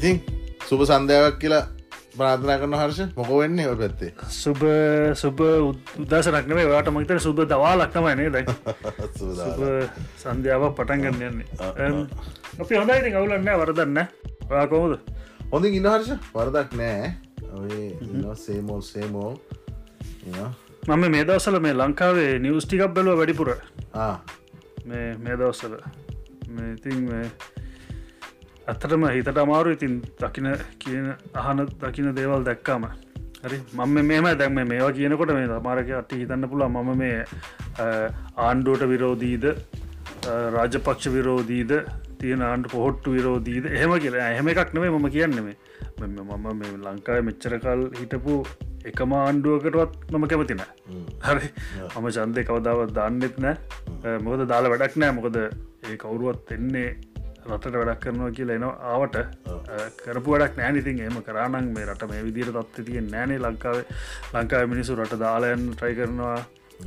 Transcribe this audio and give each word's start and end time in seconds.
ඉතින් 0.00 0.16
සුභ 0.64 0.82
සන්ධාවක් 0.88 1.34
කියලා 1.36 1.64
ප්‍රාථනා 2.12 2.56
කරන 2.60 2.74
හර්ෂ 2.74 3.00
මොක 3.16 3.30
වෙන්නේ 3.30 3.66
ඔ 3.68 3.74
පැත්තේ? 3.76 4.12
සුබ 4.32 4.62
සුබ 5.14 5.40
උදසනක්නේ 6.00 6.64
වාට 6.70 6.88
මතර 6.88 7.20
සුබ 7.20 7.42
දවා 7.44 7.74
ලක්නමයිනේ 7.76 8.30
දැ 8.32 8.44
සුබ 9.18 9.60
සන්ධ්‍යාවක් 10.16 10.72
පටන් 10.78 11.04
ගන්න 11.04 11.22
යන්නේ. 11.28 11.48
අපි 12.60 12.80
හොඳයිති 12.80 13.12
කවුලන්න 13.12 13.52
වරදන්න 13.60 14.00
ඔයාකොමද 14.48 14.96
හොඳින් 15.52 15.76
ඉන්නහර්ෂ 15.76 16.16
වරදක් 16.32 16.72
නෑ. 16.80 17.12
සේමෝල් 18.38 18.82
සේමෝ 18.82 19.36
මම 20.88 21.08
මේ 21.10 21.24
දවසල 21.24 21.60
මේ 21.60 21.76
ලංකාවේ 21.76 22.38
නිවස්ටිකක් 22.40 22.88
බැලුව 22.88 23.20
වැඩිපුර. 23.20 23.52
මේ 25.20 25.36
දවස්සල 25.36 25.76
ඉතින් 26.70 27.04
ඇත්තටම 28.70 29.04
හිතට 29.14 29.38
අමාරු 29.44 29.70
ඉතින් 29.76 29.94
දකින 30.20 30.48
කියන 30.82 31.06
අහන 31.42 31.62
දකින 31.82 32.08
දේවල් 32.18 32.44
දැක්කාම. 32.48 32.84
හරි? 33.44 33.58
මම 33.78 33.96
මෙම 34.10 34.26
දැක්ම 34.40 34.60
මේවා 34.72 34.92
කියනකොට 34.98 35.32
මේ 35.38 35.48
තමාරක 35.52 35.90
අටි 36.02 36.20
හිතන්න 36.22 36.50
පුළ 36.52 36.64
මම 36.68 36.90
මේ 37.02 37.16
ආණ්ඩුවට 38.48 38.84
විරෝධීද 38.92 39.46
රාජපක්ෂ 40.56 41.10
විරෝධීද 41.16 41.72
තියෙන 42.20 42.42
ආණ්ඩ 42.50 42.70
පොහොට්ටු 42.74 43.16
විරෝධීද? 43.16 43.66
එහෙම 43.76 43.92
කියලා. 44.04 44.30
එහෙම 44.34 44.52
එකක් 44.54 44.72
නෙවේ 44.78 44.92
මම 44.94 45.08
කියන්නෙම 45.16 45.48
මම 46.00 46.46
මේ 46.60 46.72
ලංකාව 46.86 47.22
මෙච්චරකල් 47.28 47.82
හිටපු 48.00 48.34
එකම 48.90 49.12
ආණ්ඩුවකටවත් 49.24 50.14
මම 50.14 50.26
කැමතින 50.32 50.64
හරි? 51.26 51.48
මම 51.98 52.08
චන්දය 52.16 52.44
කවදාවත් 52.50 52.92
දන්නෙත් 52.98 53.36
නෑ. 53.44 53.56
මොකද 54.26 54.42
දාලා 54.52 54.72
වැඩක් 54.74 55.00
නෑ. 55.02 55.16
මොකද 55.18 55.38
ඒ 55.40 55.96
කවුරුවත් 56.02 56.52
එන්නේ 56.58 56.90
රටට 57.48 57.76
වැඩක් 57.80 58.00
කරනවා 58.04 58.30
කියලා 58.38 58.56
එනවා. 58.58 58.76
ආවට 58.92 59.16
කරපු 60.04 60.36
වැඩක් 60.36 60.56
නෑනිතින් 60.60 61.02
එම 61.08 61.18
කරානන් 61.28 61.74
මේ 61.76 61.86
රට 61.86 62.10
මේ 62.12 62.24
විදිර 62.28 62.52
තත්ව 62.52 62.86
තියෙන් 62.86 63.12
නෑනේ 63.16 63.42
ලංකාවේ. 63.44 63.84
ලංකාව 64.34 64.72
මිනිසු 64.74 64.96
රට 64.96 65.20
දාලයන් 65.24 65.68
ට්‍රයි 65.74 66.00
කරනවා. 66.00 66.38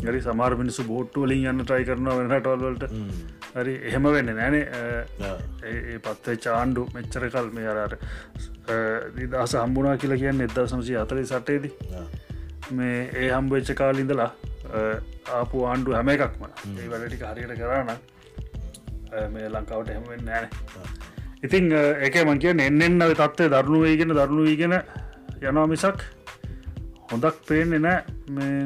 ගරි 0.02 0.20
සමාර 0.22 0.52
මිනිසු 0.62 0.84
බෝට්ටු 0.84 1.26
වලින් 1.26 1.44
යන්න 1.52 1.66
ට්‍රයි 1.66 1.86
කරනවා 1.90 2.16
වෙනටවල්වලට 2.20 2.86
හරි 3.56 3.74
එහෙම 3.90 4.08
වෙන්න 4.16 4.31
නෑනේ 4.40 4.64
ඒ 5.72 5.98
පත්වේ 6.06 6.38
චාණ්ඩු 6.46 6.86
මෙච්චර 6.96 7.28
කල් 7.36 7.50
මේ 7.58 7.68
අරට 7.74 8.00
නිදහස 9.18 9.54
හම්බුනා 9.62 9.98
කියලා 10.04 10.22
කියන්න 10.24 10.46
එදදා 10.48 10.66
සමසි 10.72 10.98
අතරි 11.04 11.26
සටේද 11.31 11.70
මේ 12.72 12.98
ඒ 13.22 13.30
හම්බවෙච්ච 13.36 13.76
කාලින්දලා 13.81 14.31
ආපු 15.38 15.66
ආණ්ඩු 15.70 15.96
හැම 15.98 16.12
එකක්ම. 16.16 16.44
ඒ 16.80 16.90
වැඩටික 16.92 17.24
හරියට 17.30 17.56
කරන්න 17.62 18.12
මේ 19.30 19.50
ලංකාවට 19.50 19.89
එහෙමෙන් 19.89 20.25
නෑන 20.25 20.50
ඉතිං 21.44 21.72
එක 22.02 22.19
මං 22.22 22.39
කිය 22.39 22.56
එන්නෙන් 22.61 23.00
අව 23.02 23.16
තත්වය 23.16 23.50
දරුණු 23.50 23.81
වේගෙන 23.81 24.14
දරුණු 24.14 24.44
වීගෙන 24.44 24.75
යනවා 25.42 25.67
මිසක් 25.67 26.03
හොඳක් 27.11 27.39
පේන්නේ 27.47 27.81
නෑ 27.81 28.00
මේ 28.31 28.59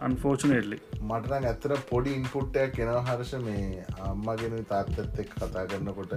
අන්ෆෝචනේල්ලි 0.00 0.84
මටන 1.04 1.46
ඇත්තර 1.46 1.72
පොඩි 1.88 2.12
ඉන්පුට්ටයක් 2.18 2.70
කෙනව 2.74 2.98
හර්ෂ 3.00 3.32
මේ 3.40 3.82
අම්මගෙන 4.02 4.54
තාත්තත් 4.66 5.18
එක් 5.18 5.32
කතා 5.32 5.64
කරනකොට. 5.66 6.12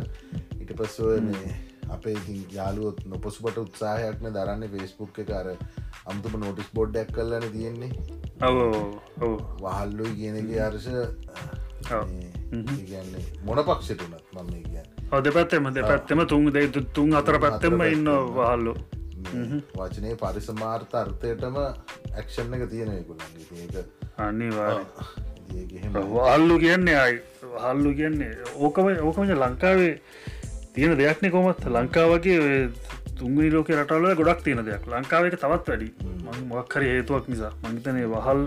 ඉට 0.61 0.71
පස්සුව 0.73 1.09
මේ 1.21 1.55
අපේ 1.89 2.15
යාලුවොත් 2.51 3.01
නොපසුපට 3.05 3.57
උත්සාහයක්න 3.57 4.29
දරන්න 4.29 4.63
ෆෙස්බුක් 4.73 5.19
එකර 5.23 5.49
අමුතුම 6.05 6.39
නොටිස් 6.39 6.69
බොඩ්ඩක් 6.73 7.11
කරලන 7.11 7.47
තියෙන්නේ. 7.51 7.91
වහල්ලු 9.59 10.13
කියනගේ 10.15 10.61
අර්ෂ 10.61 10.87
කියන්නේ 12.89 13.25
මොන 13.45 13.63
පක්ෂටනත් 13.69 14.23
මම 14.33 14.51
කියන්න. 14.63 14.87
අද 15.11 15.31
පැත්තෙම 15.37 15.69
දෙ 15.73 15.81
පැත්තෙම 15.81 16.25
තුන් 16.27 16.51
දෙ 16.51 16.67
තුන් 16.93 17.13
අතර 17.13 17.39
පැත්තෙම 17.45 17.81
ඉන්න 17.87 18.09
වහල්ලු 18.37 18.73
වචනය 19.77 20.15
පරිසමාර්ථ 20.23 20.95
අර්ථයටම 20.95 21.57
ඇක්ෂන් 21.61 22.53
එක 22.57 22.69
තියෙනයකුලන්ගේ 22.73 23.63
ඒක 23.63 23.75
අනිවා 24.27 24.73
වහල්ලු 26.09 26.59
කියන්නේ 26.65 26.97
අයි 27.05 27.21
හල්ලු 27.63 27.95
කියන්නේ 28.01 28.33
ඕකම 28.55 28.91
ඕකමජ 29.07 29.31
ලංකාවේ 29.43 29.93
තියෙන 30.73 30.97
දෙයක්නෙ 30.97 31.31
කොමත් 31.31 31.65
ලංකාවගේ 31.75 32.69
තුන්ගනි 33.19 33.49
ලෝක 33.51 33.69
රටවල 33.69 34.15
ගොඩක් 34.19 34.43
තියෙන 34.45 34.61
දෙයක්. 34.65 34.83
ලංකාවක 34.87 35.35
තවත් 35.41 35.67
වැඩි. 35.69 35.87
මොක්හරි 36.51 36.89
හේතුවක් 36.93 37.25
නිසා. 37.31 37.51
මංහිතනේ 37.63 38.07
වහල් 38.13 38.41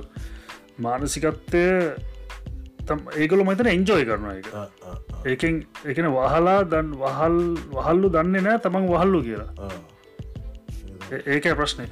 මානසිකත්වය 0.85 1.65
ඒකල 3.23 3.43
මතන 3.47 3.69
එන්ජෝය 3.77 4.05
කරන 4.09 4.27
එක 4.33 4.47
ඒකෙන් 5.33 5.55
එකන 5.93 6.07
වහලා 6.17 6.57
දන් 6.73 6.89
වහල් 7.03 7.39
වහල්ලු 7.77 8.09
දන්නේ 8.17 8.43
නෑ 8.49 8.59
තමන් 8.67 8.89
වහල්ලු 8.95 9.21
කියලා. 9.29 9.71
ඒක 11.37 11.47
ප්‍රශ්නය 11.61 11.87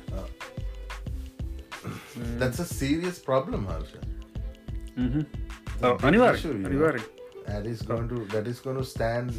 That's 2.40 2.58
a 2.58 2.64
serious 2.64 3.18
problem 3.28 3.62
Harsha. 3.70 4.00
අනිවාර 6.08 6.34
අනිවාර 6.68 6.96
that 7.48 7.66
is 7.72 7.80
going 7.90 8.08
to 8.12 8.18
that 8.32 8.46
is 8.52 8.58
going 8.64 8.78
to 8.82 8.86
stand 8.94 9.30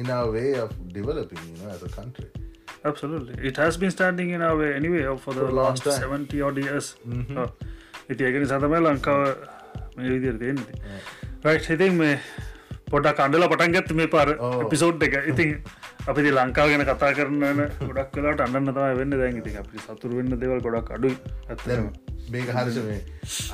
in 0.00 0.10
our 0.16 0.28
way 0.36 0.50
of 0.64 0.70
developing 0.98 1.42
you 1.50 1.56
know 1.60 1.70
as 1.76 1.82
a 1.82 1.92
country. 1.98 2.28
Absolutely. 2.90 3.34
It 3.48 3.56
has 3.62 3.76
been 3.76 3.92
standing 3.94 4.28
in 4.36 4.42
our 4.48 4.56
way 4.60 4.68
anyway 4.74 5.02
for 5.24 5.32
the 5.38 5.46
For 5.46 5.54
last 5.60 5.84
time. 5.84 6.00
70 6.00 6.42
odd 6.48 6.58
years. 6.64 6.86
ඉති 8.12 8.22
ඒකනි 8.28 8.46
සතමයි 8.52 8.80
ලංකාව 8.86 9.22
මේ 10.02 10.12
විදිර 10.16 10.38
තියෙන්නේ. 10.42 10.74
රයි් 11.44 11.60
ඉතින් 11.76 11.94
මේ 12.02 12.14
පොඩක් 12.92 13.20
අන්ඩල 13.24 13.46
පටන් 13.52 13.74
ගත්ත 13.76 13.96
මේ 14.00 14.10
පාර. 14.14 14.28
පිසෝඩ් 14.72 15.02
එක. 15.08 15.14
ඉතින් 15.32 15.50
අපි 16.10 16.30
ලංකාව 16.36 16.68
ගැන 16.72 16.84
කතා 16.90 17.10
කරන 17.18 17.36
ගොඩක් 17.88 18.10
කලාට 18.14 18.40
අන්න 18.46 18.52
තම 18.70 18.96
වෙන්න. 19.00 19.18
දැන් 19.22 19.40
ඉතින් 19.42 19.60
අපි 19.62 19.84
සතුර 19.86 20.16
වෙන්න 20.18 20.40
දෙවල් 20.42 20.60
ගොඩක් 20.66 20.90
අඩුයි. 20.96 21.16
ඇත්තම 21.48 21.88
මේක 22.34 22.50
හරිස 22.56 22.76
මේ 22.88 23.00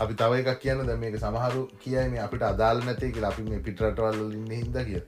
අපි 0.04 0.14
තව 0.22 0.40
එකක් 0.40 0.58
කියන්න. 0.64 0.82
ද 0.88 0.98
මේක 1.04 1.20
සමහරු 1.24 1.62
කියයි 1.84 2.08
මේ 2.14 2.24
අපිට 2.26 2.42
අදාල් 2.50 2.82
නැතේ 2.88 3.12
කියලා 3.14 3.32
අපි 3.34 3.46
මේ 3.52 3.62
පිටරටවල්ල 3.68 4.34
ඉන්න 4.40 4.50
හිද 4.58 4.82
කිය. 4.90 5.02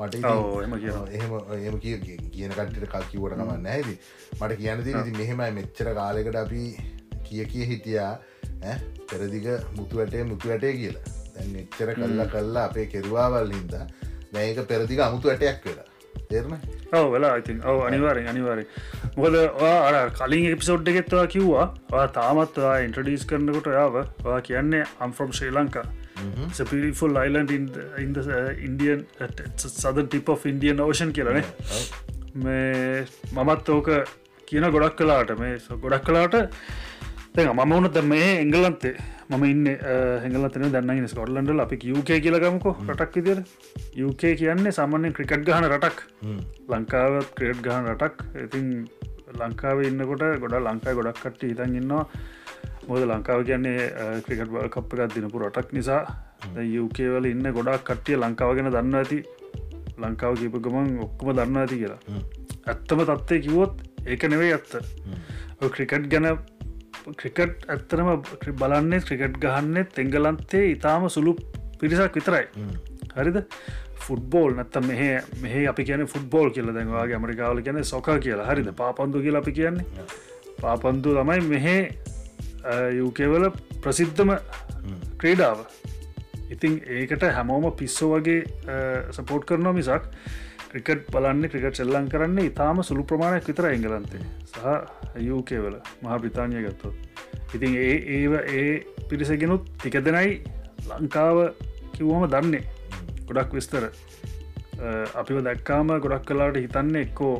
මට 0.00 0.24
ඔව්, 0.24 0.62
එහෙම 1.14 1.32
එහෙම 1.56 1.76
කිය 1.82 1.96
කියන 2.34 2.52
කටට 2.56 2.86
කල් 2.92 3.04
කිවට 3.10 3.34
කම 3.40 3.50
නැති 3.66 3.94
මට 4.40 4.56
කියන්න 4.60 4.80
ඉති 4.84 5.12
මෙහෙමයි. 5.18 5.50
මෙච්චර 5.58 5.88
කාලෙකට 5.98 6.38
අපි 6.44 6.62
කිය 7.28 7.44
කිය 7.52 7.66
හිටියා 7.72 8.12
පෙරදිග 9.10 9.46
මුතු 9.76 10.00
වැටේ 10.00 10.24
මුතු 10.24 10.48
වැටේ 10.48 10.74
කියලා. 10.80 11.04
දැන් 11.34 11.54
එච්චර 11.62 11.94
කල්ලා 11.94 12.28
කල්ලා 12.34 12.64
අපේ 12.70 12.86
කෙරවාවල් 12.94 13.54
හින්ද 13.56 13.78
මේක 14.34 14.60
පෙරදිග 14.72 15.06
අමුතු 15.06 15.32
වැටයක් 15.32 15.64
වෙලා. 15.66 15.88
තේරණ? 16.30 16.58
ඔව 16.92 17.06
වෙලා 17.12 17.36
ඉතින්. 17.36 17.62
ඔව 17.64 17.86
අනිවාරෙන් 17.86 18.28
අනිවාරය 18.32 18.66
මොකද 19.16 19.36
ඔයා 19.36 19.78
අර 19.88 20.10
කලින් 20.18 20.50
එපිසෝඩ් 20.50 20.92
එකෙත්වා 20.92 21.26
කිව්වා 21.34 22.04
තාමත්වා 22.18 22.74
ඉන්ට්‍රඩිස් 22.86 23.24
කරනකොට 23.30 23.72
ඔයාව 23.72 23.96
ඔයා 24.00 24.40
කියන්නේ 24.48 24.84
I'm from 25.06 25.32
Sri 25.38 25.56
Lanka 25.56 25.86
beautiful 26.70 27.16
island 27.16 27.52
in the 27.56 27.76
Indian 28.68 29.04
southern 29.56 30.06
tip 30.06 30.28
of 30.28 30.46
Indian 30.46 30.84
ocean 30.86 31.12
කියලනේ 31.18 31.44
මේ 32.44 33.06
මමත් 33.32 33.74
ඕක 33.76 33.90
කියන 34.48 34.68
ගොඩක් 34.76 34.96
කලාට 34.96 35.34
මේ 35.38 35.56
ගොඩක් 35.84 36.04
කලාට 36.04 36.36
මම 37.38 37.72
වුණත 37.72 37.98
මේ 38.10 38.30
එංගලන්තේ 38.42 38.94
මම 39.30 39.44
ඉන්න 39.44 39.66
හැඟලතන 40.22 40.72
දන්න 40.74 41.06
ස්කොට්ලන්ඩල් 41.10 41.62
අපි 41.64 41.76
යුකේ 41.90 42.18
කියලගමකෝ 42.24 42.72
රටක් 42.88 43.14
විදිර 43.16 43.38
යුකේ 44.02 44.32
කියන්නේ 44.40 44.72
සාමාන්‍යෙන් 44.78 45.14
ක්‍රිකට් 45.16 45.44
ගහන 45.46 45.66
රටක්. 45.68 45.98
ලංකාවත් 46.72 47.28
ක්‍රේට් 47.36 47.62
ගහන 47.66 47.86
රටක්. 47.92 48.16
ඉතින් 48.44 48.66
ලංකාව 49.40 49.82
ඉන්නකොට 49.88 50.26
ගොඩ 50.42 50.58
ලංකායි 50.58 50.98
ගොඩක් 50.98 51.22
කට 51.22 51.42
හිතන් 51.50 51.78
ඉන්නවා. 51.80 52.04
මොද 52.88 53.06
ලංකාව 53.12 53.46
කියන්නේ 53.46 53.88
ක්‍රිකට් 54.26 54.50
කප් 54.74 55.00
එකක් 55.04 55.14
දිනපු 55.14 55.46
රටක් 55.46 55.72
නිසා. 55.78 56.02
යුකේවල 56.76 57.30
ඉන්න 57.32 57.46
ගොඩක් 57.58 57.86
කට්ටිය 57.88 58.18
ලංකාව 58.22 58.56
ගැන 58.58 58.72
දන්න 58.76 59.02
ඇති. 59.02 59.22
ලංකාව 60.02 60.40
කීප 60.40 60.56
ගමන් 60.64 60.96
ඔක්කොම 61.06 61.36
දන්න 61.38 61.62
ඇති 61.62 61.78
කියලා. 61.82 62.00
ඇත්තම 62.66 63.06
තත්වය 63.10 63.40
කිවොත් 63.46 63.74
ඒක 64.06 64.22
නෙවෙයි 64.34 64.56
ඇත්ත. 64.58 64.72
ක්‍රිකට් 65.76 66.10
ගැන 66.14 66.34
ක්‍රිකට් 67.20 67.68
ඇත්තරම 67.74 68.08
බලන්නේ 68.62 69.00
ක්‍රිකට් 69.08 69.38
ගහන්නේ 69.44 69.84
තෙංගලන්තේ 69.96 70.64
ඉතාම 70.74 71.08
සුළු 71.16 71.36
පිරිසක් 71.80 72.16
විතරයි. 72.20 72.46
හරිද? 73.16 73.38
ෆුට්බෝල් 74.04 74.54
නැත්තම් 74.58 74.86
මෙහ 74.90 75.02
මෙහ 75.42 75.54
අපි 75.72 75.84
කියන 75.84 76.06
ෆුට්බෝල් 76.06 76.50
කියල. 76.56 76.72
දැන්වාගේ 76.76 77.16
ඇමරිකාවල 77.18 77.62
කියන 77.66 77.84
සොක 77.84 78.10
කියලා. 78.26 78.48
හරිද? 78.50 78.72
පාපන්දු 78.82 79.22
කියලා 79.26 79.42
අපි 79.44 79.52
කියන්නේ. 79.52 79.86
පාපන්දු 80.60 81.16
තමයි 81.18 81.40
මෙහෙ 81.52 81.76
යුකේවල 83.00 83.50
ප්‍රසිද්ධම 83.82 84.36
ක්‍රීඩාව. 85.20 85.64
ඉතින් 86.50 86.80
ඒකට 86.98 87.24
හැමෝම 87.36 87.72
පිස්සෝ 87.80 88.10
වගේ 88.14 88.40
සපෝට් 89.16 89.44
කරනවා 89.48 89.72
මිසක් 89.72 90.04
ක්‍රිකට් 90.72 91.06
බලන්න 91.14 91.50
ක්‍රිකට් 91.52 91.80
සෙල්ලං 91.80 92.08
කරන්න 92.08 92.38
ඉතාම 92.42 92.82
සුළු 92.82 93.04
ප්‍රමාණයක් 93.04 93.48
විතර 93.50 93.66
එංගලන්තේ. 93.70 94.22
සහ 94.46 95.22
යුකේවල 95.28 95.76
මහා 96.02 96.18
බ්‍රතාානය 96.18 96.62
ගත්තොත්. 96.66 96.94
ඉතින් 97.54 97.74
ඒ 97.76 97.96
ඒව 98.16 98.34
ඒ 98.52 98.68
පිරිසගෙනුත් 99.08 99.64
ටික 99.72 99.98
දෙනයි 100.06 100.30
ලංකාව 100.90 101.38
කිව්වම 101.96 102.26
දන්නේ. 102.34 102.62
ගොඩක් 103.28 103.56
විස්තර. 103.58 103.84
අපිව 105.14 105.42
දැක්කාම 105.42 105.90
ගොඩක් 105.98 106.24
කලාට 106.26 106.56
හිතන්න 106.56 106.94
එක්කෝ 106.96 107.34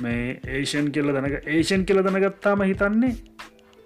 මේ 0.00 0.40
ඒෂන් 0.48 0.92
කියල 0.92 1.10
දනක 1.10 1.42
ඒෂන් 1.48 1.84
කියල 1.84 2.02
දනගත්තාම 2.02 2.62
හිතන්නේ 2.62 3.12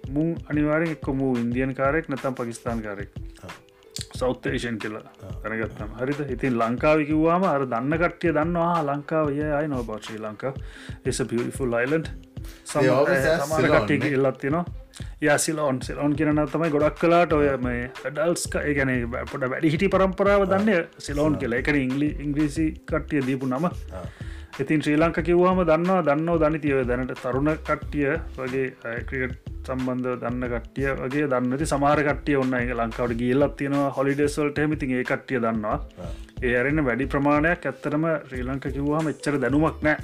මුං 0.09 0.31
අනිවාරෙන් 0.49 0.95
එක්කො 0.95 1.13
මූ 1.13 1.33
ඉන්දියන් 1.37 1.75
කාරෙක් 1.75 2.09
නැතම් 2.09 2.35
පකිස්ාන් 2.35 2.81
කාරෙක් 2.81 3.11
සෞත්තේෂන් 4.19 4.77
කියලා. 4.83 5.05
දැනගත්තම. 5.43 5.93
හරිත 6.01 6.19
ඉතින් 6.35 6.57
ලංකාවිකිවවාම 6.61 7.43
අර 7.53 7.65
දන්න 7.65 7.97
කට්ටිය 8.03 8.35
දන්නවා 8.37 8.83
ලංකාවය 8.89 9.39
අයි 9.59 9.67
නොබ 9.67 9.89
ශ්‍රී 10.01 10.21
ලංකා. 10.25 10.53
එස 11.05 11.21
පිෆුල් 11.31 11.73
අයිලන්ඩ් 11.79 12.07
සමරකට්ටිය 12.65 14.13
ඉල්ලත් 14.17 14.39
තිනවා 14.43 14.65
යසිලෝන් 15.21 15.81
සිලෝන් 15.81 16.15
කියරන 16.15 16.41
තමයි 16.53 16.69
ගොඩක් 16.73 16.97
කලාට 17.01 17.33
ඔය 17.37 17.47
මේ 17.65 17.83
ඩල්ස්ක 18.05 18.57
ඒගැන 18.63 18.91
පොට 19.31 19.45
වැඩි 19.53 19.71
හිටි 19.75 19.89
පරම්පරාව 19.93 20.47
දන්න 20.51 20.87
සිලෝන් 20.97 21.37
කියල. 21.41 21.53
එක 21.59 21.67
ඉංගලි 21.67 22.09
ඉංග්‍රීසි 22.25 22.67
කට්ටිය 22.89 23.21
දීපු 23.27 23.47
නම 23.47 23.69
ඉතින් 24.59 24.81
ශ්‍රී 24.83 24.97
ලංක 24.97 25.23
කිව්වාම 25.27 25.59
දන්නවා 25.69 26.01
දන්නෝ 26.07 26.37
දනිතියව 26.43 26.83
දැනට. 26.89 27.13
තරුණ 27.23 27.51
කට්ටිය 27.69 28.11
වගේ 28.37 28.67
ක්‍රිකට් 29.09 29.51
සම්බන්ධ 29.67 30.17
දන්න 30.23 30.47
කට්ටිය 30.53 30.89
වගේ 31.03 31.27
දන්නති 31.33 31.65
සමාර 31.73 31.99
කට්ටිය 32.07 32.39
ඔන්න 32.43 32.53
එක 32.59 32.73
ලංකාවට 32.79 33.19
ගියල්ලත් 33.21 33.55
තියෙනවා. 33.57 33.89
හොලිඩෙස්වල්ට 33.97 34.63
හමිතින් 34.65 34.95
ඒ 34.97 35.03
කට්ටිය 35.11 35.39
දන්නවා. 35.45 35.77
ඒ 36.43 36.55
අරන්න 36.61 36.85
වැඩි 36.87 37.11
ප්‍රමාණයක් 37.13 37.69
ඇත්තරම 37.71 38.09
ශ්‍රී 38.27 38.47
ලංක 38.49 38.73
කිව්වාම 38.77 39.13
එච්චර 39.13 39.39
දැනුමක් 39.43 39.85
නෑ. 39.87 39.97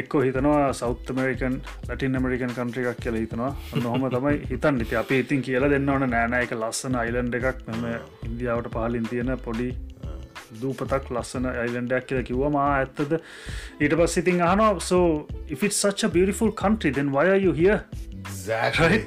එක්කෝ 0.00 0.20
හිතනවා 0.26 0.72
සෞත් 0.80 1.10
මරිකන් 1.16 1.54
ලටින් 1.88 2.16
මරිකන් 2.24 2.52
කන්ට්‍රිකක් 2.58 3.00
කියල 3.04 3.16
හිතනවා. 3.20 3.52
නොහොම 3.84 4.04
තමයි 4.14 4.36
හිතන් 4.50 4.80
ඉති 4.84 4.96
අප 5.00 5.10
ඉතින් 5.20 5.42
කියලා 5.46 5.70
දෙන්න 5.74 5.88
ඕන 5.88 6.04
නෑනයක 6.14 6.52
ලස්සන 6.58 7.00
අයිලන්ඩ 7.02 7.38
එකක්. 7.38 7.62
මෙම 7.68 7.84
ඉන්දියාවට 8.28 8.68
පහලින් 8.74 9.06
තියෙන 9.12 9.32
පොඩි 9.46 9.68
දූපතක් 10.62 11.10
ලස්සන 11.14 11.48
අයිලන්ඩයක් 11.52 12.06
කියල 12.10 12.22
කිව්වම 12.30 12.58
ඇත්තද 12.62 13.14
ඊට 13.16 13.96
පස් 14.00 14.18
ඉතින් 14.22 14.42
අහනවා 14.48 14.70
සෝ 14.90 15.04
if 15.48 15.66
it's 15.68 15.80
such 15.86 16.06
a 16.08 16.12
beautiful 16.16 16.52
country 16.64 16.92
then 16.98 17.10
why 17.16 17.26
are 17.34 17.42
you 17.46 17.52
here? 17.52 17.80
Exactly. 18.20 19.00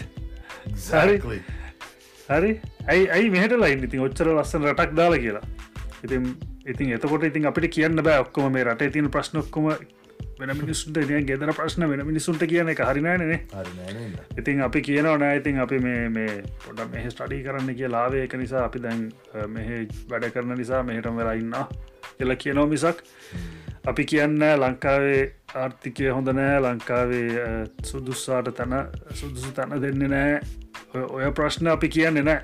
Exactly. 0.72 1.40
හරි. 2.30 2.52
ඇයි 2.88 3.10
ඇයි 3.18 3.30
මෙහටලා 3.38 3.72
ඉතින් 3.78 4.06
ඔච්චර 4.08 4.34
ලස්සන 4.36 4.70
රටක් 4.72 4.96
දාලා 5.02 5.24
කියලා. 5.26 5.46
ඉතින් 6.06 6.24
ඉතින් 6.66 6.94
එතකොට 6.98 7.24
ඉතින් 7.24 7.48
අපිට 7.50 7.70
කියන්න 7.78 8.04
බෑ 8.08 8.24
ඔක්කොම 8.26 8.52
මේ 8.54 8.66
රටේ 8.68 8.92
තින 8.96 9.10
ප්‍රශ්නොක්කොම 9.16 9.70
වෙන 10.40 10.52
මිනිසුන්ට 10.54 10.98
නිය 11.10 11.24
ගෙදර 11.26 11.52
ප්‍රශ්න 11.52 11.86
වෙන 11.90 12.04
මිනිසුන්ට 12.06 12.44
කියන 12.46 12.70
එක 12.70 12.82
හරිනෑනේ 12.82 13.40
හරි 13.54 13.72
නෑනේ. 13.78 14.26
ඉතින් 14.38 14.62
අපි 14.62 14.82
කියනවා 14.82 15.18
නෑ 15.18 15.38
ඉතින් 15.38 15.60
අපි 15.60 15.80
මේ 15.80 16.42
පොඩ 16.66 16.84
මෙහ 16.92 17.06
ස්ටඩී 17.08 17.44
කරන්න 17.44 17.74
කිය 17.74 17.90
ලාවේ 17.90 18.24
එක 18.24 18.36
නිසා 18.38 18.66
අපි 18.66 18.80
දැන් 18.80 19.08
මෙහ 19.50 19.70
වැඩ 20.10 20.28
කරන 20.34 20.54
නිසා 20.58 20.84
මෙහටම 20.84 21.18
වෙලා 21.18 21.34
ඉන්න 21.36 21.56
කියල 22.18 22.36
කියනෝ 22.36 22.68
මිසක්. 22.68 23.02
අපි 23.88 24.06
කියන්න 24.06 24.38
ලංකාවේ 24.60 25.22
ආර්ථිකය 25.56 26.10
හොඳ 26.10 26.30
නෑ 26.34 26.62
ලංකාවේ 26.62 27.44
සුදුස්සාට 27.84 28.54
තැන 28.54 28.78
සුදුසු 29.14 29.52
තැන 29.52 29.82
දෙන්න 29.82 30.10
නෑ. 30.10 30.42
ඔය- 30.94 31.34
ප්‍රශ්න 31.34 31.68
අපි 31.68 31.90
කියන්න 31.90 32.24
නෑ. 32.24 32.42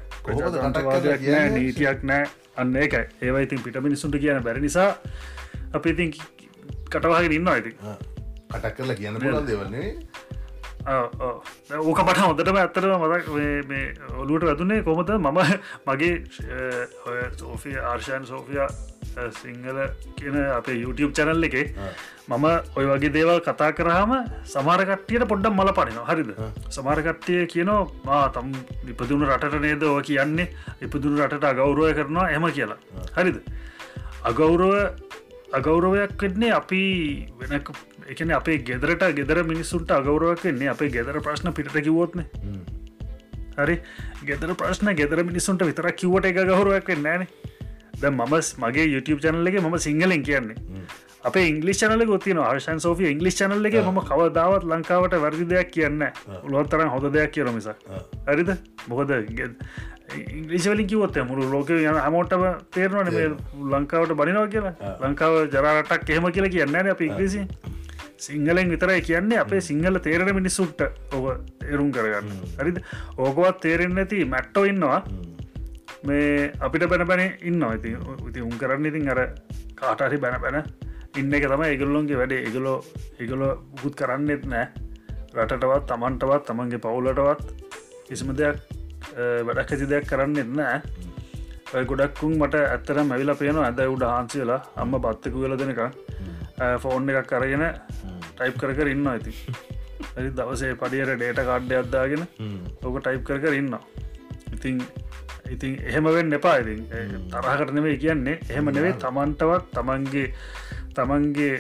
කියලා 1.20 1.40
නෑ? 1.40 1.50
නීතියක් 1.52 2.04
නෑ. 2.04 2.26
අන්න 2.58 2.76
ඒකයි. 2.76 3.06
ඒවා 3.22 3.42
ඉතින් 3.42 3.64
පිට 3.64 3.82
මිනිසුන්ට 3.82 4.18
කියන 4.18 4.44
බැරි 4.44 4.62
නිසා 4.62 4.90
අපි 5.74 5.90
ඉතින් 5.90 6.12
කටවාගෙන 6.94 7.38
ඉන්න 7.40 7.48
ආ. 7.84 7.98
කටක් 8.52 8.76
කරලා 8.78 8.96
කියන්න 8.96 9.20
පුලන් 9.20 9.46
දෙවන්නේ 9.46 9.90
ඕක 11.82 12.00
පට 12.00 12.20
හොඳටම 12.22 12.58
ඇත්තට 12.58 12.88
මදක් 12.96 13.28
මේ- 13.30 13.66
මේ 13.68 13.84
ඔලුවට 14.18 14.46
වැදුනේ 14.46 14.82
කොමද 14.84 15.12
මම 15.18 15.40
මගේ 15.88 16.14
සෝෆිය 17.38 17.78
ආර්ෂයන් 17.82 18.26
සෝෆිය 18.26 18.66
සිංහල 19.38 19.80
කියන 20.18 20.36
අපේ 20.52 20.76
YouTube 20.78 21.14
චැනල් 21.14 21.44
එකේ 21.44 21.66
මම 22.28 22.46
ඔය 22.76 22.86
වගේ 22.86 23.14
දේවල් 23.16 23.40
කතා 23.40 23.72
කරහම 23.72 24.12
සමාරකට්ටියට 24.46 25.28
පොඩ්ඩම් 25.28 25.56
මල 25.56 25.72
පනිනවා 25.74 26.08
හරිද? 26.10 26.30
සමාරකට්ටිය 26.70 27.48
කියනවා 27.48 27.88
මා 28.06 28.24
තම් 28.30 28.52
ඉපදුණු 28.90 29.26
රටට 29.28 29.62
නේද 29.62 29.84
ඕ 29.84 30.02
කියන්නේ? 30.02 30.48
ඉපදුණු 30.82 31.24
රටට 31.24 31.44
අගෞරුවය 31.46 31.94
කරනවා 31.94 32.30
එම 32.32 32.46
කියලා. 32.52 32.80
හරිද? 33.16 33.38
අගෞරුව 34.24 34.74
අගෞරවයක් 35.60 36.24
වෙන්නේ 36.24 36.52
අපි 36.60 36.82
වෙන 37.40 37.54
එකන 38.14 38.34
අපේ 38.40 38.58
ගෙදරට 38.70 39.04
ගෙදර 39.20 39.44
මිනිස්සුන්ට 39.52 39.92
අගෞරවක් 40.00 40.46
වෙන්නේ 40.48 40.72
අපේ 40.76 40.90
ගෙදර 40.96 41.20
ප්‍රශ්න 41.28 41.54
පිට 41.60 41.70
කිවොත්න 41.88 42.26
හරි? 43.58 43.78
ගෙදර 44.30 44.54
ප්‍රශ්න 44.62 44.94
ගෙදර 45.02 45.24
මිනිස්සුන්ට 45.30 45.66
විතර 45.70 45.90
කිවට 46.02 46.30
එක 46.32 46.42
ගෞරුවක් 46.52 46.90
වෙන්න 46.94 47.10
ෑන 47.14 47.28
ද 48.02 48.10
මම 48.10 48.36
මගේ 48.64 48.86
YouTube 48.94 49.22
චැනල්ලගේ 49.26 49.62
මම 49.62 49.78
සිංහලෙන් 49.88 50.24
කියන්නේ. 50.30 50.58
අප 51.28 51.36
ඉංගලි 51.40 51.74
චනල 51.80 52.04
ගොතින 52.06 52.40
ආර්ෂන් 52.46 52.80
සෝෆිය 52.86 53.12
ඉංගලිස් 53.12 53.38
චනල්ලගේ 53.40 53.84
ම 53.92 54.00
කවදාවත් 54.10 54.66
ලංකාවට 54.72 55.14
වැරදි 55.26 55.46
දෙයක් 55.54 55.70
කියන්න 55.76 56.04
උළුවත්තරන් 56.46 56.90
හොඳ 56.96 57.08
දෙයක් 57.16 57.32
කියර 57.38 57.48
මිසක්. 57.58 57.78
හරිද? 58.28 58.50
මොකද 58.90 59.14
ඉංග්‍රිසිවලින් 60.40 60.88
කිවොත් 60.88 61.16
මුළු 61.30 61.52
ලෝක 61.52 61.70
යන 61.70 62.00
හමෝටම 62.06 62.44
තේරවන 62.72 63.14
මේ 63.14 63.30
ලංකාවට 63.74 64.18
බනිනවා 64.22 64.48
කියලා. 64.48 64.96
ලංකාව 65.04 65.38
ජරාටක් 65.56 66.10
එහෙම 66.10 66.32
කියලා 66.32 66.56
කියන්න 66.56 66.92
අප 66.96 67.02
ඉංග්‍රීසි 67.02 67.48
සිංහලෙන් 68.18 68.70
විතරයි 68.70 69.02
කියන්නේ 69.02 69.40
අපේ 69.40 69.62
සිංහල 69.62 69.98
තේරෙන 70.00 70.36
මිනිස්සුට්ට 70.36 70.82
ඔව 71.16 71.26
තේරුම් 71.60 71.92
කරගන්න. 71.92 72.32
හරිද? 72.60 72.78
ඕකවත් 73.18 73.60
තේරෙන් 73.66 73.96
නැති 73.96 74.26
මැට්ටෝ 74.26 74.66
ඉන්නවා. 74.72 75.00
මේ 76.08 76.52
අපිට 76.60 76.88
බැන 76.90 77.08
බැන 77.08 77.24
ඉන්න 77.42 77.64
ඉති 77.78 77.96
ඉති 78.30 78.42
උන් 78.42 78.56
කරන්න 78.62 78.90
ඉතින් 78.92 79.10
අර 79.10 79.22
කාටහරි 79.76 80.18
බැන 80.26 80.40
බැන 80.46 80.58
ඉන්න 81.18 81.34
එක 81.34 81.48
තම 81.52 81.66
ඒගල්ලොන්ගේ 81.68 82.20
වැඩේ. 82.22 82.44
ඒගලෝ 82.48 82.78
ඒගලො 83.20 83.50
උකුත් 83.76 83.96
කරන්නෙත් 84.02 84.46
නෑ 84.54 84.68
රටටවත් 85.36 85.86
තමන්ටවත් 85.92 86.48
තමන්ගේ 86.50 86.84
පවුලටවත් 86.86 87.44
කිසිම 88.08 88.36
දෙයක් 88.40 88.73
වැඩක් 89.48 89.74
ඇති 89.74 89.90
දෙයක් 89.92 90.08
කරන්නෙත් 90.12 90.50
නෑ. 90.60 90.80
ඔය 91.74 91.86
ගොඩක්කුන් 91.92 92.34
මට 92.40 92.64
ඇත්තර 92.72 93.04
මැවිලා 93.12 93.38
පේන 93.42 93.60
ඇද 93.66 93.80
උඩ 93.86 94.04
හාන්සිලා 94.10 94.62
අම්ම 94.84 94.98
බත්තකු 95.06 95.46
වෙල 95.46 95.58
දෙනක 95.62 95.82
ෆෝන් 96.84 97.10
එකක් 97.14 97.30
කරගෙන 97.32 97.66
ටයිප් 98.36 98.60
කර 98.62 98.76
කර 98.80 98.92
ඉන්න 98.96 99.08
ඇති 99.14 99.34
ඇති 100.16 100.30
දවසේ 100.40 100.76
පඩියට 100.82 101.16
ඩේට 101.16 101.42
කාඩ්ඩ 101.50 101.80
අද්දාගෙන 101.84 102.28
ඕක 102.84 103.00
ටයිප් 103.00 103.24
කර 103.30 103.40
කර 103.46 103.58
ඉන්න 103.62 103.74
ඉතින් 104.54 104.84
ඉතින් 105.52 105.74
එහෙම 105.90 106.06
වෙන්න 106.06 106.34
එපා 106.34 106.58
ඉතින්. 106.62 106.86
තරහකට 107.32 107.74
නෙවේ 107.78 107.98
කියන්නේ. 107.98 108.40
එහෙම 108.50 108.70
නෙවේ 108.78 108.94
තමන්ටවත් 109.04 109.74
තමන්ගේ 109.78 110.28
තමන්ගේ 110.98 111.54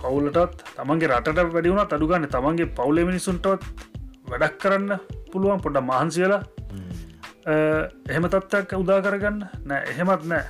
පවුලටත් 0.00 0.64
තමන්ගේ 0.76 1.10
රටට 1.12 1.52
වැඩිවුණ 1.54 1.84
අඩුගන්න 1.84 2.28
තමන්ගේ 2.34 2.72
පවුල 2.78 3.00
මිනිසුන්ටවත් 3.10 3.62
වැඩක් 4.30 4.58
කරන්න 4.62 4.92
පුළුවන් 5.32 5.62
පොඩ 5.64 5.78
මහන්සියලා 5.90 6.42
එහෙම 7.46 8.24
තත්ත්යක් 8.32 8.72
උදා 8.78 9.00
කරගන්න? 9.04 9.44
නෑ 9.68 9.82
එහෙමත් 9.92 10.24
නෑ. 10.32 10.44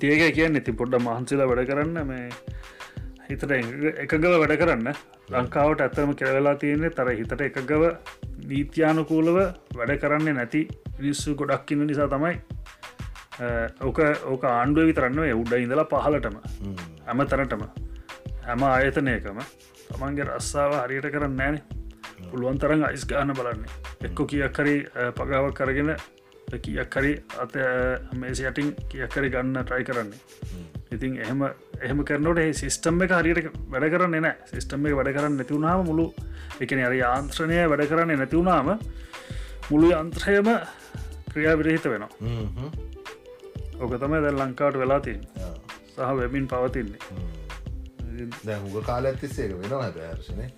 තියක 0.00 0.34
කියන්න 0.36 0.58
ඉති 0.60 0.72
පොඩ්ඩ 0.80 1.02
මහන්සිලා 1.06 1.48
වැඩ 1.50 1.66
කරන්න 1.70 2.06
මේ 2.10 2.28
හිතට 3.30 3.50
එකගව 4.04 4.24
වැඩ 4.42 4.54
කරන්න. 4.60 4.86
ලංකාවට 5.34 5.82
ඇත්තම 5.86 6.12
කෙරවෙලා 6.20 6.54
තියෙන්නේ 6.62 6.94
තර 6.98 7.10
හිතට 7.20 7.42
එකගව 7.48 7.82
නීත්‍යානුකූලව 8.52 9.38
වැඩ 9.78 9.92
කරන්නේ 10.04 10.34
නැති 10.38 10.62
මිනිස්සු 11.00 11.34
ගොඩක් 11.42 11.72
ඉන්න 11.74 11.86
නිසා 11.90 12.08
තමයි. 12.14 12.36
ඕක 13.88 13.98
ඕක 14.32 14.44
ආණ්ඩුව 14.52 14.90
විතරන්න 14.90 15.20
උඩ 15.42 15.52
ඉඳලා 15.64 15.88
පහලටම 15.92 16.38
හැම. 17.06 17.26
තැනටම 17.26 17.66
හැම 18.46 18.62
ආයතනයකම. 18.70 19.38
තමන්ගේ 19.90 20.26
රස්සාාව 20.30 20.72
හරියට 20.84 21.10
කරන්න 21.14 21.36
නෑන 21.42 21.56
පුළුවන් 22.32 22.58
තරන් 22.62 22.84
අයිස් 22.88 23.04
ගාන 23.10 23.34
බලන්නේ. 23.38 23.70
එක්කො 24.06 24.26
කියක් 24.30 24.52
කරි 24.56 24.76
පගාවක් 25.18 25.54
කරගෙන 25.58 25.94
කියක් 26.64 26.90
කරි 26.90 27.12
අත 27.42 27.54
මේසි 28.20 28.46
යටින් 28.50 28.74
කියක් 28.90 29.10
කරි 29.14 29.30
ගන්න 29.30 29.64
ට්‍රයි 29.64 29.84
කරන්නේ. 29.84 30.18
ඉතින් 30.94 31.18
එහෙම 31.24 31.42
එහෙම 31.80 32.04
කරනට 32.04 32.40
සිිස්ටම් 32.60 33.02
එක 33.04 33.12
හරියට 33.18 33.50
වැඩ 33.72 33.86
කරන්න 33.94 34.16
නෑ 34.26 34.34
සිිස්ටම් 34.50 34.86
එක 34.90 34.96
වැඩ 34.98 35.12
කරන්න 35.16 35.36
නැතිවුණාම 35.40 35.84
මුළු 35.90 36.06
එකන 36.66 36.82
අර 36.86 36.94
යාන්ත්‍රණය 36.98 37.60
වැඩ 37.72 37.84
කරන්නේ 37.92 38.18
නැතිවුණාම 38.22 38.72
මුළු 39.70 39.92
යන්ත්‍රයම 39.98 40.50
ක්‍රියා 41.32 41.54
විරහිත 41.60 41.86
වෙනවා 41.92 42.10
ඕක 43.80 43.94
තමයි 44.02 44.22
දැල් 44.24 44.40
ලංකාවට 44.42 44.80
වෙලාතින් 44.82 45.20
සහ 45.94 46.10
වෙමින් 46.18 46.48
පවතින්නේ. 46.50 47.00
දැ 48.44 48.58
හුග 48.64 48.82
කාල 48.90 49.06
ඇතිස්සේක 49.12 49.54
වෙනවා 49.62 49.92
හර්ෂණය 49.94 50.50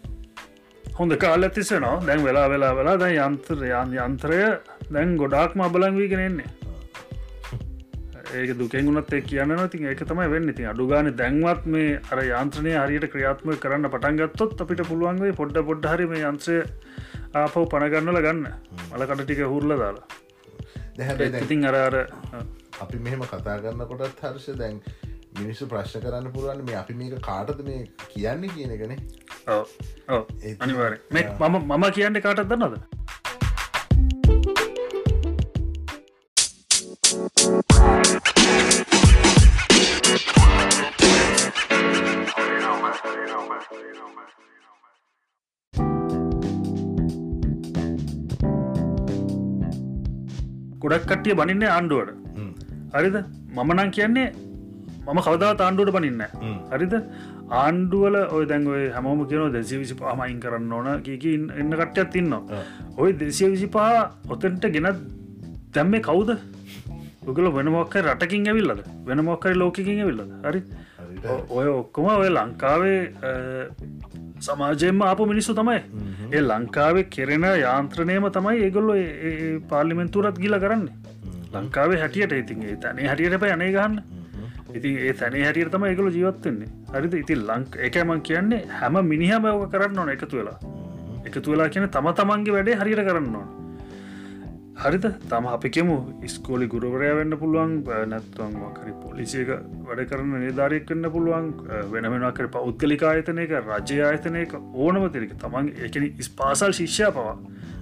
හොඳ 0.97 1.17
කාල 1.23 1.45
ඇතිසනවා 1.45 1.95
දැන් 2.09 2.25
වෙලා 2.25 2.49
වෙලා 2.49 2.73
වෙලා 2.79 2.97
දැන් 3.03 3.21
යන්ත්‍ර 3.27 3.63
යන්ත්‍රය 4.01 4.43
දැන් 4.91 5.17
ගොඩාක් 5.17 5.57
මබලං 5.61 5.97
වී 6.01 6.11
කෙනෙන්නේ 6.13 6.51
ඒක 8.33 8.53
දුකෙන්ගුණත් 8.57 9.13
එක් 9.13 9.27
කියන්න 9.27 9.53
තින් 9.71 9.87
ඒක 9.87 10.03
තමයි 10.03 10.29
වෙන්න. 10.31 10.49
ඉතින් 10.49 10.69
අඩුගාන 10.73 11.09
දැන්වත් 11.17 11.67
මේ 11.67 12.01
අර 12.11 12.21
යන්ත්‍රනය 12.23 12.73
හරියට 12.75 13.07
ක්‍රියාත්ම 13.13 13.53
කරන්න 13.63 13.91
පටන්ගත්තොත් 13.95 14.63
අපිට 14.65 14.83
පුළුවන්ගේ 14.91 15.37
පොඩ්ඩ 15.41 15.67
පොඩ්ඩ 15.69 15.91
හරි 15.93 16.07
මේ 16.07 16.25
යන්ත්‍රය 16.31 16.59
ආපව් 17.35 17.69
පණගන්නල 17.73 18.21
ගන්න. 18.27 18.47
මලකට 18.91 19.25
ටික 19.25 19.43
හුරල 19.45 19.77
දාලා. 19.77 20.07
ඉතින් 21.43 21.65
අර 21.65 21.77
අර 21.77 21.97
අපි 22.81 22.99
මෙහෙම 22.99 23.25
කතා 23.25 23.59
කරන්න 23.59 23.89
කොටත් 23.91 24.23
හර්ෂ 24.23 24.57
දැන් 24.57 24.81
මිනිස්සු 25.39 25.67
ප්‍රශ්න 25.73 26.03
කරන්න 26.05 26.33
පුළුවන් 26.35 26.65
මේ 26.69 26.79
අපි 26.81 26.95
මේක 27.01 27.15
කාටද 27.29 27.61
මේ 27.69 27.81
කියන්න 28.13 28.43
කියන 28.55 28.75
එකනේ. 28.77 28.99
අනිවාර 30.65 30.99
මම 31.13 31.57
මම 31.71 31.85
කියන්න 31.99 32.21
කාටත් 32.27 32.49
දන්නද 32.51 32.77
ගොඩක් 50.83 51.05
කට්ටිය 51.11 51.35
බනින්න 51.41 51.65
ආණ්ඩුවට. 51.73 52.17
හරිද? 52.95 53.17
මමනං 53.57 53.91
කියන්නේ 53.97 54.29
මම 55.07 55.19
කවදා 55.27 55.53
ආණ්ඩුවට 55.67 55.95
බනින්න 55.97 56.23
හරිද? 56.73 56.95
ආණ්ඩුවල 57.61 58.17
ඔය 58.37 58.45
දැන්ගොය 58.51 58.85
හැමෝම 58.97 59.23
කියන 59.31 59.53
දෙසි 59.57 59.81
විසි 59.81 59.95
පාමයින් 60.03 60.39
කරන්න 60.45 60.73
ඕන 60.77 61.03
කියක 61.07 61.25
එන්න 61.31 61.73
කට්ටයක් 61.81 62.13
තින්න 62.15 62.35
ඔය 63.03 63.11
දෙසිය 63.23 63.51
විසිපා 63.55 63.91
ඔතන්ට 64.35 64.65
ගෙනත් 64.77 65.03
දැම්ම 65.75 65.99
කවුද? 66.09 66.31
උගල 67.31 67.49
වෙනමොක්ක 67.59 67.97
රටකින් 68.05 68.49
ඇවිල්ලද? 68.53 68.81
වෙනමොක්කරි 69.09 69.55
ලෝකකින් 69.63 70.01
ඇවිල්ලද? 70.05 70.33
හරි. 70.47 70.63
ඔය 71.59 71.67
ඔක්කොම 71.81 72.09
ඔය 72.15 72.31
ලංකාවේ 72.37 73.01
සමාජයෙන්ම 74.47 75.03
ආපු 75.11 75.27
මිනිස්සු 75.33 75.59
තමයි. 75.61 75.81
ඒ 76.33 76.43
ලංකාවේ 76.49 77.07
කෙරෙන 77.17 77.47
යාන්ත්‍රනයම 77.67 78.31
තමයි 78.39 78.65
ඒගොල්ලො 78.67 78.95
පාර්ලිමෙන්තුරත් 79.71 80.43
ගිල 80.45 80.59
කරන්නේ. 80.65 80.97
ලංකාවේ 81.55 82.03
හැටියට 82.03 82.41
ඉතින් 82.43 82.67
ඒ 82.71 82.77
තැනේ 82.83 83.09
හැටියට 83.11 83.41
ප 83.43 83.55
අනේ 83.59 83.73
ගන්න 83.77 84.22
ඉතින් 84.77 84.99
ඒ 85.07 85.13
තැනේ 85.21 85.45
හැටියට 85.47 85.73
තම 85.75 85.85
ඒකල 85.89 86.11
ජීවත්වෙන්නේ 86.19 86.71
හරිද? 86.95 87.15
ඉතින් 87.23 87.43
ලංක 87.49 87.81
එකමන් 87.89 88.21
කියන්නේ 88.29 88.63
හැම 88.81 89.01
මිනිහම 89.15 89.51
ඕක 89.55 89.67
කරන්න 89.73 89.99
ඕන 90.05 90.13
එකතු 90.15 90.39
වෙලා. 90.41 90.59
එකතු 91.27 91.53
වෙලා 91.53 91.69
කියන 91.75 91.89
තම 91.97 92.09
තමන්ගේ 92.21 92.55
වැඩේ 92.57 92.79
හරියට 92.81 93.05
කරන්න 93.09 93.37
ඕන. 93.41 93.51
හරිද? 94.83 95.07
තම 95.31 95.47
අපිකෙමු 95.55 95.97
ස්කෝලි 96.35 96.67
ගුරුවරය 96.75 97.11
වෙන්න 97.19 97.37
පුළුවන් 97.43 97.75
නැත්තුවන් 98.13 98.55
කරි 98.79 98.93
පොලිසියක 99.05 99.51
වැඩ 99.89 100.03
කරන 100.13 100.33
නිධාරයක් 100.45 100.87
කන්න 100.89 101.13
පුළුවන් 101.17 101.51
වෙනමෙනකර 101.93 102.49
පෞද්ගලික 102.57 103.05
ආයතනයක 103.11 103.53
රජය 103.69 103.99
ආයතනයක 104.09 104.55
ඕනම 104.87 105.05
තිරික 105.17 105.35
තමන් 105.45 105.69
එකන 105.89 106.09
ස්පාසල් 106.29 106.73
ශිෂ්‍ය 106.81 107.11
පවා. 107.19 107.37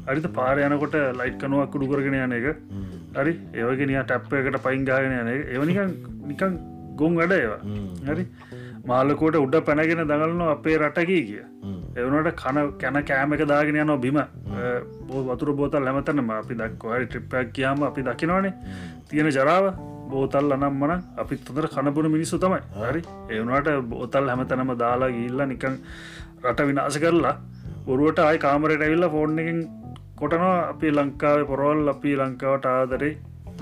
අරිත 0.08 0.26
පාර 0.38 0.56
යනකොට 0.66 0.96
ලයිට් 1.20 1.38
කනුවක් 1.42 1.70
කුඩු 1.74 1.92
කරගෙන 1.92 2.18
යන 2.24 2.36
එක. 2.40 2.46
හරි? 3.20 3.32
ඒවගෙනිය 3.60 4.02
ටැප්ප 4.02 4.34
එකට 4.40 4.60
පයින්ගාගෙන 4.66 5.16
යන 5.20 5.30
ඒවනිකන් 5.36 5.96
නිකන් 6.30 6.58
ගොන් 7.00 7.20
වැඩ 7.20 7.36
ඒවා. 7.38 7.60
හරි? 8.08 8.24
මාලකෝට 8.90 9.36
උඩ 9.44 9.56
පැනගෙන 9.68 10.02
දඟලන 10.10 10.42
අපේ 10.54 10.76
රටකී 10.82 11.22
කිය. 11.28 11.44
එවනට 12.00 12.32
කන 12.42 12.58
කැන 12.80 12.98
කෑම 13.10 13.32
එක 13.36 13.44
දාගෙන 13.52 13.80
යනෝ 13.84 13.98
බිම. 14.04 14.18
බෝ 15.08 15.22
වතුර 15.28 15.52
බෝතල් 15.60 15.88
ඇමතනම 15.92 16.30
අපි 16.40 16.54
දක්ව. 16.60 16.92
හරි 16.96 17.06
ට්‍රිප්පයක් 17.06 17.52
කියයාම 17.56 17.82
අපි 17.90 18.06
දකිනවානේ. 18.08 18.54
තියෙන 19.10 19.30
ජරාව 19.38 19.66
බෝතල් 20.12 20.52
අනම්මන 20.56 20.92
අපිත් 21.22 21.44
තොදර 21.48 21.66
කණපුන 21.74 22.10
මිනිස්සු 22.16 22.38
තමයි. 22.44 22.60
හරි? 22.82 23.02
ඒවනට 23.34 23.68
බෝතල් 23.92 24.30
හැමතැනම 24.32 24.72
දාලා 24.84 25.10
ගිල්ල 25.18 25.42
නිකං 25.52 25.76
රට 26.44 26.68
විනාස 26.70 26.96
කරලා 27.04 27.36
ඔරුවට 27.92 28.18
ආය 28.26 28.38
කාමරයට 28.46 28.82
ඇවිල්ල 28.86 29.08
ෆෝර්න් 29.14 29.38
එකින් 29.42 29.60
කොටනවා. 30.20 30.56
අපි 30.72 30.88
ලංකාවේ 30.96 31.48
පොරවල් 31.50 31.88
අපි 31.94 32.10
ලංකාවට 32.20 32.66
ආදරේ 32.72 33.12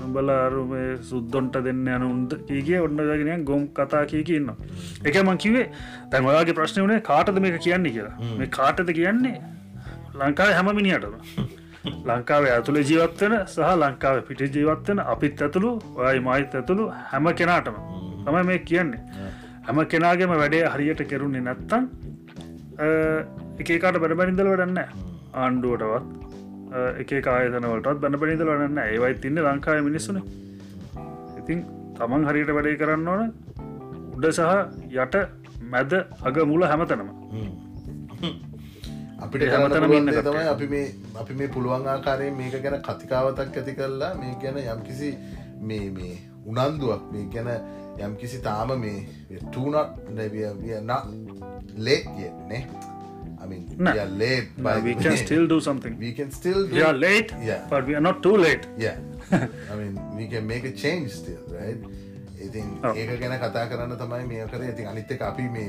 උඹල 0.05 0.29
අරුම 0.35 0.71
සුද්දොන්ට 1.09 1.55
දෙන්න 1.67 1.87
යන 1.87 2.05
උන්ද 2.07 2.33
ඒගේ 2.49 2.81
ඔන්නගෙන 2.85 3.45
ගොම් 3.45 3.63
කතා 3.77 4.03
කියක 4.11 4.29
ඉන්න 4.37 4.49
එක 5.05 5.17
මං 5.21 5.39
කිවේ 5.43 5.65
තැන් 6.11 6.29
ඔයාගේ 6.31 6.57
ප්‍රශ්න 6.59 6.85
වනේ 6.85 6.99
කාටද 7.01 7.39
මේක 7.39 7.57
කියන්නේ 7.59 7.95
කියලා? 7.95 8.15
මේ 8.37 8.49
කාටද 8.57 8.91
කියන්නේ? 8.99 9.37
ලංකාව 10.15 10.53
හැම 10.57 10.71
මිනිටම 10.75 11.15
ලංකාවේ 12.09 12.51
ඇතුළ 12.55 12.79
ජීවත්වන 12.83 13.35
සහ 13.45 13.75
ලංකාව 13.75 14.21
පිට 14.29 14.41
ජීවත්වන 14.57 15.03
අපිත් 15.05 15.41
ඇතුළු 15.41 15.71
ඔයයි 15.97 16.23
මයිත් 16.27 16.55
ඇතුළු 16.55 16.87
හැම 17.11 17.29
කෙනාටම. 17.41 17.77
තමයි 18.25 18.43
මේ 18.43 18.59
කියන්නේ. 18.69 19.01
හැම 19.65 19.79
කෙනාගේම 19.87 20.31
වැඩේ 20.35 20.63
හරියට 20.73 21.01
කෙරුන්නේ 21.09 21.41
නැත්තන් 21.41 21.83
එකකාට 23.61 23.97
බැඩබැනිදල 24.03 24.49
වැඩන්න 24.51 24.79
ආණ්ඩුවටවත් 25.35 26.28
එක 27.01 27.11
කායතනවලටත් 27.25 28.01
බැන 28.01 28.19
පනිදල 28.21 28.49
වන්න 28.49 28.79
ඒවයි 28.83 29.13
තින්න 29.23 29.41
ලංකාව 29.45 29.81
මිනිස්සුන. 29.87 30.21
ඉතින් 31.39 31.63
තමන් 31.97 32.27
හරියට 32.29 32.51
වැඩේ 32.57 32.77
කරන්න 32.81 33.07
ඕන 33.13 33.21
උඩ 34.15 34.25
සහ 34.31 34.41
යට 35.03 35.15
මැද 35.73 35.93
අග 36.27 36.37
මුල 36.51 36.63
හැමතනම. 36.71 37.09
අපිට 39.23 39.47
හැමතන 39.53 39.93
ඉන්න 39.97 40.13
තමයි 40.27 40.45
අපි 40.53 40.67
මේ 40.73 40.85
අපි 41.23 41.33
මේ 41.41 41.49
පුළුවන් 41.55 41.87
ආකාරයෙන් 41.95 42.37
මේක 42.41 42.55
ගැන 42.63 42.77
කතිකාවතක් 42.87 43.57
ඇති 43.61 43.77
කරලා 43.79 44.13
මේ 44.21 44.35
ගැන 44.43 44.61
යම්කිසි 44.65 45.09
මේ 45.71 45.89
මේ 45.97 46.15
උනන්දුවක් 46.45 47.03
මේ 47.13 47.25
ගැන 47.33 47.49
යම්කිසි 48.05 48.37
තාම 48.47 48.77
මේ 48.85 48.99
ටනත් 49.51 49.89
නැවියන 50.17 50.93
ලේක් 51.87 52.05
කියන්නේ. 52.15 52.61
I 52.61 52.98
mean, 53.49 53.63
No. 53.79 53.91
we 53.91 53.99
are 53.99 54.11
late, 54.17 54.49
No, 54.59 54.73
we 54.81 54.93
can 54.97 55.15
still 55.23 55.45
do 55.47 55.59
something. 55.61 55.93
we 55.99 56.11
can 56.13 56.29
still 56.31 56.61
do 56.65 56.75
We 56.75 56.83
are 56.83 56.97
late, 56.99 57.31
Yeah. 57.43 57.61
but 57.69 57.85
we 57.85 57.95
are 57.95 58.03
not 58.03 58.19
too 58.23 58.35
late. 58.39 58.65
yeah 58.79 58.97
I 59.71 59.75
mean 59.79 59.93
we 60.19 60.25
can 60.27 60.45
make 60.47 60.65
a 60.65 60.75
change 60.83 61.09
still 61.13 61.43
right 61.53 61.81
ඉතින් 62.39 62.67
ඔව්. 62.83 62.93
ඒක 62.95 63.09
ගැන 63.21 63.33
කතා 63.41 63.63
කරන්න 63.71 63.95
තමයි 64.01 64.27
මේ 64.27 64.45
කර 64.51 64.61
ඉතින් 64.67 64.87
අනිත්ත 64.91 65.11
අපි 65.23 65.45
මේ 65.55 65.65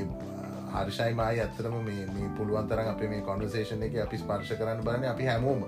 හර්ෂයි 0.75 1.13
මයි 1.13 1.39
අත්තරම 1.45 1.75
මේ 1.87 1.95
මේ 2.09 2.29
පුළුවන් 2.37 2.67
තරන් 2.69 2.87
අප 2.93 3.01
මේ 3.11 3.21
කොන්වර්සේෂන් 3.29 3.83
එක 3.87 3.95
අපි 4.05 4.17
ස්පර්ශ 4.23 4.53
කරන්න 4.59 4.83
බලන 4.87 5.05
අපි 5.13 5.25
හැමෝම 5.31 5.61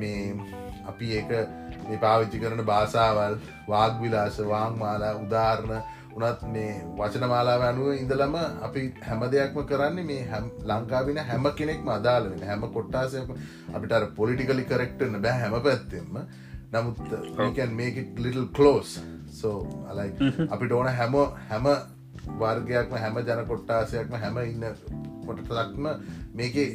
මේ 0.00 0.34
අපි 0.92 1.06
ඒක 1.18 1.30
මේ 1.88 1.98
පාවිච්චි 2.04 2.42
කරන 2.44 2.62
භාසාවල් 2.70 3.34
වාග්විලාස 3.68 4.38
වාං 4.52 4.78
මාලා 4.82 5.12
උදාරණ 5.24 5.74
උනත් 6.16 6.42
මේ 6.48 6.70
වචන 6.98 7.24
මාලාව 7.28 7.62
අනුව 7.62 7.88
ඉඳලම 7.94 8.36
අපි 8.36 8.82
හැම 9.02 9.24
දෙයක්ම 9.28 9.58
කරන්නේ 9.64 10.04
මේ 10.04 10.22
හැම් 10.26 10.46
ලංකාවින 10.64 11.20
හැම 11.24 11.48
කෙනෙක්ම 11.54 11.88
අදාල 11.90 12.30
වෙන 12.32 12.44
හැම 12.44 12.68
කොට්ටාසයම 12.68 13.32
අපිට 13.74 13.94
පොලිටිකලි 14.16 14.64
කරෙක්ටන 14.64 15.18
බෑ 15.22 15.36
හැම 15.42 15.56
පැත්තෙම 15.62 16.20
නමුත් 16.72 16.98
can 17.54 17.76
make 17.76 17.96
it 17.96 18.18
little 18.18 18.46
close. 18.48 18.92
So 19.32 19.48
like 19.92 20.18
අපිට 20.48 20.72
ඕන 20.72 20.90
හැම 20.92 21.16
හැම 21.46 21.66
වර්ගයක්ම 22.36 22.94
හැම 22.96 23.18
ජන 23.22 23.42
කොට්ටාසයක්ම 23.46 24.14
හැම 24.16 24.38
ඉන්න 24.44 24.66
කොටතක්ම 25.26 25.88
මේකේ 26.34 26.68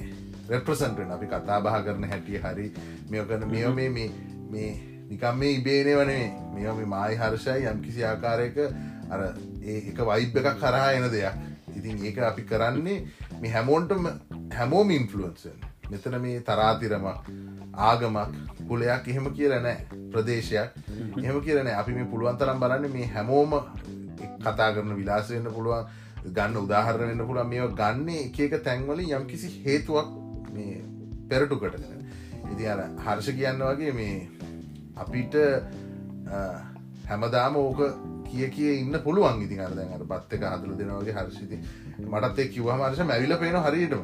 රෙප්‍රසන්ටෙන් 0.50 1.12
අපි 1.12 1.28
කතා 1.28 1.62
බහ 1.62 1.78
කරන 1.86 2.04
හැටිය 2.06 2.40
හරි 2.40 2.68
මෙය 3.10 3.24
කරන 3.24 3.48
මෙය 3.50 3.66
මේ 3.72 3.90
මේ 3.92 4.10
මේ 4.50 4.70
නිකම් 5.10 5.40
මේ 5.40 5.54
ඉබේනේ 5.54 5.96
වනේ 5.96 6.26
මෙ 6.54 6.68
මේ 6.72 6.86
මයි 6.88 7.16
හර්ෂයි 7.16 7.66
යම් 7.68 7.82
කිසි 7.82 8.06
ආකාරයක 8.06 8.58
අර 9.10 9.22
ඒ 9.64 9.78
එක 9.84 10.00
වයිබ් 10.02 10.38
එකක් 10.38 10.50
කරහා 10.58 10.92
එන 10.94 11.08
දෙයක්. 11.10 11.36
ඉතින් 11.76 12.06
ඒක 12.06 12.18
අපි 12.22 12.44
කරන්නේ 12.44 12.98
මේ 13.42 13.52
හැමෝන්ටම 13.52 14.06
හැමෝම 14.52 14.92
ඉන්ෆලුවන්සන් 14.92 15.60
මෙතන 15.90 16.18
මේ 16.22 16.40
තරාතිරමක් 16.42 17.30
ආගමක් 17.82 18.40
පුලයක් 18.68 19.08
එහෙම 19.08 19.28
කියරනෑ 19.32 19.78
ප්‍රදේශයක් 20.12 20.70
එහෙම 21.18 21.38
කියරන 21.42 21.70
අපි 21.74 21.92
මේ 21.92 22.08
පුළුවන්තරම් 22.08 22.60
බලන්න 22.60 22.92
මේ 22.92 23.08
හැමෝම 23.10 23.54
කතා 24.42 24.74
කරන 24.74 24.96
විලාසවෙන්න 24.96 25.52
පුළුවන් 25.52 25.86
ගන්න 26.28 26.58
උදාහරණ 26.58 27.10
වෙන්න 27.10 27.28
පුළුවන්. 27.28 27.48
මේ 27.48 27.68
ගන්න 27.72 28.10
එක 28.12 28.40
එක 28.42 28.64
තැන්වලින් 28.64 29.12
යම් 29.12 29.28
කිසි 29.28 29.52
හේතුවක් 29.62 30.10
මේ 30.54 30.82
පෙරටු 31.30 31.56
කටගෙන 31.58 32.02
ඉති 32.52 32.68
අර 32.68 32.82
හර්ෂ 32.98 33.30
කියන්න 33.34 33.64
වගේ 33.64 33.94
මේ 33.94 34.18
අපිට 34.96 35.36
හැමදාම 37.06 37.58
ඕක 37.58 37.80
කිය 38.36 38.50
කිය 38.58 38.76
ඉන්න 38.82 39.00
පුළුවන් 39.08 39.42
ඉතින් 39.48 39.66
අර 39.66 39.74
දැන් 39.80 39.96
අර 39.98 40.04
බත් 40.12 40.38
එක 40.38 40.46
හදලා 40.52 40.78
දෙනවා 40.82 41.02
වගේ 41.02 41.18
හර්ෂිති 41.18 41.58
මටත් 42.04 42.40
ඒ 42.40 42.48
කිව්වම 42.54 42.86
හර්ෂ 42.86 43.08
මැවිලා 43.12 43.40
පේනවා 43.44 43.66
හරියටම. 43.68 44.04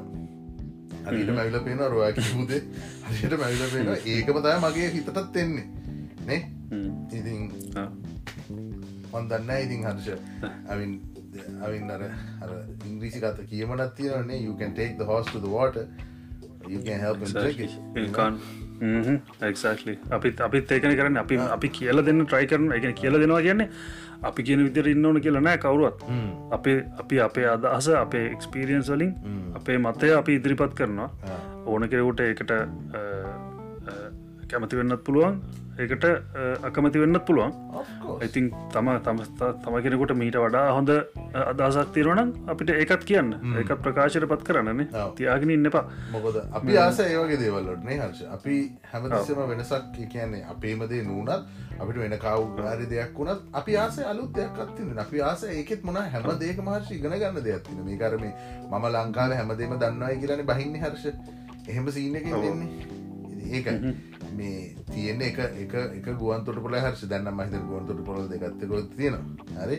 හරියට 1.06 1.32
මැවිලා 1.36 1.64
පේනවා 1.68 1.90
රොයා 1.94 2.12
කිව්වුදේ 2.18 2.62
හරියට 3.10 3.38
මැවිලා 3.44 3.70
පේනවා. 3.74 4.00
ඒකම 4.14 4.38
තමයි 4.46 4.58
මගේ 4.66 4.90
හිතටත් 4.96 5.38
එන්නේ. 5.44 5.68
නේ? 6.28 6.42
ඉතින් 7.20 7.42
මන් 9.14 9.30
දන්න 9.30 9.52
ඉතින් 9.66 9.86
හර්ෂ 9.88 10.08
අවින් 10.76 10.94
අවින් 11.68 11.92
අර 11.92 12.04
අර 12.42 12.56
ඉංග්‍රීසි 12.90 13.24
කත 13.26 13.48
කියමනත් 13.52 13.96
තියෙනනේ 14.00 14.42
you 14.48 14.58
can 14.64 14.74
take 14.82 14.98
the 14.98 15.10
horse 15.14 15.32
to 15.32 15.46
the 15.46 15.54
water. 15.60 15.86
You 16.68 16.80
can 16.82 17.00
help 17.00 17.18
him 17.18 17.34
drink 17.34 17.60
it. 17.60 17.72
You 17.96 18.08
know? 18.08 18.38
එක්ලි 18.82 19.96
අපිත් 20.18 20.42
අපිත් 20.48 20.72
ඒකන 20.72 20.96
කරන්න. 21.00 21.18
අපි 21.24 21.36
අපි 21.56 21.68
කියල 21.80 22.06
දෙන්න 22.06 22.26
ට්‍රයි 22.26 22.48
කරන 22.52 22.72
එක 22.78 22.96
කියල 23.02 23.20
දෙනවා 23.24 23.42
කියන්නේ 23.48 23.70
අපි 24.30 24.44
කියන 24.48 24.64
විදිර 24.68 24.88
ඉන්න 24.94 25.06
ඕන 25.06 25.22
කියලා 25.22 25.44
නෑ 25.48 25.58
කවරුවත්. 25.64 26.04
අපේ 26.58 26.78
අපි 27.04 27.20
අපේ 27.28 27.48
අදහස 27.56 27.88
අපේ 28.06 28.26
එක්ස්පිරියන්ස් 28.34 28.90
වලින් 28.94 29.14
අපේ 29.60 29.78
මතය 29.86 30.14
අපි 30.22 30.36
ඉදිරිපත් 30.42 30.74
කරනවා. 30.80 31.10
ඕන 31.66 31.90
කෙරකුට 31.90 32.20
ඒකට 32.28 32.52
කැමති 34.52 34.78
වෙන්නත් 34.78 35.04
පුළුවන් 35.08 35.36
ඒකට 35.82 36.06
අකමති 36.68 37.02
වෙන්නත් 37.04 37.20
පුළුවන්. 37.28 37.54
ඉතින් 38.28 38.50
තම 38.74 38.90
තම 39.06 39.22
තම 39.64 39.76
කෙනෙකුට 39.86 40.14
මීට 40.22 40.38
වඩා 40.44 40.66
හොඳ 40.78 40.92
අදහසක් 41.44 41.94
තිරනම් 41.96 42.32
අපිට 42.54 42.74
ඒකත් 42.76 43.06
කියන්න. 43.10 43.34
ඒකත් 43.62 43.82
ප්‍රකාශයට 43.86 44.28
පත් 44.32 44.48
කරන්නන්නේ. 44.50 44.88
තියාගෙන 45.18 45.54
ඉන්න 45.58 45.72
එපා. 45.72 45.84
මොකද 46.14 46.40
අපි 46.60 46.78
ආස 46.84 47.02
ඒවගේ 47.08 47.40
දේවල්ලොටනේ 47.44 48.00
හර්ෂ. 48.02 48.24
අපි 48.38 48.56
හැමතිස්සම 48.94 49.44
වෙනසක් 49.52 49.92
කියන්නේ 50.14 50.46
අපේමදේ 50.54 51.04
නූනත් 51.10 51.30
අපිට 51.80 52.02
වෙන 52.04 52.18
කවුහරි 52.26 52.90
දෙයක් 52.94 53.20
වුණත් 53.20 53.46
අපි 53.54 53.78
ආස 53.84 54.00
අලුත් 54.14 54.32
දෙයක් 54.40 54.64
අත්තින 54.66 55.04
අපි 55.06 55.22
ආස 55.30 55.44
ඒකෙත් 55.58 55.84
මොන 55.84 56.02
හැම 56.16 56.32
දේක 56.46 56.64
මහර්ෂ 56.68 56.96
ඉගෙන 56.98 57.20
ගන්න 57.22 57.44
දෙයක්තින 57.50 57.84
මේ 57.90 58.02
කරම 58.02 58.26
මම 58.72 58.90
ලංකාව 58.96 59.38
හැමදේම 59.40 59.78
දන්නවයි 59.84 60.20
කියලන 60.24 60.48
බහින්න 60.52 60.82
හර්ෂ. 60.84 61.06
එහෙම 61.70 61.92
සීන 61.92 62.16
එක 62.16 62.26
දෙන්නේ 62.26 63.00
ඒක 63.51 63.67
මේ 64.34 64.75
තියෙන 64.88 65.22
එක 65.22 65.39
එක 65.58 65.74
එක 65.93 66.08
ගුවන්තොට 66.15 66.62
පොල 66.62 66.75
හර්ෂ 66.75 67.05
දන්න 67.05 67.34
මහිත 67.34 67.58
ගුවන්තොට 67.63 68.05
පොල 68.05 68.27
දෙගත්තකොත් 68.29 68.96
තියෙනවා? 68.96 69.65
හරි. 69.65 69.77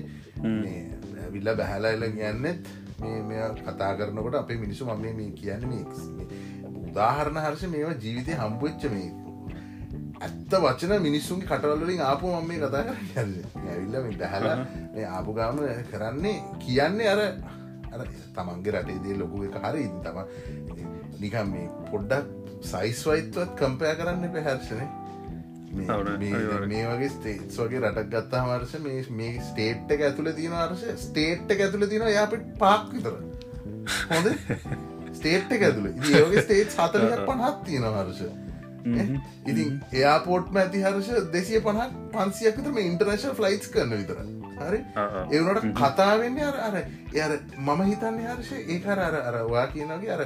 විල්ල 1.31 1.55
බැහැලයිල 1.55 2.05
කියන්නෙත් 2.12 2.73
මේ 3.00 3.23
මෙ 3.23 3.37
කතා 3.59 3.93
කරනකොට 3.95 4.37
අපේ 4.37 4.59
මිනිසු 4.59 4.87
මම 4.87 5.17
මේ 5.17 5.31
කියන්න 5.33 5.67
මේ 5.67 5.85
උදාහරණ 6.85 7.38
හර්ෂ 7.38 7.69
මේවා 7.69 7.97
ජීවිතය 7.97 8.33
හම්බුච්ච 8.35 8.85
මේ 8.91 9.09
ඇත්ත 10.21 10.52
වචන 10.57 10.93
මිනිස්සුන්ගේ 11.00 11.49
කටවල්ලින් 11.49 12.02
ආපු 12.02 12.33
මම 12.33 12.47
මේ 12.49 12.61
කතා 12.61 12.83
කර 12.85 12.95
ඇවිල්ල 13.67 13.97
මේ 14.00 14.19
බැහල 14.19 14.47
මේ 14.93 15.07
ආපු 15.11 15.35
ගාම 15.35 15.59
කරන්නේ 15.91 16.37
කියන්නේ 16.59 17.09
අර 17.09 17.21
අර 17.93 18.07
තමන්ගේ 18.37 18.75
රටේදේ 18.75 19.19
ලොකු 19.19 19.45
එක 19.45 19.59
හරි 19.64 19.83
ඉතින් 19.83 20.00
තම 20.05 20.19
නිකම් 21.21 21.50
මේ 21.50 21.67
පොඩ්ඩක් 21.91 22.42
සයිස්වයිත්වත් 22.64 23.54
කම්පය 23.59 23.95
කරන්න 23.97 24.28
පැහැර්ශනය 24.31 24.87
මේ 25.73 26.85
වගේ 26.87 27.09
ස්ටේටස් 27.09 27.59
වගේ 27.59 27.81
රටක් 27.81 28.11
ගත්තා 28.14 28.45
වර්ෂ 28.47 28.81
මේ 28.81 29.04
මේ 29.12 29.40
ස්ටේට් 29.42 29.90
එක 29.90 30.04
ඇතුළ 30.09 30.33
තියෙන 30.33 30.57
අර්ශ 30.59 30.85
ස්ටේට් 30.99 31.50
එක 31.50 31.64
ඇතුළ 31.66 31.88
තියෙන 31.88 32.09
යාපට 32.11 32.47
පාක් 32.59 32.92
විතර. 32.92 33.16
හොඳ? 34.11 34.28
ස්ටේට් 35.12 35.57
එක 35.57 35.66
ඇතුළ 35.69 35.90
ඒගේ 35.90 36.45
ස්ටේට් 36.45 36.78
හතරයක් 36.78 37.25
පණහත් 37.28 37.64
තියෙන 37.64 37.88
හර්ෂ. 37.90 38.23
ඉතින් 39.47 39.81
එයාපෝට්ම 39.92 40.57
ඇති 40.59 40.85
හර්ෂ 40.85 41.33
දෙසිය 41.33 41.61
පණක් 41.61 41.99
පන්සියකතම 42.14 42.81
ඉන්ටර්නශල් 42.81 43.35
ෆ්ලයිස් 43.35 43.71
කරන 43.71 43.97
විතර 43.97 44.21
හරි? 44.61 44.81
ඒවනට 45.37 45.69
කතාවෙන්නේ 45.81 46.47
අර 46.51 46.61
අර 46.69 46.77
එය 46.79 47.23
මම 47.59 47.83
හිතන්න 47.91 48.23
හර්ෂ 48.29 48.53
ඒකර 48.77 49.03
අර 49.09 49.19
අරවා 49.23 49.67
කියනගේ 49.75 50.15
අර 50.19 50.23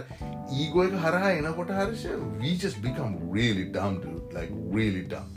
ඊගෝ 0.58 0.86
එක 0.88 1.00
හරහා 1.06 1.32
එනකොට 1.38 1.74
Harsha 1.80 2.06
වීචස් 2.44 2.78
become 2.86 3.18
really 3.34 3.66
dumb 3.72 4.16
like 4.36 4.52
really 4.76 5.04
dumb. 5.12 5.28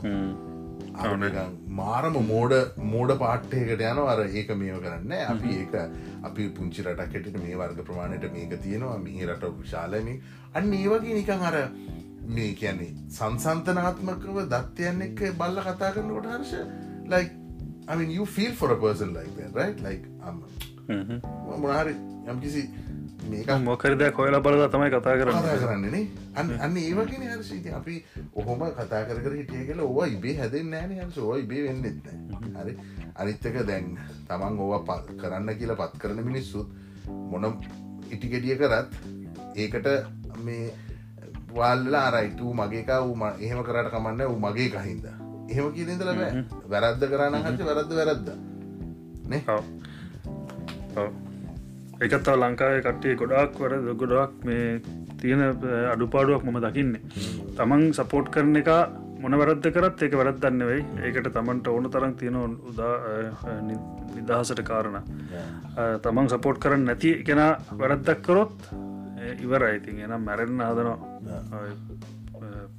මාරම 1.80 2.16
මෝඩ 2.30 2.54
මෝඩ 2.92 3.12
පාට්ටයකට 3.22 3.84
යන 3.90 4.00
අර 4.12 4.20
ඒක 4.24 4.50
මේව 4.62 4.78
කරන්න 4.84 5.14
අපි 5.34 5.54
ඒක 5.60 5.74
අපි 6.28 6.48
පුංචි 6.58 6.84
රටක්කෙට 6.84 7.38
මේ 7.44 7.56
වර්ග 7.62 7.80
ප්‍රමාණයට 7.88 8.26
මේක 8.36 8.54
තියෙනවා. 8.66 8.98
මේ 9.06 9.26
රට 9.28 9.52
විශාලමින් 9.60 10.20
අන්න 10.54 10.72
ඒ 10.80 10.86
වගේ 10.92 11.16
නිකං 11.20 11.46
අර 11.50 11.56
මේ 12.36 12.52
කියන්නේ 12.60 12.92
සංසන්තනාත්මකව 13.18 14.40
දත්වයන්න 14.54 15.06
එක්ක 15.08 15.22
බල්ල 15.42 15.62
කතා 15.68 15.92
කරනකොට 15.96 16.30
Harsha 16.34 16.52
like 17.14 17.39
I 17.88 17.96
mean 17.96 18.10
you 18.10 18.26
feel 18.26 18.52
for 18.52 18.70
a 18.72 18.78
person 18.84 19.14
like 19.14 19.32
that 19.38 19.52
right? 19.54 19.78
Like 19.88 20.04
අම්ම 20.28 20.42
මොනහරි 21.64 21.94
යම්කිසි 22.32 22.62
මේක 23.30 23.50
මොකරදයක් 23.68 24.20
හොයලා 24.20 24.40
බලද 24.46 24.62
තමයි 24.74 24.90
කතා 24.94 25.16
කරන්න. 25.20 25.40
කතා 25.40 25.58
කරන්නනේ 25.62 26.02
අන්න 26.40 26.52
අන්න 26.66 26.76
ඒවගෙන 26.84 27.24
හර්ෂීත 27.32 27.66
අපි 27.80 27.94
ඔහොම 28.42 28.62
කතා 28.78 29.02
කර 29.08 29.34
හිටිය 29.38 29.64
කියල 29.68 29.80
ඕවා 29.86 30.08
ඉබේ 30.16 30.36
හැදෙන් 30.40 30.70
නෑන 30.74 30.92
හස 30.98 31.18
ඕ 31.18 31.36
ඉබේ 31.44 31.62
වෙන්නෙත් 31.68 32.06
හරි. 32.60 32.74
අනිත්තක 33.20 33.56
දැන් 33.70 33.86
තමන් 34.28 34.60
ඕවා 34.66 35.00
කරන්න 35.22 35.50
කියලා 35.62 35.80
පත් 35.82 36.02
කරන 36.04 36.22
මිනිස්සුත් 36.28 36.68
මොනම් 37.32 37.58
ඉටිගෙඩිය 38.14 38.56
කරත් 38.62 38.90
ඒකට 39.64 39.86
මේ 40.46 40.70
වල්ලා 41.54 42.04
අරයිටූ 42.10 42.52
මගේක 42.60 42.90
වූ 43.06 43.32
එහෙම 43.32 43.60
කරට 43.68 43.90
කමන්න 43.94 44.22
වූ 44.30 44.40
මගේ 44.46 44.70
කහින්ද 44.76 45.06
එහෙම 45.50 45.72
කියලින්දල 45.76 46.10
බෑ 46.20 46.30
වැරද්ද 46.72 47.02
කරන්න 47.12 47.42
හච 47.46 47.68
වැරද්ද 47.68 47.92
වැරද්ද. 47.98 48.28
නේ? 49.30 49.42
එකත්තව 52.04 52.34
ලංකාවේ 52.42 52.82
කට්ටිය 52.86 53.14
ගොඩක් 53.20 53.60
වර 53.62 53.74
ගොඩක් 54.02 54.44
මේ 54.48 54.80
තියෙන 55.20 55.42
අඩුපාඩුවක් 55.94 56.44
මම 56.46 56.58
දකින්නේ. 56.66 57.02
තමන් 57.58 57.82
සපෝට් 57.98 58.30
කරන 58.34 58.56
එක 58.62 58.70
මොන 59.22 59.36
වැරද්ද 59.40 59.66
කරත් 59.76 60.04
එක 60.06 60.14
වැරද්දන්න 60.20 60.62
වෙයි 60.70 60.84
ඒකට 61.08 61.32
තමන්ට 61.34 61.66
ඕන 61.72 61.90
තරම් 61.96 62.14
තියෙන 62.20 62.36
උදා 62.70 62.94
නිදහසට 64.14 64.62
කාරණ. 64.70 65.02
තමන් 66.04 66.32
සපෝට් 66.34 66.62
කරන්න 66.62 66.88
නැති 66.90 67.10
කෙන 67.26 67.42
වැරද්දක් 67.82 68.22
කරොත් 68.28 68.70
ඉවර 69.44 69.62
අයිතින් 69.68 70.00
එනම් 70.06 70.24
මැරෙන්න්න 70.28 70.64
හදනවා. 70.68 70.98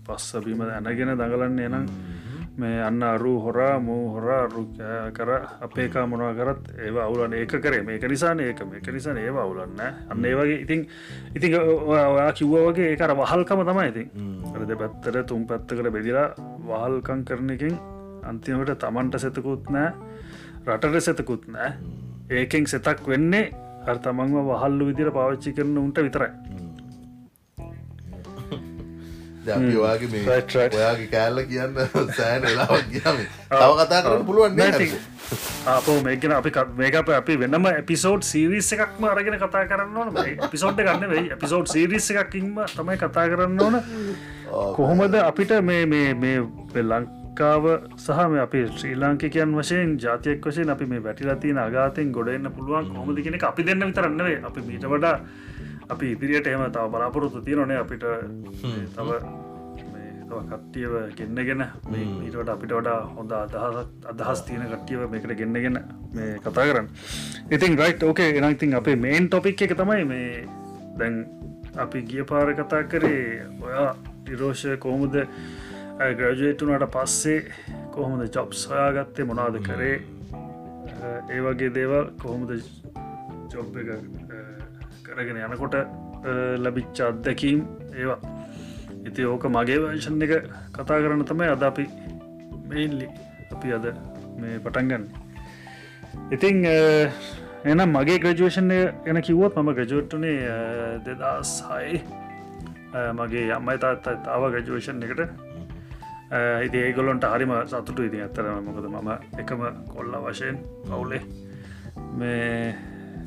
පස්සබීම 0.07 0.61
ඇනගෙන 0.65 1.13
දඟලන්න 1.19 1.59
එනම් 1.67 1.85
මේ 2.61 2.81
අන්න 2.81 3.03
අරු 3.03 3.33
හොරා 3.39 3.75
මූ 3.79 4.01
හොරා 4.13 4.41
කර 5.11 5.29
අපේකා 5.61 6.05
මොනවා 6.05 6.33
කරත් 6.33 6.61
ඒවා 6.77 7.05
අවුලන් 7.05 7.33
ඒක 7.33 7.55
කරේ. 7.57 7.81
මේක 7.83 8.03
නිසා 8.03 8.33
ඒක. 8.39 8.61
මේක 8.65 8.87
නිසා 8.89 9.15
ඒවා 9.17 9.45
අවුලන්න 9.45 9.81
අන්න 9.81 10.25
ඒ 10.25 10.35
වගේ 10.35 10.59
ඉතින් 10.65 10.81
ඉතින් 11.35 11.55
ඔයා 11.87 12.31
කිව්ව 12.33 12.53
වගේ 12.67 12.91
ඒකර 12.91 13.15
වහල්කම 13.15 13.65
තමයි 13.69 13.87
ඉතින්. 13.93 14.07
අරද 14.53 14.71
පැත්තර 14.77 15.23
තුම් 15.25 15.47
පැත්තකට 15.47 15.91
බෙදිලා 15.91 16.27
වහල්කං 16.69 17.25
කරනකින් 17.25 17.75
අන්තිමට 18.23 18.71
තමන්ට 18.77 19.19
සෙතකුත් 19.19 19.69
නෑ 19.69 19.91
රටට 20.67 21.01
සෙතකුත් 21.01 21.47
නෑ 21.47 21.69
ඒකෙන් 22.31 22.67
සෙතක් 22.67 23.07
වෙන්නේ 23.07 23.45
අර 23.87 23.97
තමන්ව 23.97 24.45
වහල්ලු 24.49 24.89
විදිර 24.89 25.09
පාවිච්චි 25.11 25.53
කරන 25.53 25.77
උන්ට 25.77 25.97
විතරයි 25.99 26.60
අපි 29.49 29.77
ඔයාගේ 29.77 30.09
මේ 30.09 30.25
ඔයාගේ 30.71 31.07
කෑල්ල 31.07 31.45
කියන්න 31.45 31.79
සෑන 32.17 32.41
වෙලාවක් 32.43 32.91
කියම 32.91 33.23
තව 33.51 33.71
කතා 33.79 34.01
කරන්න 34.01 34.25
පුළුවන් 34.25 34.59
අපෝ 35.67 36.01
මේකෙන 36.01 36.31
අපි 36.31 36.51
මේක 36.75 36.95
අපි 36.95 37.37
වෙනම 37.37 37.65
එපිසෝඩ් 37.67 38.23
සීරිස් 38.23 38.71
එකක්ම 38.73 39.05
අරගෙන 39.05 39.37
කතා 39.37 39.65
කරන්න 39.65 39.97
ඕන. 39.97 40.09
එපිසෝඩ් 40.39 40.77
ගන්න 40.79 41.09
වෙයි 41.09 41.31
එපිසෝඩ් 41.31 41.67
සීරිස් 41.67 42.09
එකක්කින්ම 42.13 42.59
තමයි 42.69 42.97
කතා 42.97 43.25
කරන්න 43.27 43.61
ඕන. 43.61 43.81
කොහොමද 44.75 45.15
අපිට 45.17 45.53
මේ 45.63 45.85
මේ 45.85 46.13
මේ 46.13 46.37
ලංකාව 46.83 47.69
සහ 47.97 48.19
මේ 48.27 48.41
අපි 48.41 48.65
ශ්‍රී 48.71 48.95
ලාංකිකයන් 48.95 49.55
වශයෙන් 49.55 49.95
ජාතියක් 49.99 50.43
වශයෙන් 50.43 50.69
අපි 50.69 50.85
මේ 50.85 51.03
වැටිලතින 51.03 51.57
අගාතයෙන් 51.59 52.11
ගොඩන්න 52.11 52.51
පුළුවන් 52.51 52.91
කොහොමද 52.91 53.23
කෙනෙ 53.23 53.39
අපි 53.43 53.63
දෙන්න 53.63 53.83
විතරන්නවේ 53.83 54.37
අපි 54.43 54.61
මීට 54.61 54.87
වඩා 54.87 55.15
අපි 55.93 56.11
ඉදිරියට 56.15 56.47
එම 56.47 56.65
තව 56.71 56.89
බලාපොරොත්තු 56.95 57.41
තියනොනේ 57.47 57.79
අපිට. 57.83 58.03
තව 58.97 59.09
කට්ටියව 60.31 60.93
ගෙන්න්නගෙන 61.17 61.61
මීට 61.91 62.49
අපිට 62.53 62.73
වඩා 62.77 62.99
හොඳ 63.15 63.31
අදහසත් 63.37 64.05
අදහස් 64.11 64.41
තියෙන 64.47 64.63
කට්ටියව 64.71 65.01
මේකට 65.11 65.33
ගෙන්න්නගෙන 65.41 65.77
මේ 66.15 66.29
කතා 66.45 66.65
කරන්න. 66.69 66.87
ඉතින් 67.51 67.77
රයිට් 67.81 68.03
ඕකේ 68.09 68.29
එනයිතින් 68.37 68.75
අපේ 68.79 68.95
මේන් 69.05 69.27
ටොපික් 69.27 69.61
එක 69.67 69.75
තමයි 69.81 70.05
මේ 70.11 70.29
දැන් 70.99 71.19
අපි 71.77 72.03
ගිය 72.11 72.23
පාර 72.31 72.53
කතා 72.53 72.83
කරේ 72.93 73.25
ඔයා 73.67 73.91
නිරෝෂය 74.29 74.77
කොහොමද 74.85 75.19
ග්‍රජුවේටුනට 76.19 76.87
පස්සේ 76.95 77.39
කොහොමද 77.95 78.23
ජොබ්ස් 78.35 78.63
හොයාගත්තේ 78.71 79.27
මොනාද 79.31 79.59
කරේ? 79.67 79.95
ඒ 81.33 81.41
වගේ 81.45 81.73
දේවල් 81.77 82.11
කොහොමද 82.23 82.51
ජොබ් 83.53 83.77
එක 83.83 83.89
කරගෙන 85.11 85.41
යනකොට 85.47 85.75
ලබිච්ච 86.65 87.01
අත්දැකීම් 87.09 87.59
ඒවා. 87.99 88.19
ඉති 89.07 89.21
ඕක 89.33 89.45
මගේ 89.55 89.81
වංශන් 89.83 90.23
එක 90.25 90.33
කතා 90.77 91.01
කරන්න 91.03 91.27
තමයි 91.29 91.51
අද 91.55 91.63
අපි 91.69 91.85
මෙයිල්ලි 92.71 93.07
අපි 93.53 93.73
අද 93.77 93.85
මේ 94.41 94.59
පටන්ගන්න 94.65 95.05
ඉතිං 96.35 96.65
එනම් 97.71 97.89
මගේ 97.95 98.17
ග්‍රජුවේෂන් 98.23 98.71
එන 99.09 99.21
කිව්වොත් 99.27 99.55
මම 99.57 99.69
ග්‍රජුවට්ටනේ 99.77 100.37
දෙදස් 101.05 101.51
හයි. 101.69 102.01
මගේ 103.19 103.43
යම්මයි 103.57 103.77
තාත් 103.83 104.07
තාව 104.27 104.43
ග්‍රජුවේෂන් 104.53 105.03
එකට. 105.07 105.21
ඉති 106.65 106.77
ඒගොලොන්ට 106.85 107.25
හරිම 107.33 107.53
සතුටු 107.71 108.07
ඉති 108.09 108.23
ඇත්තරම 108.23 108.63
මොකද 108.67 108.87
මම 108.93 109.09
එකම 109.41 109.61
කොල්ල 109.93 110.15
වශයෙන් 110.25 110.57
පවුලේ. 110.87 111.21
මේ 112.19 112.75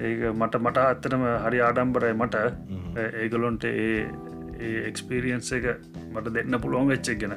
ඒක 0.00 0.22
මට 0.32 0.60
මට 0.60 0.78
අත්තනම 0.84 1.24
හරි 1.46 1.60
ආඩම්බරයි 1.66 2.14
මට. 2.14 2.36
ඒගොලොන්ට 3.22 3.64
ඒ 3.64 4.78
එක්ස්පිරියන්ස 4.88 5.52
එක 5.58 5.66
මට 6.14 6.34
දෙන්න 6.36 6.60
පුළුවන් 6.62 6.90
වෙච්චක් 6.94 7.20
ගෙන. 7.22 7.36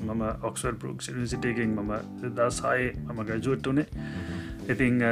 මම 0.00 0.22
ඔක්ස්වර් 0.48 0.74
පරුක් 0.82 1.02
සිටියකින් 1.02 1.72
මම 1.76 1.90
දසාය 2.36 2.84
මම 3.06 3.18
ගජුවට්ටුනේ 3.28 3.86
ඉතිං 4.72 5.02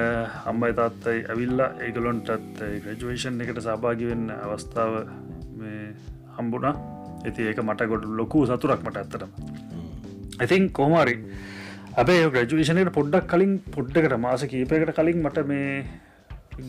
අම්බයි 0.50 0.72
තාත්තයි 0.78 1.24
ඇවිල්ලා 1.32 1.68
ඒගලොන්ටත් 1.86 2.62
ග්‍රජුවේෂන් 2.84 3.40
එකට 3.44 3.60
සභාගි 3.66 4.08
වෙන්න 4.10 4.30
අවස්ථාව 4.36 4.94
හම්බුණා. 6.38 6.74
ඇති 7.26 7.48
ඒක 7.50 7.60
මට 7.64 7.88
ගොඩ 7.92 8.04
ලොකු 8.20 8.46
සතුරක් 8.46 8.82
මට 8.86 8.96
ඇත්තරම 9.02 9.30
ඉතින් 10.44 10.70
කෝමාරි 10.70 11.14
අපේ 12.02 12.20
ග්‍රජුවේෂනයට 12.34 12.92
පොඩ්ඩක් 12.98 13.26
කලින් 13.32 13.54
පොඩ්ඩකට 13.76 14.18
මාස 14.26 14.44
කීපයකට 14.52 14.92
කලින් 14.98 15.18
මට 15.24 15.46
මේ 15.52 15.70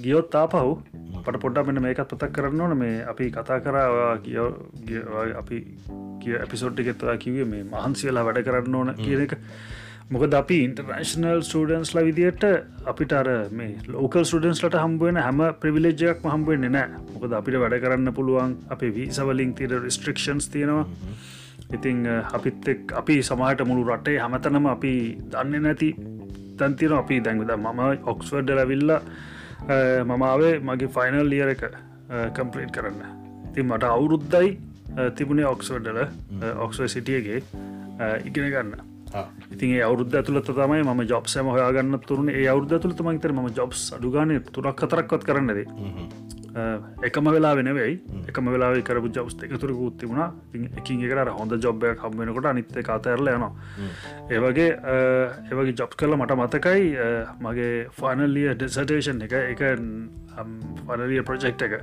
ගියොත් 0.04 0.36
ආපහු 0.36 0.62
පට 1.24 1.42
පොඩ්ඩ 1.44 1.68
මෙන්න 1.68 1.82
මේකත් 1.84 2.14
පොතක් 2.14 2.34
කරන්න 2.36 2.62
ඕන. 2.62 2.78
මේ 2.78 3.04
අපි 3.12 3.32
කතා 3.32 3.60
කරා 3.60 4.18
ගිය 4.26 4.40
අපි 5.42 5.60
කිය 6.22 6.36
ඇපිසෝට් 6.38 6.80
එකෙත්වා 6.80 7.18
කිවේ 7.18 7.46
මේ 7.46 7.64
මහන්සියලා 7.66 8.26
වැඩ 8.28 8.42
කරන්න 8.48 8.76
ඕන 8.76 8.96
කියන 8.98 9.24
එක. 9.26 9.34
මොකද 10.10 10.34
අපි 10.34 10.58
ඉන්ටර්නශනල් 10.68 11.42
ස්ටඩන්ස්ලා 11.48 12.04
විදියට 12.08 12.46
අපිට 12.92 13.12
අර 13.14 13.28
මේ 13.52 13.74
ලෝකල් 13.88 14.24
ස්ටඩන්ස්ලට 14.24 14.78
හම්බුවෙන 14.84 15.20
හැම 15.22 15.42
ප්‍රවිලේජයක් 15.62 16.24
හම්බුවෙන්නේ 16.26 16.74
නෑ 16.76 17.02
මොකද 17.14 17.36
අපිට 17.40 17.60
වැඩ 17.64 17.76
කරන්න 17.84 18.14
පුළුවන් 18.20 18.56
අපේ 18.76 18.94
වීසවලින් 18.96 19.52
තිර 19.60 19.76
රිස්ට්‍රක්ෂන්ස් 19.80 20.50
තියෙනවා. 20.50 20.88
ඉතිං 21.78 22.00
අපිත් 22.38 22.68
එක් 22.68 22.94
අපි 22.94 23.20
සමහට 23.22 23.68
මුළු 23.70 23.84
රටේ 23.90 24.18
හැමතනම 24.20 24.66
අපි 24.76 24.94
දන්න 25.34 25.68
නැති 25.68 25.90
තැන්තින 26.58 26.94
අපි 26.94 27.20
දැන්විද 27.26 27.52
මම 27.58 27.82
ඔක්ස්වර්ඩ 28.14 28.50
ලැවිල්ල 28.58 28.92
මමාවේ 30.12 30.54
මගේ 30.60 30.92
ෆයිනල් 30.98 31.30
ලියර 31.34 31.50
එක 31.56 31.64
කම්පලීට් 32.36 32.72
කරන්න. 32.76 33.02
ඉතින් 33.52 33.66
මට 33.68 33.84
අවුරුද්දයි 33.96 34.50
තිබුණේ 35.16 35.50
ඔක්ස්වර්ඩල 35.56 36.00
ඔක්ස්ව 36.66 36.88
සිටියගේ 36.96 37.42
ඉගෙන 38.26 38.50
ගන්න 38.54 38.89
ඉතින් 39.52 39.76
අවුද්ධ 39.82 40.16
ඇතුළත 40.16 40.52
තමයි 40.52 40.82
ම 40.84 41.04
ජොබ්සම 41.12 41.48
හොයාගන්න 41.56 42.00
තුරන. 42.08 42.30
ඒ 42.30 42.48
අවුද්ධ 42.48 42.80
තුළත 42.80 43.00
මහිතර 43.02 43.32
ම 43.34 43.48
ජොබ්ස් 43.52 43.94
අඩුගාන 43.96 44.36
තුරක් 44.52 44.76
කතරක්වත් 44.76 45.24
කරන්නද 45.24 45.66
එකම 47.04 47.26
වෙලා 47.26 47.54
වෙනවෙයි 47.56 47.94
එකම 48.30 48.50
වෙලා 48.54 48.82
කර 48.82 49.00
ජොස් 49.16 49.36
එකතුර 49.44 49.72
ුත්තිබුණ 49.72 50.22
එකින් 50.80 51.04
එකට 51.06 51.32
හොඳ 51.40 51.54
ජොබ්ය 51.66 51.94
කම්බෙනකොට 51.96 52.46
අනිත්ත 52.46 52.74
කාතරල 52.84 53.28
යනවා. 53.28 53.52
ඒවගේ 54.30 54.70
ඒවගේ 55.52 55.76
ජොබ් 55.76 55.96
කල 55.96 56.16
මට 56.16 56.40
මතකයි 56.42 56.84
මගේ 57.40 57.88
ෆනල්ලිය 57.92 58.50
ඩෙසටේෂන් 58.56 59.22
එක 59.28 59.34
එක 59.34 59.64
ෆනලිය 60.88 61.24
ප්‍රජෙක්් 61.24 61.62
එක 61.62 61.74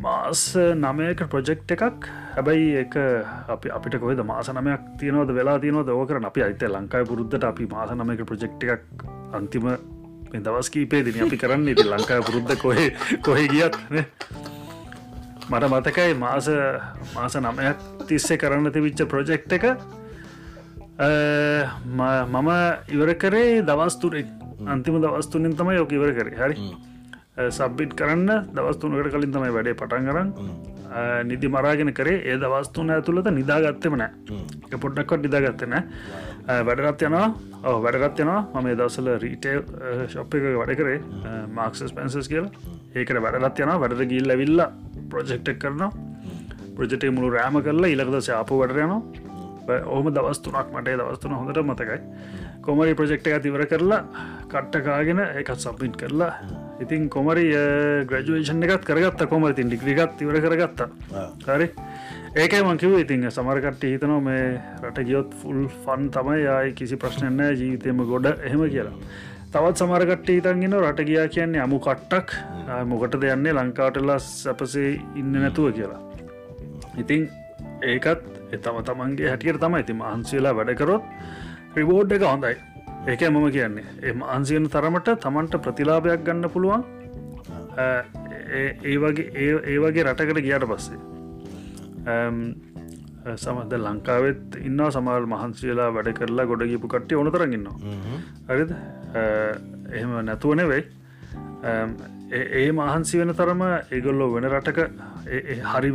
මාස 0.00 0.42
නමයක 0.56 1.20
ප්‍රජෙක්් 1.32 1.60
එකක්. 1.76 2.08
හැබැයි 2.34 2.68
එක 2.82 2.94
අපි 3.54 3.68
අපිට 3.76 3.94
කොහෙද 4.02 4.20
මාස 4.32 4.48
නමයක් 4.56 4.82
තියනවද 5.00 5.30
වෙලා 5.38 5.58
තියනවද 5.64 5.88
ඕකරන 5.94 6.28
අපි 6.30 6.44
අයිත 6.46 6.62
ලංකායි 6.74 7.08
පුරුද්ධට 7.10 7.44
අපි 7.52 7.66
මාස 7.74 7.90
නමයක 8.00 8.22
ප්‍රජෙක්් 8.30 8.64
එකක් 8.76 9.04
අන්තිම 9.38 9.66
දවස් 10.32 10.68
කීපේ 10.74 11.02
දින 11.06 11.20
අපි 11.26 11.36
කරන්න. 11.42 11.68
ඉති 11.72 11.84
ලංකාය 11.92 12.20
පුරුද්ධ 12.28 12.54
කොහෙ 12.64 12.86
කොහෙ 13.26 13.44
ගියත් 13.52 13.74
මට 15.50 15.64
මතකයි 15.72 16.12
මාස 16.24 16.46
මාස 17.14 17.34
නමයක් 17.46 17.78
තිස්සේ 18.08 18.40
කරන්න 18.42 18.72
තිවිච්ච 18.76 19.00
ප්‍රොජෙක්් 19.14 19.48
එක. 19.58 19.64
මම 21.00 22.50
ඉවර 22.94 23.10
කරේ 23.22 23.64
දවස්තුරෙක් 23.68 24.28
අන්තිම 24.72 24.96
දවස්තුනින් 25.04 25.56
තමයි 25.58 25.76
යෝක 25.80 25.92
ඉවර 25.98 26.12
කරේ. 26.18 26.38
හරි 26.40 26.56
සබ්බිට් 27.36 27.92
කරන්න 27.94 28.30
දවස්තුනකට 28.54 29.12
කලින් 29.14 29.32
තමයි 29.32 29.52
වැඩේ 29.56 29.76
පටන් 29.80 30.08
කරන්න 30.08 30.30
නිදි 31.28 31.48
මරාගෙන 31.48 31.92
කරේ. 31.94 32.18
ඒ 32.26 32.36
දවස්තුන 32.36 32.90
ඇතුළත 32.90 33.30
නිදාගත්තම 33.30 33.96
නෑ. 34.00 34.10
පොඩ්ඩක්කොට 34.82 35.22
නිදාගත්තන 35.22 35.76
වැඩගත් 36.68 37.06
යනවා. 37.08 37.28
වැඩගත් 37.86 38.20
යනවා. 38.24 38.42
මම 38.54 38.68
දවසල 38.80 39.08
රීටේල් 39.24 39.62
ශොප් 40.08 40.34
එක 40.34 40.46
වැඩ 40.60 40.74
කරේ. 40.80 40.98
මාක්සස් 41.58 41.94
පැන්සස් 41.94 42.28
කියලා. 42.28 42.50
ඒකට 42.94 43.22
වැඩගත් 43.26 43.62
යනවා. 43.64 43.78
වැඩට 43.84 44.10
ගිල් 44.12 44.30
ඇවිල්ල 44.30 44.62
ප්‍රජෙක්්ටක් 45.10 45.58
කරනවා. 45.62 45.90
ප්‍රජෙටේ 46.76 47.10
මුළු 47.10 47.30
රෑම 47.36 47.62
කරලා 47.62 47.94
ඉලකද 47.94 48.20
සාප 48.28 48.50
වැඩරයනවා 48.50 49.02
ඕම 49.94 50.06
දවස්තුනක් 50.16 50.74
මටේ 50.74 50.96
දවස්තුන 50.98 51.32
හොඳට 51.38 51.62
මතකයි. 51.62 52.00
කොමරි 52.64 52.94
ප්‍රජෙක්්ට 52.94 53.30
එක 53.30 53.42
තිවර 53.46 53.64
කරලා 53.70 54.02
කට්ටකාගෙන 54.50 55.20
එකත් 55.40 55.60
සබ්මිට් 55.64 55.96
කරලා 56.02 56.32
ඉතින් 56.80 57.08
කොමරි 57.14 57.46
ග්‍රජුවේෂන් 58.10 58.62
එකත් 58.66 58.84
කරගත්ත 58.88 59.24
කොමර 59.32 59.52
තින් 59.54 59.68
ඩිග්‍රිගත් 59.68 60.22
ඉවර 60.24 60.36
කරගත්තා. 60.44 60.88
හරි? 61.46 61.66
ඒකයි 62.42 62.62
මංකිව 62.64 62.94
ඉතින් 63.04 63.26
සමරකට 63.30 63.82
හිතනවා 63.84 64.20
මේ 64.28 64.44
රට 64.82 65.04
ගියොත් 65.08 65.34
ෆුල් 65.42 65.66
ෆන් 65.84 66.08
තමයි. 66.14 66.38
යයි 66.46 66.72
කිසි 66.78 66.96
ප්‍රශ්නයන්න 67.02 67.42
ජීවිතයම 67.60 68.00
ගොඩ 68.12 68.30
එහෙම 68.32 68.64
කියලා. 68.74 68.96
තවත් 69.52 69.82
සමරකට 69.82 70.32
හිතන්ගෙන 70.36 70.78
රට 70.80 71.06
ගියා 71.10 71.28
කියන්නේ 71.36 71.62
අමු 71.66 71.80
කට්ටක්. 71.86 72.32
මොකට 72.92 73.20
දෙයන්නේ 73.26 73.52
ලංකාටලා 73.58 74.18
සැපසේ 74.18 74.96
ඉන්න 75.20 75.36
නැතුව 75.44 75.72
කියලා. 75.78 76.00
ඉතින් 77.02 77.28
ඒකත් 77.92 78.24
එතම 78.56 78.80
තමන්ගේ 78.88 79.28
හැටියට 79.34 79.60
තමයි. 79.60 79.84
ඉතින් 79.84 80.02
අහන්සේලා 80.12 80.56
වැඩකරොත් 80.58 81.04
රිබෝඩ් 81.76 82.12
එක 82.16 82.24
හොඳයි 82.26 82.56
ඒක 83.08 83.22
මම 83.28 83.46
කියන්නේ 83.50 83.84
එම 84.02 84.22
අන්සියන 84.22 84.66
තරමට 84.68 85.08
තමන්ට 85.24 85.54
ප්‍රතිලාභයක් 85.64 86.24
ගන්න 86.24 86.50
පුළුවන්. 86.54 86.82
ඒ 87.78 88.96
වගේ 89.04 89.28
ඒ 89.66 89.78
වගේ 89.78 90.04
රටකට 90.04 90.42
ගියට 90.46 90.66
පස්සේ. 90.72 90.98
සමද 93.36 93.72
ලංකාවෙත් 93.86 94.60
ඉන්න 94.68 94.84
සමල් 94.90 95.26
මහන්සියලා 95.32 95.88
වැඩ 95.96 96.12
කරලා 96.18 96.46
ගොඩ 96.46 96.66
ගිපු 96.72 96.92
කට්ටි 96.94 97.14
ඕන 97.14 97.32
තරගන්නවා 97.32 97.76
හරිද? 98.50 98.76
එහෙම 99.92 100.12
නැතුව 100.28 100.54
නෙවෙයි. 100.60 100.84
ඒ 102.32 102.70
මහන්සි 102.72 103.18
වෙන 103.18 103.34
තරම 103.34 103.62
ඒගොල්ලෝ 103.66 104.30
වෙන 104.36 104.50
රටක 104.52 104.80
හරි 105.72 105.90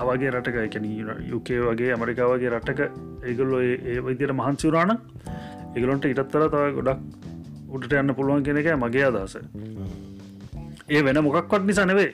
හවගේ 0.00 0.30
රටක 0.36 0.56
එකන 0.66 0.86
යුකේ 1.34 1.60
වගේ 1.66 1.92
ඇමරිකාවගේ 1.94 2.56
රටක 2.56 2.80
ඒගොල්ලෝ 3.24 3.60
ඒ 3.66 4.00
විදිර 4.06 4.32
මහන්සිවරාණ 4.32 5.00
ඒගලොන්ට 5.78 6.10
ඉටත්තර 6.12 6.44
තව 6.54 6.64
ගොඩක් 6.78 7.00
උඩට 7.76 7.94
යන්න 8.02 8.14
පුළුවන් 8.18 8.44
කෙන 8.46 8.60
එක 8.60 8.68
මගේ 8.84 9.06
අදහස. 9.10 9.38
ඒ 10.94 11.00
වෙන 11.06 11.18
මොකක්වත් 11.26 11.64
නිසා 11.68 11.86
නෙවේ 11.90 12.10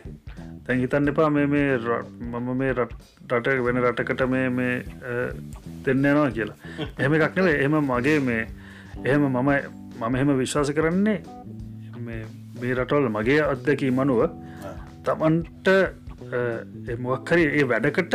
තැන් 0.67 0.81
හිතන්න 0.83 1.11
එපා 1.13 1.29
මේ 1.37 1.47
මේ 1.55 1.79
මම 2.33 2.49
මේ 2.61 2.73
රට 2.73 3.47
වෙන 3.67 3.81
රටකට 3.85 4.23
මේ 4.35 4.49
මේ 4.59 4.75
දෙන්න 5.85 6.05
යනවා 6.11 6.31
කියලා. 6.37 6.59
එහෙම 6.99 7.15
එකක් 7.19 7.37
නෙවේ 7.41 7.57
එහම 7.65 7.77
මගේ 7.91 8.19
මේ 8.29 8.43
එහෙම 9.05 9.27
මම 9.29 9.51
මම 10.01 10.15
එහෙම 10.15 10.31
විශ්වාස 10.43 10.73
කරන්නේ 10.79 11.19
මේ 12.07 12.73
රටවල් 12.79 13.09
මගේ 13.17 13.41
අත්දැකී 13.53 13.93
මනුව 13.99 14.21
තමන්ට 15.07 15.69
මොක්කරි 17.07 17.45
ඒ 17.61 17.65
වැඩකට 17.71 18.15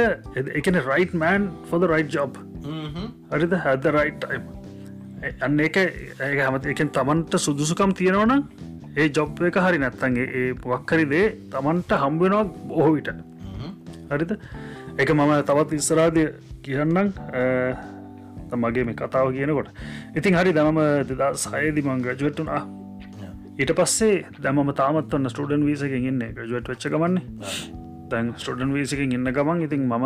එකන 0.59 0.79
right 0.89 1.13
man 1.23 1.49
for the 1.71 1.83
right 1.93 2.15
job 2.17 2.33
හරිද? 3.31 3.53
හැද 3.65 3.83
රයිට් 3.97 4.19
ටයිම 4.23 4.43
අන්න 5.41 5.59
එක 5.59 5.77
ඒ 5.77 6.31
හමත 6.39 6.65
එකෙන් 6.73 6.89
තමන්ට 6.89 7.35
සුදුසුකම් 7.37 7.91
තියෙනවන 7.93 8.43
ඒ 8.95 9.07
ජොබ් 9.09 9.41
එක 9.43 9.57
හරි 9.57 9.77
නැත්තන්ගේ 9.77 10.27
ඒ 10.31 10.49
වක්කරිදේ 10.63 11.25
තමන්ට 11.51 11.91
හම්බෙනවා 12.03 12.43
බොහෝ 12.69 12.93
විට. 12.95 13.09
හරිද? 14.09 14.31
එක 14.97 15.09
මම 15.11 15.31
තවත් 15.43 15.71
ඉස්සරාදය 15.73 16.23
කියන්නම්. 16.63 17.13
මගේ 18.55 18.83
මේ 18.83 18.95
කතාව 18.95 19.31
කියනකොට. 19.31 19.69
ඉතින් 20.15 20.33
හරි 20.33 20.53
දමම 20.53 20.79
දෙදා 21.05 21.33
සයදි 21.35 21.81
මං 21.81 22.01
ග්‍රජුවට්ටුනා 22.01 22.61
ඊට 23.59 23.71
පස්සේ 23.75 24.25
දැමම 24.39 24.71
තාමත්වන්න 24.73 25.29
ස්ටඩන් 25.29 25.67
වීසකින් 25.67 26.05
ඉන්න. 26.05 26.23
ග්‍රජුවට් 26.33 26.71
වෙච්ච 26.71 26.87
ගමන්නේ. 26.87 27.23
දැන් 28.09 28.33
ස්ටඩන් 28.35 28.71
වීසකින් 28.73 29.11
ඉන්න 29.11 29.31
ගමන් 29.31 29.65
ඉතින් 29.67 29.83
මම 29.85 30.05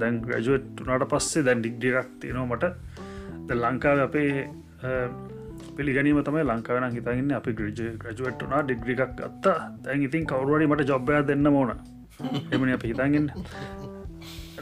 දැන් 0.00 0.22
ග්‍රජුවට් 0.22 0.82
නට 0.86 1.08
පස්සේ 1.12 1.44
දැන් 1.44 1.60
ඩික්ඩිරක් 1.60 2.08
තියෙනවමට 2.20 2.64
ලංකාව 3.54 3.98
අපේ 4.06 4.30
පිළිගනීම 5.76 6.18
තමයි 6.26 6.44
ලංකාවන 6.50 6.90
හිතගන්න. 6.96 7.32
අපි 7.40 7.52
ග්‍රජ 7.58 7.80
ග්‍රජුවට්ටුනා 8.02 8.62
ඩිග්‍රිකක් 8.62 9.02
ගත්තා. 9.18 9.58
දැන් 9.84 10.02
ඉතින් 10.08 10.26
කවරුවඩි 10.30 10.66
මට 10.70 10.88
ජොබ්බය 10.90 11.22
දෙන්න 11.30 11.46
ඕන. 11.46 11.70
එමනි 12.52 12.72
අප 12.76 12.84
හිතන්ගන්න 12.90 13.28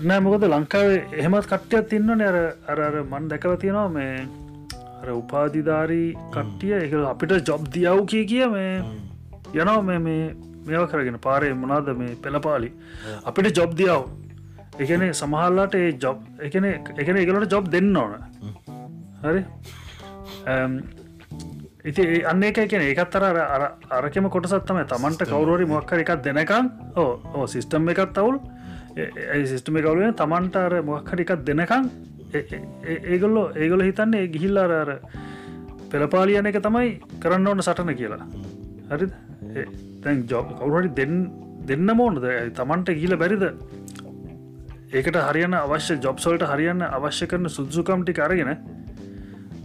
නෑ 0.09 0.21
මොකද 0.25 0.45
ලංකාවේ 0.49 0.99
එහෙමත් 1.21 1.47
කට්ටයක් 1.53 1.89
තින්න 1.93 2.27
අර 2.31 2.37
අර 2.73 2.95
මන් 3.03 3.29
දැකව 3.31 3.57
තියෙනවා 3.63 3.89
මේ 3.97 4.27
අර 5.03 5.09
උපාධිධාරී 5.21 6.11
කට්ටිය. 6.35 6.75
එක 6.85 6.93
අපිට 7.13 7.33
ජොබ් 7.49 7.63
දියව් 7.77 8.05
කිය 8.13 8.25
කිය 8.33 8.47
මේ 8.57 8.85
යනව 9.55 9.81
මේ 9.89 9.99
මේ 10.07 10.23
මේව 10.67 10.87
කරගෙන. 10.93 11.19
පාරය 11.27 11.55
මොනාද 11.65 11.89
මේ 12.03 12.15
පෙළපාලි 12.25 12.71
අපිට 13.25 13.57
ජොබ් 13.59 13.75
දියාව. 13.81 14.05
එකන 14.85 15.03
සමහල්ලාට 15.21 15.75
ඒ 15.81 15.91
ජොබ් 16.05 16.19
එකන 16.47 16.65
එකන 17.03 17.17
එකලට 17.23 17.53
ජොබ් 17.55 17.69
දෙන්න 17.75 17.97
ඕන 17.97 18.15
හරි. 19.27 19.43
ඉති 21.85 22.03
අන්න 22.25 22.43
එක 22.43 22.59
කියන 22.71 22.83
ඒකත්තර 22.83 23.25
අර 23.25 23.65
අරකෙම 23.91 24.29
කොටසත්තම 24.31 24.83
තමන්ට 24.93 25.29
කවරුවරි 25.31 25.67
මොක්කර 25.67 26.03
එකක් 26.03 26.13
දෙනකම් 26.25 26.71
ඕ 26.97 27.47
සිිස්ටම් 27.47 27.89
එකත් 27.95 28.19
අවුල්. 28.19 28.39
සිිස්ටම 29.45 29.79
කවුලෙන 29.79 30.15
තමන්ට 30.15 30.57
අර 30.57 30.83
මොක්කර 30.83 31.21
එකක් 31.21 31.33
දෙනකම් 31.45 31.89
ඒගොල්ලෝ 32.35 33.47
ඒගොල 33.55 33.83
හිතන්නේ 33.83 34.29
ගිහිල්ලාර 34.29 34.73
අර 34.73 34.91
පෙළපාලියන 35.91 36.47
එක 36.47 36.61
තමයි 36.63 36.89
කරන්න 37.23 37.49
ඕන 37.49 37.63
සටන 37.63 37.95
කියලා. 37.95 38.27
හරි 38.91 39.07
තැන් 40.03 40.25
ජොබ් 40.27 40.55
කවුරහරි 40.61 40.91
දෙන්න 41.01 41.17
දෙන්න 41.69 41.89
මෝනද 41.97 42.23
තමන්ට 42.55 42.95
ගිල 43.03 43.17
බැරිද? 43.17 43.45
ඒකට 44.93 45.17
හරියන 45.29 45.55
අවශ්‍ය 45.55 45.95
ජොබ්සොල්ට 46.01 46.43
හරියන්න 46.51 46.83
අවශ්‍ය 46.89 47.27
කරන 47.27 47.49
සුදුසුකම්ටි 47.49 48.13
කරගෙන 48.19 48.51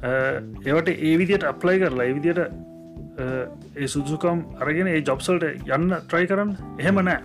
ඒවට 0.02 0.90
ඒ 0.90 1.18
විදියට 1.22 1.44
අප්ලයි 1.44 1.80
කරලා 1.82 2.06
ඒ 2.06 2.16
විදියට 2.18 2.40
ඒ 3.78 3.88
සුදුසුකම් 3.88 4.40
අරගෙන 4.62 4.88
ඒ 4.88 5.02
ජොබ්සල්ට 5.02 5.46
යන්න 5.46 5.94
ට්‍රයි 6.08 6.28
කරන්න? 6.32 6.56
එහෙම 6.80 7.02
නෑ. 7.06 7.22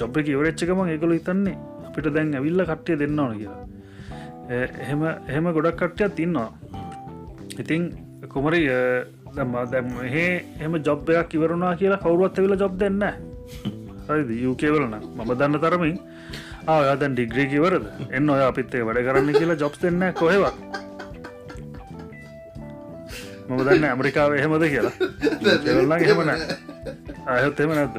ජොබ් 0.00 0.16
එක 0.16 0.28
ඉවරච්චකම 0.32 0.80
ඒකළු 0.86 1.18
හිතන්නේ 1.18 1.58
අපිට 1.88 2.08
දැන් 2.14 2.34
ඇවිල්ල 2.34 2.64
කට්ටිය 2.70 2.98
දෙන්න 3.02 3.18
ඕන 3.18 3.36
කියලා. 3.38 3.60
එහෙම 4.84 5.04
එහෙම 5.04 5.52
ගොඩක් 5.56 5.76
කට්ටයක් 5.82 6.16
තින්නවා 6.16 6.50
ඉතිං 7.58 7.84
කුමරි 8.28 8.62
දැම් 9.36 9.90
ඒ 10.02 10.44
එම 10.60 10.80
ජොබ්බයක් 10.88 11.34
ඉවරුණා 11.36 11.76
කියලා 11.76 12.02
කවරුවත් 12.04 12.40
වෙලා 12.44 12.62
ජොබ් 12.64 12.78
දෙන්න 12.78 13.04
හරිද? 14.08 14.30
යුකේවලන 14.46 14.96
මම 15.16 15.30
දන්න 15.38 15.60
තරමින්. 15.60 15.98
ආයදැන් 16.66 17.14
ඩිග්‍රී 17.14 17.48
කිවරද 17.52 17.84
එන්න 18.10 18.30
ඔය 18.30 18.42
අපිත්තේ 18.48 18.86
වැඩ 18.86 19.04
කරන්න 19.06 19.38
කියලා 19.38 19.60
ජොබ් 19.62 19.76
දෙන්න 19.82 20.02
කොහෙවත්. 20.14 20.83
මම 23.48 23.58
දන්න 23.66 23.84
ඇමරිකාව 23.90 24.30
එහෙමද 24.38 24.64
කියලා. 24.74 24.94
එවල්ලා 25.72 25.98
එහෙමන 26.06 26.30
අයොත් 27.34 27.58
එම 27.64 27.70
නැද්ද? 27.78 27.96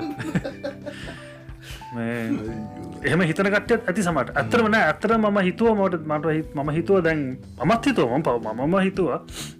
එහම 3.09 3.19
හිතන 3.29 3.47
කටත් 3.53 3.71
ඇති 3.89 4.01
සමට 4.07 4.29
ඇතරම 4.41 4.67
නෑ 4.73 4.83
ඇතර 4.91 5.11
ම 5.17 5.19
හිතුව 5.47 5.69
මට 5.83 5.95
මට 6.11 6.25
ම 6.63 6.65
හිතුව 6.77 6.97
දැන් 7.07 7.21
මත් 7.69 7.83
හිතුව. 7.91 8.09
ම 8.17 8.19
පව 8.27 8.35
මම 8.55 8.75
හිතුව. 8.87 9.09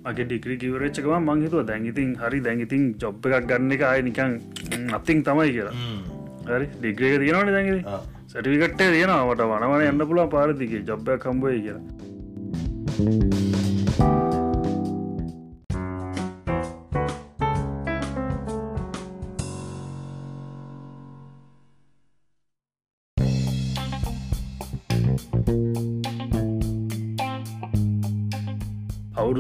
මගේ 0.06 0.26
ඩික්‍රි 0.32 0.56
කිවරච්චකම 0.64 1.14
මං 1.22 1.40
හිතුව 1.46 1.62
දැන්ඉතින් 1.70 2.10
හරි 2.24 2.40
දැන්ඉතින් 2.48 2.84
ජොබ් 3.04 3.16
එකක් 3.32 3.46
ගන්න 3.52 3.72
එක 3.78 3.84
අය 3.92 4.00
නිකං 4.10 4.32
අත්තිං 5.00 5.20
තමයි 5.30 5.50
කියලා. 5.56 5.76
හරි? 6.50 6.66
ඩිග්‍රේක 6.82 7.16
තියෙනවන 7.22 7.50
දැඟ 7.56 7.72
සටිවිකට්ටේ 8.30 8.90
තියෙනවට 8.96 9.42
වනවන 9.52 9.82
එන්න 9.90 10.02
පුලා 10.10 10.28
පාරදිගේ 10.34 10.82
ජොබ්බයක් 10.90 11.20
කම්බය 11.24 11.50
කියලා 11.66 11.84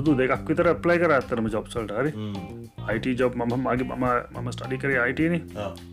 අවුරුදු 0.05 0.13
දෙකක් 0.21 0.47
විතර 0.49 0.67
ප්ලයි 0.83 0.97
කර. 1.01 1.11
අත්තරම 1.17 1.47
ජොබ්සල්ට 1.49 1.91
හරි. 1.97 2.11
අයිට 2.89 3.07
ජොබ් 3.19 3.35
මම 3.35 3.53
මගේ 3.65 3.87
මම 3.89 4.05
මම 4.35 4.47
ස්ටඩි 4.55 4.77
කර 4.77 4.91
අයිටන 5.05 5.35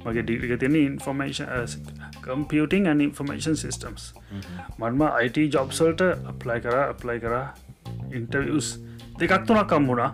මගේ 0.04 0.24
ඩිග 0.28 0.54
තියන 0.62 0.76
information 0.80 1.48
computing 2.26 2.88
and 2.92 3.00
information 3.06 3.56
systems 3.62 4.04
මන්ම 4.78 5.02
අයිට 5.08 5.38
ජොබ්සල්ට 5.56 6.02
අප්ලයි 6.32 6.58
කර 6.66 6.76
අප්ලයි 6.82 7.18
කර. 7.24 7.34
ඉන්ටවියස් 8.12 8.68
දෙකක් 9.20 9.46
තුනක් 9.46 9.66
කම්මුණා 9.72 10.10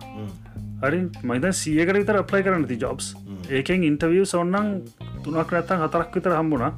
හරි. 0.83 1.01
මයිද 1.23 1.45
සියකට 1.61 1.99
විතර 2.01 2.21
අප්ලයි 2.23 2.43
කරන්න 2.47 2.67
ති 2.71 2.79
ජොබ්ස් 2.85 3.13
ඒකෙන් 3.49 3.83
ඉන්ටවිය 3.91 4.25
ඔන්නන් 4.41 4.81
තුනක් 5.23 5.55
නැත්තන් 5.55 5.85
හතරක් 5.85 6.19
විතර 6.19 6.37
හම්බුණා 6.39 6.71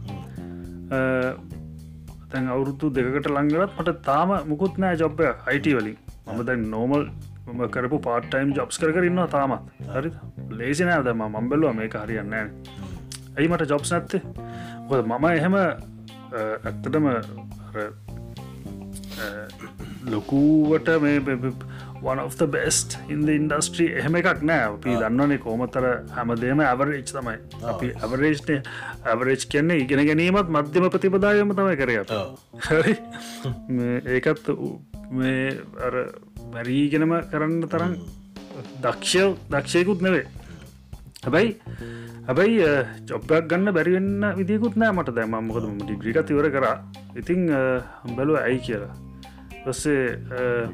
තැන් 2.32 2.48
අවුරුදු 2.54 2.88
දෙකට 2.96 3.28
ලංගලත් 3.36 3.78
මට 3.80 4.00
තාම 4.08 4.30
මුකුත් 4.50 4.80
නෑ 4.82 4.98
ජොබ්ය 5.04 5.28
අයිට 5.52 5.68
වලින් 5.78 6.00
මම 6.32 6.46
දැන් 6.50 6.64
නෝමල් 6.76 7.04
ම 7.54 7.62
කරපු 7.76 7.98
පාටයිම් 8.08 8.54
ජොබ්ස් 8.58 8.80
කරන්න 8.82 9.22
තාමත්. 9.36 9.72
හරි? 9.96 10.12
ලේසි 10.60 10.84
නෑ 10.90 11.04
දම 11.08 11.24
මම්බෙල්ලුව 11.28 11.76
මේක 11.82 11.96
හරියන්න 12.04 12.34
ඇයි 12.38 13.48
මට 13.52 13.70
ජොබ්ස් 13.74 13.92
නැත්තේ? 13.96 14.22
හොද 14.90 15.06
මම 15.12 15.26
එහෙම 15.36 15.56
ඇත්තටම 15.62 17.06
ලොකූවට 20.12 20.90
මේ 21.04 21.54
one 22.02 22.20
of 22.20 22.36
the 22.38 22.46
best 22.54 22.98
in 23.14 23.20
the 23.26 23.34
industry 23.40 23.88
එහෙම 24.00 24.16
එකක් 24.20 24.40
නෑ. 24.50 24.62
අපි 24.70 24.96
දන්නනේ 25.02 25.38
කෝමතර 25.44 25.86
හැමදේම 26.16 26.64
ඇවරේච් 26.68 27.12
තමයි. 27.18 27.36
අපි 27.74 27.88
ඇවරේජ්නය 28.06 28.56
ඇවරේජ් 29.12 29.44
කියන්නේ 29.52 29.78
ඉගෙන 29.84 30.02
ගැනීමත් 30.08 30.50
මධ්‍යම 30.56 30.88
ප්‍රතිපදායම 30.96 31.54
තමයි 31.60 31.76
කරයට 31.82 32.16
හරි? 32.70 32.96
ඒකත් 34.16 34.50
මේ 35.12 35.46
අර 35.86 35.96
මැරීගෙනම 36.54 37.14
කරන්න 37.32 37.64
තරම් 37.68 37.94
දක්ෂය 38.84 39.26
දක්ෂයකුත් 39.52 40.02
නෙවේ 40.02 40.26
හැබැයි 41.24 41.52
හැබැයි 42.28 42.66
ජොබ්බක් 43.10 43.48
ගන්න 43.50 43.74
බැරිවෙන්න 43.76 44.26
විදිකුත් 44.38 44.76
නෑ 44.76 44.94
මට 44.94 45.14
දැම 45.16 45.34
මොකද 45.48 45.66
ම 45.68 45.80
ඩිග්‍රිකත් 45.82 46.30
ඉවර 46.34 46.48
කරා. 46.56 46.76
ඉතිං 47.20 47.42
හම්බැලුව 48.04 48.38
ඇයි 48.40 48.60
කියලා. 48.68 48.94
පස්සේ 49.64 50.04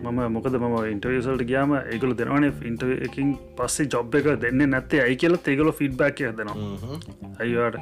මම 0.04 0.20
මොකද 0.36 0.56
ම 0.60 0.76
ඉන්ටවසල්ට 0.92 1.44
ගයාම 1.52 1.74
ඒකල 1.78 2.14
දෙනවන 2.20 2.46
ඉන්ටව 2.70 2.92
එකින් 3.08 3.34
පස්සේ 3.58 3.88
ජොබ් 3.94 4.16
එක 4.20 4.30
දෙන්න 4.44 4.62
නැත්තේ. 4.74 5.02
ඇයි 5.06 5.18
කියලත් 5.24 5.48
ඒකල 5.54 5.72
ෆිඩ්බැක් 5.80 6.22
දෙනවා. 6.40 7.00
අයිවාට 7.42 7.78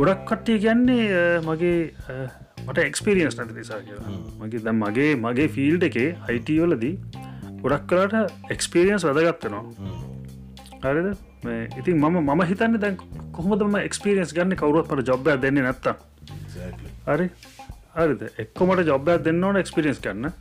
ගොඩක් 0.00 0.22
කට්ටිය 0.30 0.58
කියන්නේ 0.64 1.06
මගේ 1.48 1.78
මට 2.66 2.78
එක්ස්පිරියන්ස් 2.90 3.38
නැති 3.38 3.58
නිසා 3.60 3.80
කියලා. 3.88 4.12
මගේ 4.42 4.62
දැම් 4.66 4.84
මගේ 4.84 5.10
මගේ 5.24 5.48
ෆිල්ඩ 5.56 5.88
එකේ 5.90 6.10
අයිටවලදී 6.28 6.94
ගොඩක් 7.64 7.88
කලාට 7.90 8.14
එක්ස්පිරියන්ස් 8.56 9.08
වැදගත්තනවා 9.08 9.64
හරිද? 10.84 11.08
ඉතින් 11.80 11.96
මම 11.98 12.16
මම 12.22 12.42
හිතන්න 12.50 12.80
දැන් 12.84 12.96
කොහොමදම 13.36 13.76
එක්ස්පිරියන්ස් 13.82 14.34
ගන්න? 14.36 14.58
කවරුවත් 14.62 14.88
පට 14.90 15.08
ජොබ්බ 15.10 15.26
දෙන්න 15.44 15.62
නැත්ත 15.66 15.86
හරි 17.08 17.26
හරිද? 17.98 18.22
එක්කොමට 18.42 18.86
ජොබ්බයක් 18.92 19.24
දෙන්න 19.26 19.44
ඕන 19.48 19.56
එක්ස්පිරියන්ස් 19.62 20.00
කරන්න 20.04 20.32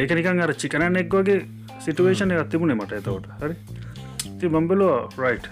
ඒක 0.00 0.10
නිකන් 0.18 0.42
අර 0.46 0.52
චිකනන් 0.62 0.98
එක් 1.02 1.14
වගේ 1.18 1.38
සිටුවේෂන 1.84 2.34
එකත් 2.36 2.50
තිබුණේ 2.52 2.78
මට 2.80 2.98
එතවට 3.00 3.26
හරි? 3.42 3.56
ති 4.38 4.50
බම්බලෝ 4.54 4.94
රයිට් 5.22 5.46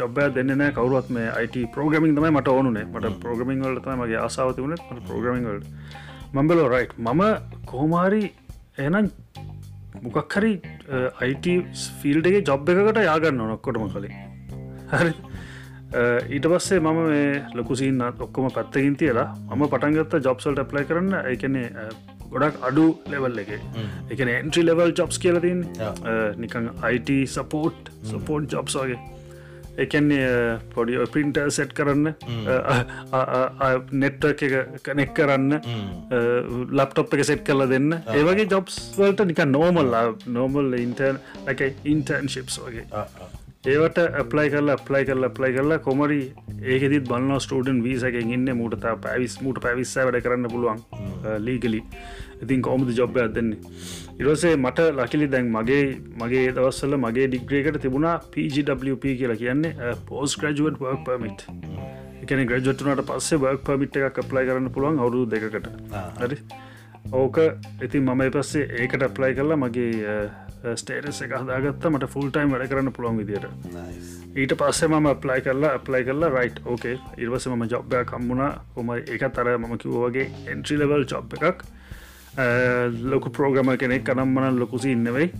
ජොබ්බය 0.00 0.26
දෙන්න 0.36 0.64
කවරුත් 0.76 1.08
මේ 1.16 1.28
අයිට 1.38 1.56
ප්‍රෝග්‍රමින් 1.74 2.14
තමයි 2.16 2.30
මට 2.34 2.54
ඕනුනේ. 2.56 2.84
මට 2.94 3.14
ප්‍රෝග්‍රමින් 3.24 3.64
වලට 3.66 3.96
මගේ 4.00 4.20
ආසාාව 4.24 4.54
තිබුණේ. 4.58 4.82
මට 4.90 5.06
ප්‍රෝග්‍රමින් 5.08 5.48
වලට. 5.50 5.66
මම්බලෝ 6.36 6.68
රයිට් 6.74 6.92
මම 6.98 7.22
කොහොමාරි 7.70 8.22
එනම් 8.86 9.10
මොකක් 10.04 10.36
හරි 10.38 10.52
අයිට 11.22 11.46
ෆිල්ඩගේ 12.02 12.44
ජොබ් 12.50 12.68
එකකට 12.74 13.02
යාගන්න 13.10 13.42
නොක්කොටම 13.52 13.88
කලින්. 13.94 14.14
හරි 14.92 15.12
ඊට 15.94 16.46
පස්සේ 16.52 16.80
මම 16.80 16.98
මේ 17.08 17.42
ලොකුසින්න 17.54 18.00
ඔක්කොම 18.08 18.50
පැත්තකින් 18.52 18.96
තියලා 19.02 19.28
මම 19.56 19.68
පටන්ගත්ත 19.72 20.24
ජොබ්සල්ට 20.26 20.64
ප්ලයි 20.70 20.88
කරන්න 20.88 21.14
එකනේ 21.32 21.68
ගොඩක් 22.32 22.56
අඩු 22.68 22.86
ලෙවල් 23.12 23.38
එක. 23.42 23.52
එකන 24.12 24.28
එන්ට්‍රි 24.28 24.64
ලෙවල් 24.68 24.92
ජොබ්ස් 24.98 25.18
කියලතින් 25.22 25.62
නිකං 26.42 26.66
අයිට 26.88 27.12
සපෝට් 27.36 27.88
සපෝට් 28.10 28.52
ජොබ්ස් 28.52 28.76
වගේ. 28.82 28.98
එකන්නේ 29.78 30.58
පොඩි 30.74 31.00
පින්ට 31.14 31.40
සෙට් 31.56 31.72
කරන්න 31.78 32.12
නෙට්ව 34.04 34.28
එක 34.32 34.82
කනෙක් 34.84 35.16
කරන්න 35.16 35.56
ලප්ටොප් 36.78 37.14
එක 37.16 37.24
සෙට් 37.30 37.44
කරලා 37.48 37.70
දෙන්න. 37.72 37.96
ඒවගේ 38.18 38.50
ජොබ්ස් 38.52 38.78
වලට 38.98 39.30
නික 39.32 39.44
නෝමල් 39.56 39.94
නෝමල් 40.36 40.80
ඉන්ටර්න් 40.84 41.20
එක 41.54 41.68
ඉන්ටර්න්ශිප්ස් 41.84 42.60
වගේ 42.66 42.88
ඒවට 43.72 43.98
ඇප්ලයි 44.02 44.48
කරලා 44.52 44.76
ප්ලයි 44.88 45.04
කරලා 45.08 45.34
ප්ලයි 45.36 45.52
කරලා 45.56 45.78
කොමරි 45.86 46.20
ඒකෙදිත් 46.72 47.08
බලන්න 47.10 47.40
ස්ටඩන් 47.44 47.82
වීසකෙන් 47.86 48.32
ඉන්න 48.36 48.50
මුට 48.60 48.76
පැවිස් 49.04 49.34
මට 49.42 49.62
පැවිස්ස 49.64 49.94
වැඩ 49.98 50.20
කරන්න 50.26 50.50
පුළුවන් 50.52 50.80
ලීගලි 51.46 51.80
ඉතින් 52.42 52.62
කොමද 52.62 52.90
ජොබ්බයක් 52.98 53.34
දෙන්නේ? 53.34 53.58
ඉරසේ 54.20 54.54
මට 54.56 54.86
ලකිලි 54.98 55.28
දැන් 55.34 55.50
මගේ 55.56 55.82
මගේ 56.22 56.52
දවස්සල 56.56 56.96
මගේ 57.04 57.26
ඩිග්‍රේකට 57.28 57.80
තිබුණා 57.84 58.14
PGWP 58.32 59.16
කියලා 59.20 59.40
කියන්නේ 59.42 59.94
පෝස් 60.08 60.38
ග්‍රජුවට් 60.40 60.80
වර්ක් 60.84 61.04
පමිට් 61.08 61.44
එකන 62.22 62.44
ග්‍රජට්නට 62.50 63.04
පස්සේ 63.10 63.42
වර්ක් 63.44 63.64
පමිට් 63.68 64.00
එකක් 64.02 64.24
ප්ලයි 64.32 64.48
කරන්න 64.50 64.72
පුළුවන් 64.76 65.04
අවුරු 65.04 65.26
දෙකට 65.34 65.70
හරි? 66.22 66.38
ඕක 67.12 67.38
ඉතින් 67.82 68.02
මම 68.04 68.22
පස්සේ 68.36 68.68
ඒකට 68.82 69.08
ප්ලයි 69.18 69.34
කරලා 69.38 69.62
මගේ 69.64 70.12
ස්ටේටස් 70.74 71.22
එක 71.24 71.34
හදාගත්ත 71.40 71.88
මට 71.90 72.10
ෆුල්ටයිම් 72.14 72.54
වැඩ 72.54 72.68
කරන්න 72.70 72.92
පුළුවන් 72.92 73.18
විදියට. 73.20 73.46
ඊට 74.36 74.54
පස්සේ 74.60 74.88
මම 74.88 75.08
ප්ලයි 75.24 75.40
කරලා 75.46 75.78
ප්ලයි 75.88 76.04
කරලා 76.08 76.30
රයිට් 76.36 76.62
ඕකේ 76.66 76.96
ඉර්වස 77.18 77.48
ම 77.48 77.66
ජොබ්බය 77.74 78.04
කම්මුණ 78.12 78.44
කොම 78.74 78.94
එක 78.96 79.28
තර 79.34 79.56
මම 79.58 79.76
කිව්වගේ 79.84 80.30
එන්ට්‍රි 80.54 80.78
ලෙවල් 80.78 81.06
ජොබ් 81.12 81.34
එකක්. 81.40 81.62
ලොකු 83.12 83.30
ප්‍රෝග්‍රම 83.30 83.70
කෙනෙක් 83.76 84.04
කනම්මන 84.04 84.58
ලොකුසි 84.58 84.92
ඉන්නවෙයි 84.92 85.32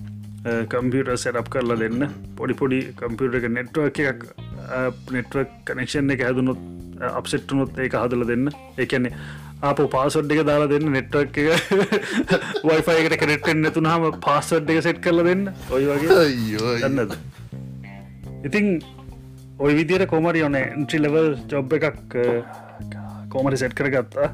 කම්පියුට 0.73 1.23
සෙටප් 1.25 1.49
කරලා 1.55 1.79
දෙන්න. 1.83 2.09
පොඩි 2.39 2.55
පොඩි 2.61 2.79
කම්පියුට 3.01 3.39
එක 3.41 3.47
නෙට්ව 3.59 3.85
එකක් 3.89 4.25
නෙට්ව 5.17 5.45
කනෙක්ෂන් 5.69 6.15
එක 6.15 6.25
හැදුනොත් 6.29 6.61
අප්සෙට්ටුනොත් 7.19 7.79
ඒක 7.85 7.95
හදල 8.03 8.25
දෙන්න. 8.31 8.51
එකන්නේ 8.85 9.13
අප 9.63 9.81
පාසොඩ් 9.95 10.33
එක 10.35 10.45
දාලා 10.47 10.71
දෙන්න 10.73 10.93
නෙට්වක් 10.97 11.39
එක. 11.43 11.49
වයිෆයකට 12.69 13.17
කෙනෙට්ෙන් 13.23 13.63
නැතුනහම 13.65 14.05
පාසොඩ් 14.27 14.71
එක 14.71 14.83
සෙට් 14.87 15.01
කරල 15.05 15.25
දෙන්න. 15.29 15.49
ඔය 15.75 15.83
වගේ. 15.91 16.21
දන්නද 16.83 17.13
ඉතිං 18.47 18.67
ඔය 19.59 19.73
විදියට 19.79 20.07
කොමරි 20.13 20.45
ඔන 20.47 20.55
එන්ට්‍රි 20.59 21.01
ලෙවල් 21.03 21.35
ජොබ් 21.51 21.73
එකක් 21.79 22.15
කෝමරි 23.33 23.59
සෙට් 23.63 23.75
කරගත්තා. 23.79 24.29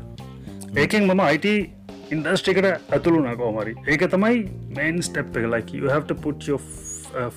ඒකෙන් 0.76 1.08
මම 1.08 1.20
අයිට 1.28 1.46
ඉන්ඩස්ට්‍රිකට 2.12 2.66
ඇතුළුන 2.92 3.28
කෝමරි 3.36 3.74
ඒක 3.88 4.02
තමයි 4.12 4.36
මේන් 4.76 5.02
ස්ටප් 5.02 5.36
එක. 5.36 5.46
ලයික 5.54 5.68
you 5.74 5.88
have 5.88 6.06
to 6.06 6.14
put 6.14 6.46
your 6.46 6.60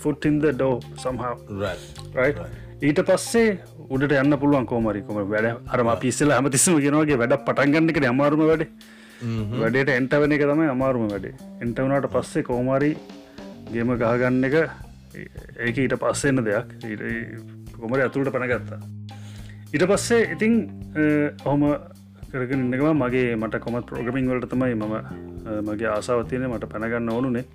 foot 0.02 0.26
in 0.26 0.40
the 0.40 0.52
door 0.52 0.80
somehow. 0.98 1.34
Right. 1.50 1.80
Right? 2.14 2.38
ඊට 2.82 3.00
පස්සේ 3.08 3.58
උඩට 3.90 4.14
යන්න 4.22 4.38
පුළුවන් 4.42 4.66
කෝමරිකම 4.70 5.20
වැඩ 5.34 5.48
අරම 5.74 5.90
පිස්සල 6.04 6.34
හමතිස්සම 6.38 6.78
ගෙනවගේ 6.86 7.18
වැඩ 7.22 7.36
පටන්ගන්නකට 7.48 8.08
අමාරුම 8.12 8.44
වැඩ. 8.52 8.66
වැඩට 9.62 9.94
එන්ටවන 10.00 10.36
එක 10.36 10.44
තමයි 10.52 10.68
අමාරුම 10.74 11.08
වැඩේ. 11.14 11.34
එන්ටවනට 11.64 12.10
පස්සේ 12.16 12.44
කෝමාරි 12.50 12.92
ගේම 13.72 13.94
ගහගන්න 14.02 14.44
එක 14.50 14.56
ඒක 15.66 15.78
ඊට 15.84 15.96
පස්සෙන්න 16.04 16.44
දෙයක්. 16.46 16.68
කොමර 17.78 18.02
ඇතුළට 18.04 18.34
පනගත්තා 18.36 18.80
ඊට 19.74 19.86
පස්සේ 19.90 20.34
ඉතිං 20.36 20.54
ඔහොම 21.46 21.64
කරගෙන 22.32 22.66
ඉන්නකම 22.66 23.04
මගේ 23.04 23.36
මට 23.42 23.62
කොමත් 23.66 23.86
ප්‍රෝගමිං 23.92 24.32
වලට 24.32 24.50
තමයි 24.54 24.76
මම 24.82 24.96
මගේ 25.70 25.90
ආසාවතියන 25.94 26.48
මට 26.50 26.72
පැනගන්න 26.74 27.14
ඕනුනේ. 27.16 27.46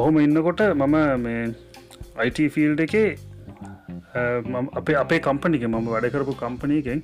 ඔහොම 0.00 0.18
ඉන්නකොට 0.24 0.60
මම 0.74 0.96
මේ 1.24 1.40
අයිට 2.22 2.40
ෆිල්ඩ 2.56 2.80
එකේ 2.86 3.08
අපේ 4.80 4.96
අපේ 5.04 5.20
කම්පනික 5.28 5.64
මම 5.70 5.88
වැඩකරපු 5.94 6.34
කම්පනයකෙන් 6.42 7.02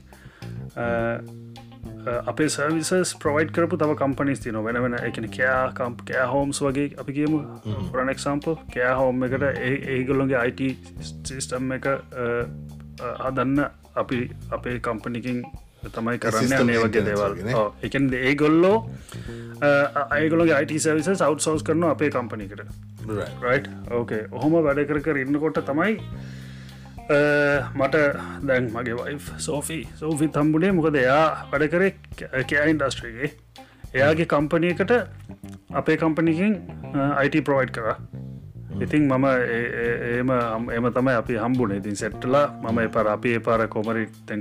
අපේ 2.31 2.49
සර්විසස් 2.55 3.13
ප්‍රවයිඩ් 3.23 3.51
කරපු 3.57 3.77
තව 3.83 3.97
කම්පනිස් 4.03 4.41
තින 4.45 4.59
වෙන 4.67 4.79
වෙන 4.85 4.97
එකන 5.09 5.27
කෑ 5.37 5.73
කම්ප 5.79 6.07
කෑ 6.11 6.27
හෝම්ස් 6.33 6.61
වගේ 6.67 6.89
අපි 7.03 7.13
කියමු. 7.19 7.39
ප්‍රනෙක්සම්පල් 7.93 8.57
කෑ 8.75 8.95
හෝම් 9.01 9.25
එකට 9.29 9.45
ඒගොල්ලොන්ගේ 9.95 10.41
අයිට 10.45 10.63
සිිස්ටම් 11.29 11.73
එක 11.79 11.87
අදන්න 13.29 13.59
අපි 14.03 14.19
අපේ 14.59 14.77
කම්පනිකින් 14.89 15.39
තමයි 15.97 16.19
කරන්න 16.23 16.55
අනේ 16.61 16.79
වගේ 16.85 17.05
දේවල්. 17.09 17.35
එකන් 17.89 18.07
ඒ 18.21 18.35
ගොල්ලෝ 18.43 18.77
අයගොලගේ 20.17 20.57
අයිට 20.59 20.75
සවිස 20.87 21.11
සව් 21.19 21.39
සෝස් 21.47 21.63
කරන 21.69 21.85
අපේ 21.91 22.11
කම්පනිකට 22.17 22.65
රයි් 23.45 23.61
ඕකේ 23.99 24.23
ඔහොම 24.33 24.57
වැඩ 24.69 24.83
කර 24.91 25.01
කර 25.07 25.23
ඉන්නකොට 25.25 25.61
තමයි 25.71 25.95
මට 27.79 27.97
දැන් 28.49 28.69
මගේ 28.75 28.99
වයි 29.01 29.17
සෝෆී 29.47 29.83
සෝෆි 30.03 30.29
තම්බුණේ 30.37 30.73
මොකද 30.81 31.01
එයා 31.05 31.25
වැඩ 31.53 31.67
කරේ 31.73 31.93
කෑ 32.51 32.69
ඉන්ඩස්ට්‍රේගේ 32.75 33.31
එයාගේ 33.95 34.29
කම්පනයකට 34.35 34.93
අපේ 35.81 35.97
කම්පනිකින් 36.03 36.55
අයිට 37.21 37.37
ප්‍රෝයිඩ් 37.49 37.75
කර. 37.77 37.89
ඉතින් 38.85 39.05
මම 39.07 39.27
ඒම 40.13 40.31
එම 40.77 40.87
තමයි 40.97 41.15
අපි 41.19 41.35
හම්බුණ 41.43 41.75
ඉතින් 41.77 41.97
සෙට්ටලා 42.01 42.47
මම 42.63 42.79
එපර 42.87 43.07
අපි 43.13 43.35
එපාර 43.39 43.61
කොමරි 43.75 44.07
තැන් 44.31 44.41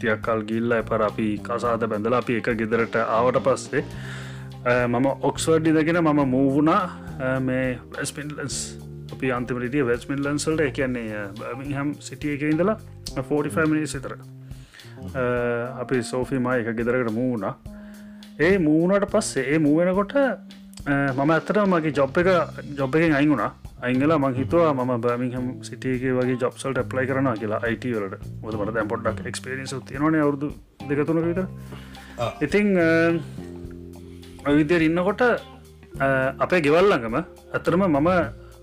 තියක්කල් 0.00 0.42
ගිල්ල 0.44 0.72
එපර 0.72 1.02
අපි 1.02 1.28
කසාද 1.42 1.86
බැඳලා 1.86 2.20
අපි 2.22 2.36
එක 2.36 2.50
ගෙදරට 2.56 3.00
ආවට 3.00 3.40
පස්සේ 3.42 3.84
මම 4.88 5.06
ඔක්ස්වර්ඩ් 5.22 5.66
ඉදගෙන 5.68 6.00
මම 6.00 6.22
මූවුණා 6.28 6.82
මේ 7.40 7.66
වැස්පින්ලස් 7.90 8.60
අපි 9.12 9.32
අන්තිමටිය 9.32 9.84
වැස්මින් 9.84 10.22
ලන්සල්ට 10.22 10.60
එකන්නේ 10.62 11.24
බමිහම් 11.38 11.94
සිටිය 12.00 12.34
එක 12.34 12.42
ඉඳලා 12.44 12.76
45 13.18 13.66
මිනි 13.66 13.86
සිතර 13.88 14.16
අපි 15.78 16.02
සෝෆිම 16.04 16.46
එක 16.52 16.72
ගෙදරකට 16.74 17.12
මූුණ 17.12 17.46
ඒ 18.40 18.58
මූුණට 18.60 19.08
පස්සේ 19.08 19.46
ඒ 19.46 19.58
මූවෙනකොට 19.60 20.14
මම 20.86 21.30
ඇත්තට 21.30 21.60
මගේ 21.66 21.92
ජොබ් 21.92 22.18
එක 22.18 22.28
ජොබ් 22.76 22.94
එකෙන් 22.94 23.14
අයිගුණා 23.14 23.50
අංගලා 23.88 24.18
මං 24.22 24.34
හිතුවා 24.38 24.72
ම 24.74 24.90
බමිහම් 25.04 25.46
සිටියගේ 25.68 26.12
වගේ 26.18 26.38
ජොබ්සල්ට 26.42 26.80
ප්ලයි 26.92 27.06
කරන 27.10 27.28
කියලා 27.42 27.60
අයිට 27.66 27.84
වලට. 27.94 28.26
මොද 28.42 28.58
මට 28.58 28.74
දැම් 28.76 28.90
පොඩ්ඩක් 28.92 29.28
එක්ස්පේරිස 29.30 29.74
තියනන 29.88 30.18
අවුදු 30.24 30.50
දෙකතුනක 30.90 31.24
විතර. 31.30 31.46
ඉතිං 32.46 32.68
විදිර 34.58 34.82
ඉන්නකොට 34.88 35.22
අපේ 36.44 36.60
ගෙවල්ලඟම 36.66 37.16
ඇතරම 37.18 37.84
මම 37.88 38.10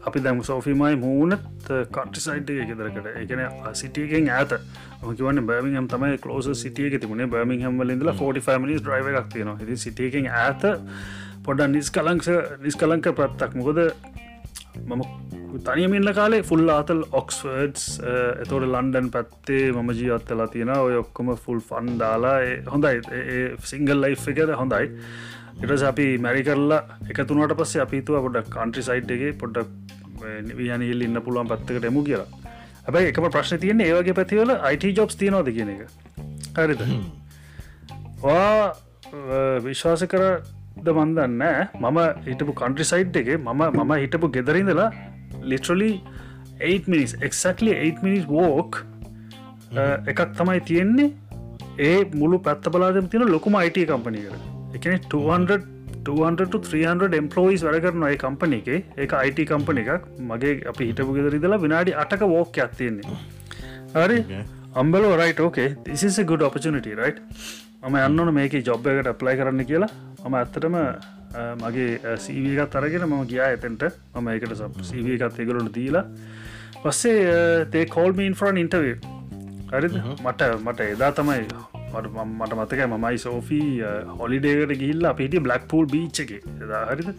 අපි 0.07 0.19
දැම 0.25 0.41
සෝෆිමයි 0.43 0.95
මූනත් 0.97 1.41
කට්ටිසයිට් 1.95 2.51
ගෙදරකට 2.69 3.07
එකන 3.21 3.41
සිටියගෙන් 3.73 4.29
ඇත 4.31 4.53
මකිවන්න 5.01 5.41
බර්මිහම් 5.49 5.87
තමයි 5.93 6.17
කලෝස 6.17 6.47
සිටියක 6.61 6.99
තිබුණේ. 7.01 7.27
බර්මිහම් 7.27 7.81
වලින්දලා 7.81 8.15
45 8.15 8.61
මිනිස් 8.65 8.85
්‍රයිව 8.91 9.09
එකක් 9.11 9.33
තියෙන 9.33 9.51
ති 9.61 9.79
සිටියකින් 9.85 10.29
ඇත 10.43 10.63
පොඩ 11.45 11.65
නිස් 11.73 11.89
කලංස 11.89 12.29
නිස් 12.63 12.75
කලංක 12.75 13.09
ප්‍රත්තක් 13.19 13.59
මොකද 13.59 13.81
මම 14.85 15.01
තනියමිල්ල 15.65 16.11
කාලේ 16.19 16.43
ෆුල් 16.49 16.69
ආතල් 16.75 17.01
ඔක්ස්වර්ඩ්ස් 17.19 17.83
එතෝට 18.43 18.67
ලන්ඩන් 18.67 19.09
පැත්තේ 19.15 19.63
මම 19.71 19.89
ජීවත්තලා 19.99 20.47
තියෙන 20.53 20.71
ඔය 20.75 20.95
ඔක්කොම 21.03 21.33
ෆුල් 21.45 21.59
ෆන් 21.69 21.97
දාලා 22.01 22.37
හොඳයි. 22.73 23.01
සිංගල් 23.71 24.01
ලයි් 24.05 24.17
එකද 24.33 24.53
හොඳයි. 24.61 24.89
ඉටස 25.63 25.83
අපි 25.91 26.07
මැරි 26.25 26.43
කරලා 26.47 26.81
එකතුනට 27.11 27.53
පස්සේ 27.59 27.83
අපිතුව 27.85 28.19
පොඩක් 28.25 28.49
කන්ට්‍රි 28.55 28.83
සයිට් 28.89 29.13
එක 29.15 29.23
පොඩ්ඩක් 29.43 29.69
යනල් 30.75 31.05
ඉන්න 31.07 31.21
පුළුවන් 31.25 31.49
පත්තකට 31.53 31.87
එමු 31.91 32.03
කියලා. 32.09 32.27
හැබයි 32.87 33.09
එකම 33.13 33.29
ප්‍රශ්න 33.37 33.63
තියන 33.63 33.81
ඒවගේ 33.85 34.17
පැතිවල 34.19 34.51
අයිට 34.57 34.85
ජොබ්ස් 34.99 35.15
තියනවාද 35.21 35.49
කියන 35.55 35.71
එක. 35.73 35.81
හරිද? 36.57 36.81
වා 38.21 38.75
විශ්වාස 39.65 40.03
කර 40.11 40.23
ද 40.85 40.95
මන්දන්න 40.95 41.43
මම 41.81 41.99
හිටපු 42.27 42.57
කන්ට්‍රි 42.61 42.87
සයිට් 42.91 43.21
එක 43.21 43.29
මම 43.37 43.63
මම 43.77 43.93
හිටපු 44.03 44.31
ගෙදරිඳලා 44.35 44.89
ලිටරලි 45.43 45.91
8 46.71 46.91
මිනිස් 46.93 47.15
එක්සක්ලි 47.21 47.71
8 47.77 48.05
මිනිස් 48.05 48.27
වෝක් 48.27 48.83
එකක් 50.11 50.21
තමයි 50.39 50.59
තියෙන්නේ 50.69 51.09
ඒ 51.79 51.97
මුළු 52.19 52.39
පැත්ත 52.39 52.69
බලාදම 52.75 53.09
තියෙන 53.13 53.33
ලොකුම 53.35 53.59
අයිට 53.61 53.81
කම්පනි 53.91 54.21
කර 54.27 54.37
එකන 54.77 55.09
200 55.15 55.59
200 56.09 57.17
එම්පලෝයිස් 57.21 57.63
වැඩ 57.67 57.79
කරනයි 57.85 58.19
කම්පන 58.23 58.53
එක. 58.59 58.69
එක 58.97 59.13
අයිට 59.13 59.41
කම්පන 59.49 59.81
එකක්. 59.83 60.05
මගේ 60.29 60.53
අපි 60.71 60.89
හිටපු 60.89 61.17
ගෙදරිදලා 61.17 61.63
විනාඩි 61.65 61.97
අටක 62.03 62.23
වෝක් 62.33 62.61
ඇත්තියෙන්නේ 62.65 63.17
හරි? 63.97 64.19
අම්බල 64.75 65.07
රයිට 65.21 65.39
ඕකේ 65.39 65.69
තිසිස 65.85 66.19
ගුඩ 66.31 66.45
ඔපචනට 66.47 66.87
රයිට් 66.99 67.19
මම 67.87 67.97
යන්නන 68.05 68.33
මේක 68.37 68.53
ජොබ් 68.69 68.87
එකට 68.91 69.13
ප්ලයි 69.19 69.35
කරන්න 69.39 69.63
කියලා. 69.69 69.91
මම 70.23 70.35
ඇත්තටම 70.39 70.75
මගේ 71.61 72.17
සීවීකත් 72.25 72.75
අරගෙන 72.79 73.05
මම 73.07 73.23
ගියා 73.31 73.49
එතෙන්ට. 73.57 73.83
මම 74.15 74.27
එකට 74.33 74.53
සීවීකත් 74.89 75.39
එගලුට 75.43 75.71
දීලා. 75.77 76.05
පස්සේ 76.83 77.65
තේ 77.73 77.85
කෝල්මීන් 77.95 78.35
ෆරන් 78.39 78.57
ඉන්ටවේ 78.63 78.95
හරිද? 79.71 79.95
මට 80.25 80.41
මට 80.65 80.79
එදා 80.95 81.11
තමයි 81.19 81.47
මට 82.39 82.53
මතක 82.59 82.81
මමයි 82.93 83.17
සෝෆී 83.25 83.69
හොලිඩේකට 84.19 84.73
ගිල්ලා 84.83 85.13
පිටි 85.21 85.43
බ්ලක් 85.47 85.63
පූල් 85.71 85.87
බීච් 85.93 86.19
එක. 86.25 86.31
හරිද 86.91 87.09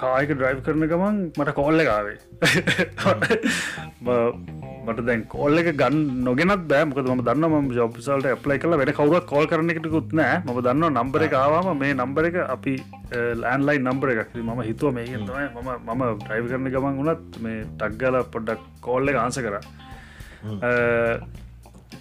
කායක 0.00 0.30
ඩ්‍රයිව් 0.34 0.64
කරන 0.66 0.88
ගමන් 0.92 1.16
මට 1.38 1.54
කෝල්ල 1.60 1.80
ගාවේ 1.90 2.18
මට 4.86 5.02
දැන් 5.06 5.22
කෝල්ල 5.32 5.60
එක 5.60 5.68
ගන්න 5.80 5.98
නොගෙනත් 6.26 6.62
බෑ. 6.70 6.84
මොකද 6.90 7.08
ම 7.14 7.22
දන්න 7.26 7.44
ම 7.56 7.66
ජොබ්සල්ට 7.78 8.28
ප්ලයි 8.44 8.60
කල 8.62 8.76
වැඩ 8.80 8.92
කවුරත් 8.98 9.26
කෝල් 9.32 9.46
කරන 9.50 9.72
එකටකුත් 9.74 10.14
නෑ. 10.20 10.38
ම 10.46 10.60
දන්න 10.66 10.86
නම්බර 10.96 11.26
එක 11.26 11.34
ආවාම 11.40 11.68
මේ 11.82 11.92
නම්බර 11.96 12.28
එක 12.30 12.38
අපි 12.54 12.74
ලෑන්ලයි 13.42 13.82
නම්බර 13.84 14.14
එකක්. 14.14 14.32
ම 14.46 14.62
හිතුව 14.68 14.96
මේ 14.96 15.20
තමයි 15.28 15.46
මම 15.56 15.68
මම 15.96 16.02
ඩ්‍රයිව 16.22 16.48
කරන 16.52 16.70
ගමන් 16.76 16.94
වුණත් 17.00 17.40
මේ 17.44 17.58
ටක්ගල 17.82 18.16
පොඩ්ඩක් 18.36 18.62
කෝල්ල 18.86 19.12
එක 19.12 19.20
ආන්ස 19.24 19.38
කර. 19.46 19.56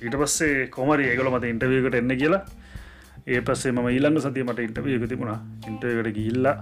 ඊට 0.05 0.15
පස්සේ 0.21 0.69
කොමරි 0.77 1.11
ඒගොල 1.11 1.31
මත 1.33 1.51
ඉන්ටවියකට 1.53 1.99
එන්න 2.01 2.15
කියලා. 2.21 2.43
ඒ 3.27 3.41
පස්සේ 3.47 3.75
ම 3.75 3.89
ඊළඟ 3.91 4.21
සතිය 4.23 4.45
මට 4.47 4.59
ඉන්ටවියක 4.69 5.03
තිබුණා. 5.11 5.39
ඉන්ටයකට 5.67 6.15
ගිල්ලා 6.19 6.55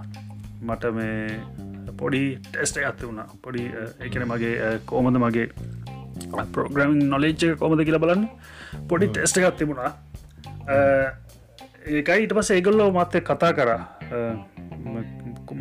මට 0.66 0.84
මේ 0.98 1.40
පොඩි 2.00 2.22
ටෙස්ට 2.50 2.76
ඇත්ත 2.82 3.00
වුණා. 3.06 3.28
පොඩි 3.44 3.62
එකන 4.06 4.24
මගේ 4.32 4.72
කෝමද 4.90 5.16
මගේ 5.24 5.46
පෝග්‍රමින් 6.54 7.08
නොලේච්ච 7.14 7.42
කොමද 7.62 7.80
කියලා 7.86 8.04
බලන්න. 8.04 8.28
පොඩි 8.90 9.08
ටෙස්ට 9.14 9.40
එකත් 9.40 9.58
තිබුණා. 9.62 9.90
ඒකයි 11.96 12.20
ඊට 12.22 12.34
පස 12.38 12.50
ඒගොල්ලෝ 12.56 12.90
මත්තය 12.96 13.20
කතා 13.30 13.52
කරා. 13.58 13.82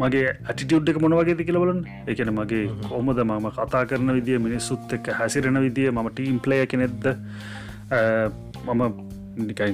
මගේ 0.01 0.27
ඇටිටියුඩ් 0.29 0.89
එක 0.91 0.97
මොනවගේද 1.03 1.41
කියලවලන් 1.47 1.79
එකන 2.11 2.31
මගේ 2.39 2.65
කොමද 2.89 3.19
මම 3.23 3.47
කතා 3.57 3.83
කරන 3.89 4.11
විදිිය 4.17 4.39
මිනිස්සුත් 4.45 4.93
එක්ක 4.97 5.11
හැසිරෙන 5.19 5.59
විදිිය 5.65 5.91
ම 5.91 6.09
ටීම් 6.09 6.39
ප්ලය 6.45 6.59
කෙනෙක්ද? 6.73 7.05
මම 8.67 8.81
නිකයි 9.47 9.73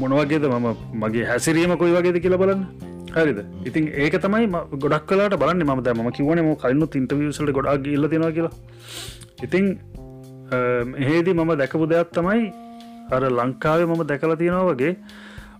මොනවගේද 0.00 0.44
මම 0.52 0.68
මගේ 1.02 1.26
හැසිරීම 1.30 1.76
කොයි 1.82 1.92
වගේද 1.96 2.18
කියලා 2.24 2.40
බලන්න 2.42 2.62
හරිද? 3.16 3.38
ඉතින් 3.64 3.84
ඒක 4.04 4.16
තමයි 4.24 4.46
ගොඩක් 4.84 5.06
කලාට 5.10 5.36
බලන්න 5.42 5.64
ම 5.66 5.72
ම 5.98 6.10
කිවන 6.10 6.42
ම 6.44 6.50
කලන්නු 6.62 6.88
ඉන්ටවියසල්ට 6.94 7.54
ගොඩක් 7.58 7.86
ඉල්ල 7.96 8.08
දෙෙන 8.08 8.26
කියලා. 8.32 8.54
ඉතිං 9.42 9.66
එහෙදී 11.04 11.34
මම 11.34 11.54
දැකපු 11.62 11.86
දෙයක් 11.86 12.12
තමයි 12.12 12.44
අර 13.10 13.22
ලංකාවේ 13.30 13.88
මම 13.88 14.04
දැකලා 14.06 14.40
තියෙනවා 14.42 14.68
වගේ 14.70 14.92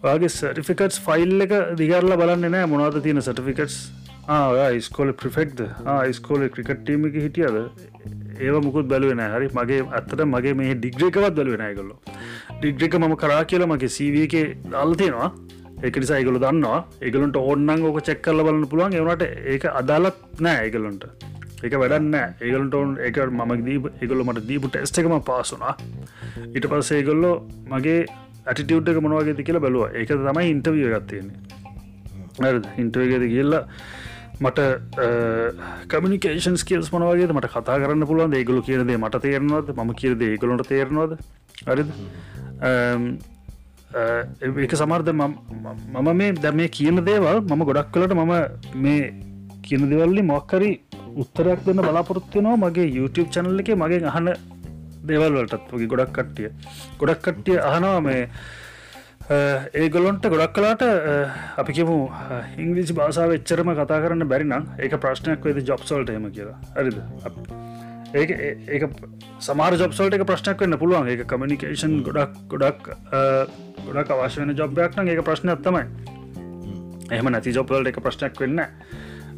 වගේ 0.05 0.29
සටිෆිකටස් 0.29 1.01
ෆයිල් 1.07 1.47
එක 1.47 1.55
දිගරල 1.81 2.13
බලන්න 2.23 2.53
නෑ 2.57 2.71
මොනාද 2.75 3.01
තියෙන 3.07 3.23
සටිෆිකටස් 3.23 3.79
ස්කෝල 4.81 5.13
ප්‍රිෆෙක්ද 5.13 5.61
ස්කෝල 6.13 6.49
ක්‍රිකට් 6.49 6.83
ටීම 6.83 7.07
එක 7.07 7.15
හිටියද? 7.25 7.57
ඒව 8.41 8.57
මුකුත් 8.65 8.87
බැලුවෙන 8.87 9.23
හරි 9.35 9.49
මගේ 9.55 9.81
අත්තට 9.99 10.25
මගේ 10.27 10.55
මේ 10.55 10.75
ඩිග්‍රේකවත් 10.75 11.39
බලුවෙන 11.39 11.65
කොල්ල 11.79 11.93
ඩිග්‍රික 12.61 12.95
මම 12.99 13.15
කරා 13.17 13.43
කියලා 13.45 13.71
මගේ 13.73 13.95
සීවක 13.97 14.37
දල් 14.73 14.93
තියෙනවා 15.79 15.87
ඒක 15.87 15.97
නිසා 15.97 16.19
ඒගොලු 16.21 16.39
දන්නවා 16.39 16.79
ඒගලන්ට 17.01 17.37
ඔන්නන් 17.37 17.85
ඕක 17.89 17.99
චෙක් 18.05 18.23
කරල 18.23 18.43
බලන්න 18.47 18.69
පුළුවන්. 18.69 18.93
එවනට 18.93 19.23
ඒක 19.55 19.65
අදාලත් 19.81 20.41
නෑ 20.41 20.65
ඒගලන්ට 20.67 21.05
එක 21.65 21.75
වැඩන්න 21.75 22.15
ඒගලට 22.15 22.75
ඔන් 22.75 22.97
එක 23.03 23.17
මම 23.19 23.53
දී 23.67 23.79
ඒගොල්ල 24.03 24.25
මට 24.25 24.47
දීපු 24.47 24.69
ටෙස්ට 24.71 24.99
එකම 24.99 25.15
පාසුනා 25.31 25.77
ඊට 26.55 26.67
පස්ස 26.71 26.91
ඒගොල්ලෝ 26.99 27.47
මගේ 27.71 28.07
ඇටිටියුට් 28.47 28.89
එක 28.89 29.01
මොනවාගේති 29.03 29.45
කියලා 29.45 29.61
බැලුව. 29.61 29.91
ඒක 29.95 30.09
තමයි 30.09 30.51
ඉන්ටවිය 30.51 30.91
ගත්තයන්නේ 30.95 32.53
ඉන්ටවගේද 32.83 33.25
කියල්ලා 33.35 33.65
මට 34.41 34.59
කමිනිකේෂන් 35.89 36.57
ස්කල්ස් 36.63 36.93
මනවගේ 36.95 37.33
මට 37.35 37.51
කතා 37.55 37.81
කරන්න 37.83 38.07
පුළුවන් 38.07 38.39
ඒගොලු 38.39 38.63
කියනදේ 38.63 38.99
මට 38.99 39.23
තේරනවද? 39.27 39.75
ම 39.75 39.91
කියද 39.95 40.23
ඒගොලට 40.23 40.69
තේරනවද? 40.71 41.19
හරිද? 41.67 41.91
ඒක 43.95 44.75
සමර්ධ 44.75 45.11
මම 45.13 46.09
මේ 46.17 46.33
දැ 46.33 46.53
මේ 46.53 46.69
කියන 46.69 47.01
දේවල් 47.05 47.41
මම 47.41 47.65
ගොඩක් 47.65 47.91
කලට 47.95 48.13
මම 48.13 48.35
මේ 48.85 49.15
කියන 49.63 49.89
දෙවල්ලි 49.91 50.23
මොක්කරි 50.23 50.71
උත්තරයක් 51.17 51.65
දෙන්න 51.67 51.81
බලාපොරොත්තිනවා 51.81 52.57
මගේ 52.57 52.89
YouTube 52.99 53.31
චැනල්ල 53.31 53.61
එක 53.61 53.71
මගේ 53.75 54.05
අහන 54.13 54.29
දේවල්වලටත් 55.09 55.73
වගේ 55.73 55.91
ගොඩක් 55.93 56.13
කට්ටිය. 56.13 56.51
ගොඩක් 57.01 57.23
කට්ටිය 57.25 57.59
අහනවා 57.71 58.01
මේ 58.01 58.29
ඒගොලොන්ට 59.75 60.29
ගොඩක් 60.35 60.53
කලාට 60.53 60.85
අපි 61.63 61.73
කියමු 61.73 61.97
ඉංග්‍රීසි 62.59 62.99
භාසාාව 63.01 63.37
එච්චරම 63.39 63.73
කතා 63.81 64.03
කරන්න 64.05 64.29
බැරිනම් 64.29 64.69
ඒක 64.79 65.01
ප්‍රශ්නයක් 65.01 65.51
වෙද 65.51 65.65
ජොබ්සල්ට 65.65 66.15
එම 66.19 66.31
කියලා. 66.31 66.61
හරිද? 66.77 67.01
ඒ 68.15 68.25
ඒ 68.69 68.89
සමාර 69.41 69.75
ජොබ්සල්ට 69.75 70.15
එක 70.15 70.25
ප්‍රශ්නයක් 70.25 70.63
වන්න 70.63 70.79
පුළුවන්. 70.79 71.09
ඒ 71.09 71.25
කමිනිකේෂන් 71.25 71.99
ගොඩක් 72.03 72.39
ගොඩක් 72.49 72.89
ගොඩක් 73.87 74.11
අවශ්‍ය 74.11 74.41
වෙන 74.41 74.57
ජොබ්යක් 74.57 74.97
ඒක 74.99 75.21
ප්‍රශ්නයක් 75.25 75.61
තමයි. 75.63 75.85
එහම 77.11 77.29
නැති 77.29 77.53
ජොබ්වලට 77.53 77.93
එක 77.93 78.01
ප්‍රශ්නයක් 78.01 78.41
වෙන්න 78.41 78.65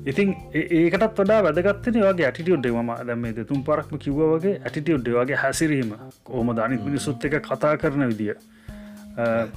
ඉතින් 0.06 0.30
ඒකටත් 0.54 1.18
වඩා 1.18 1.42
වැදගත්තන 1.42 1.98
වගේ 1.98 2.28
ඇටිටියුඩ් 2.28 2.70
ම 2.70 2.94
දැම 3.08 3.26
තුම් 3.44 3.64
පරක්ම 3.64 3.98
කිව්වගේ 3.98 4.54
ඇටිටියුඩ් 4.60 5.12
වගේ 5.18 5.36
හැසිරීම. 5.36 5.92
කෝම 6.24 6.54
ධනිත් 6.54 6.84
මිනිසුත් 6.84 7.24
එක 7.24 7.42
කතා 7.42 7.76
කරන 7.76 8.06
විදිිය? 8.06 8.38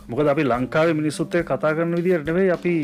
මොකද 0.09 0.27
අපි 0.27 0.43
ලංකාව 0.43 0.93
මිනිස්සුත්තය 0.95 1.43
කතා 1.43 1.73
කරන 1.73 1.95
විදිරටවේ 1.95 2.51
අපි 2.51 2.75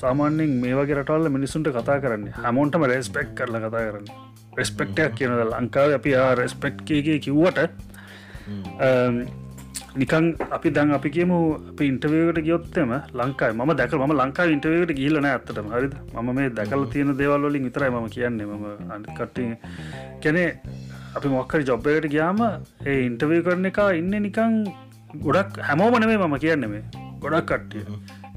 සාමාන්‍යෙන් 0.00 0.60
මේ 0.60 0.74
වගේ 0.74 0.98
රටවල්ල 0.98 1.28
මිනිසුන්ට 1.30 1.68
කතා 1.70 2.00
කරන්නේ. 2.00 2.34
හැමෝන්ටම 2.42 2.84
රෙස්පෙක්් 2.84 3.34
කරල 3.34 3.60
කතා 3.60 3.88
කරන්න 3.88 4.32
රෙස්පෙක්ටයක් 4.58 5.14
කියනද 5.18 5.44
ලංකාව 5.52 5.94
අපි 5.98 6.10
රෙස්පෙක්් 6.40 6.74
කියගේ 6.88 7.18
කිව්වට 7.26 7.60
නිකන් 10.00 10.24
අපි 10.56 10.68
දන් 10.76 10.90
අපි 10.96 11.08
කියමු 11.16 11.38
අපි 11.70 11.84
ඉන්ටවේකට 11.92 12.38
ගියොත්තම 12.46 12.92
ලංකායි 13.20 13.56
ම 13.58 13.72
දැක 13.80 13.94
ම 13.98 14.14
ලංකා 14.20 14.46
ඉන්ටවේකට 14.56 14.92
ගිල්ලන 15.00 15.28
ඇත්තටම. 15.30 15.68
හරිද? 15.74 15.94
ම 16.14 16.28
මේ 16.38 16.48
දැකල 16.58 16.84
තියෙන 16.92 17.12
දේවල්වලින් 17.20 17.66
විතරයි 17.68 17.90
ම 17.90 18.08
කියන්නේ. 18.16 18.46
ම 18.46 18.64
අනිකට්ටි 18.94 19.44
කැනේ 20.22 20.50
අපි 21.16 21.28
මොක්කරි 21.34 21.68
ජොබ්බකට 21.70 22.08
ගියාම 22.14 22.40
ඒ 22.86 22.98
ඉන්ටවය 23.08 23.42
කරන 23.48 23.68
එක 23.70 23.80
ඉන්න 24.00 24.14
නිකං 24.26 24.54
ගොඩක් 25.26 25.60
හැමෝම 25.68 25.98
නෙමේ 26.02 26.18
මම 26.22 26.36
කියන්න 26.44 26.68
මේ. 26.72 26.84
ගොඩක් 27.22 27.52
කට්ටිය. 27.52 27.84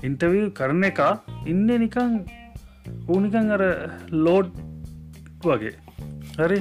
ඉන්ටවී 0.08 0.46
කරන 0.60 0.84
එක 0.92 1.02
ඉන්න 1.54 1.68
නිකං 1.86 2.12
ඌනිකං 3.08 3.56
අර 3.58 3.64
ලෝඩ් 4.28 4.52
වගේ 5.48 5.76
හරි? 6.40 6.60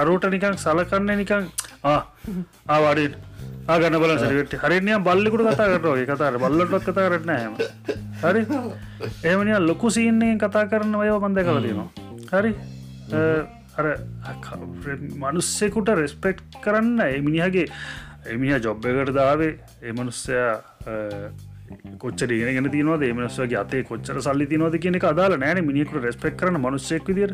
අරුට 0.00 0.24
නිකං 0.34 0.56
සලකන්න 0.64 1.10
නිකං 1.22 1.44
ආවාඩට 2.74 3.14
ආගන්න 3.74 3.98
බල 4.02 4.12
සට 4.16 4.62
හරිනිය 4.64 4.98
බල්ලිකුට 5.08 5.44
කතා 5.50 5.68
කරනගේ 5.74 6.06
කතාර 6.10 6.34
බල්ලටත් 6.44 6.88
කතා 6.88 7.06
කරන්න 7.08 7.30
හම 7.36 7.54
හරි? 8.24 8.42
එමනිය 9.32 9.58
ලොකු 9.68 9.88
සීන්නේ 9.98 10.34
කතා 10.44 10.64
කරන්න 10.72 10.98
ඔය 11.02 11.10
බන්ද 11.24 11.38
කලතිනවා 11.48 11.88
හරි? 12.32 12.52
අර 13.78 13.86
මනුස්සෙකුට 15.24 15.88
රෙස්පෙක්් 16.02 16.40
කරන්න 16.64 16.98
එමිනිහගේ 17.18 17.66
එමිහ 18.32 18.56
ජොබ් 18.64 18.86
එකට 18.90 19.12
දාවේ. 19.18 19.52
එමනුස්සයා 19.90 20.50
කොච්චර 22.02 22.30
ගෙන 22.56 22.66
තිනවද 22.74 23.04
මනස්වගේ 23.18 23.60
අතේ 23.60 23.82
කොච්චර 23.90 24.18
සල්ලි 24.26 24.46
තිනවද 24.52 24.74
කියන 24.82 24.98
අදාල 25.12 25.32
නෑන. 25.44 25.58
මිනිකුට 25.70 26.02
රෙස්පෙක් 26.06 26.34
කරන 26.40 26.58
මනුස්සෙක් 26.64 27.06
විදිර 27.10 27.30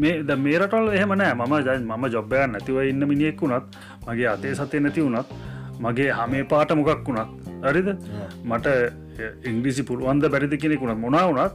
මේ 0.00 0.14
ද 0.22 0.36
මේරටල් 0.44 0.86
එහෙමනෑ 0.98 1.34
මම 1.34 1.54
ජ 1.66 1.78
මම 1.80 2.04
ජොබ්බය 2.14 2.44
නැතිව 2.52 2.78
ඉන්න 2.90 3.08
මිනිෙක් 3.12 3.40
වුණත් 3.40 3.78
මගේ 4.06 4.28
අතේ 4.34 4.54
සතය 4.54 4.80
නැති 4.80 5.06
වුණත් 5.06 5.28
මගේ 5.80 6.10
හමේ 6.18 6.44
පාට 6.52 6.70
මොකක් 6.78 7.08
වුණත් 7.08 7.30
හරිද? 7.64 7.88
මට 8.44 8.66
ඉංග්‍රීසි 9.50 9.82
පුළුවන්ද 9.88 10.24
බැරිදි 10.34 10.56
කෙනෙකුුණත් 10.64 11.00
මොනා 11.04 11.24
වුණත් 11.28 11.54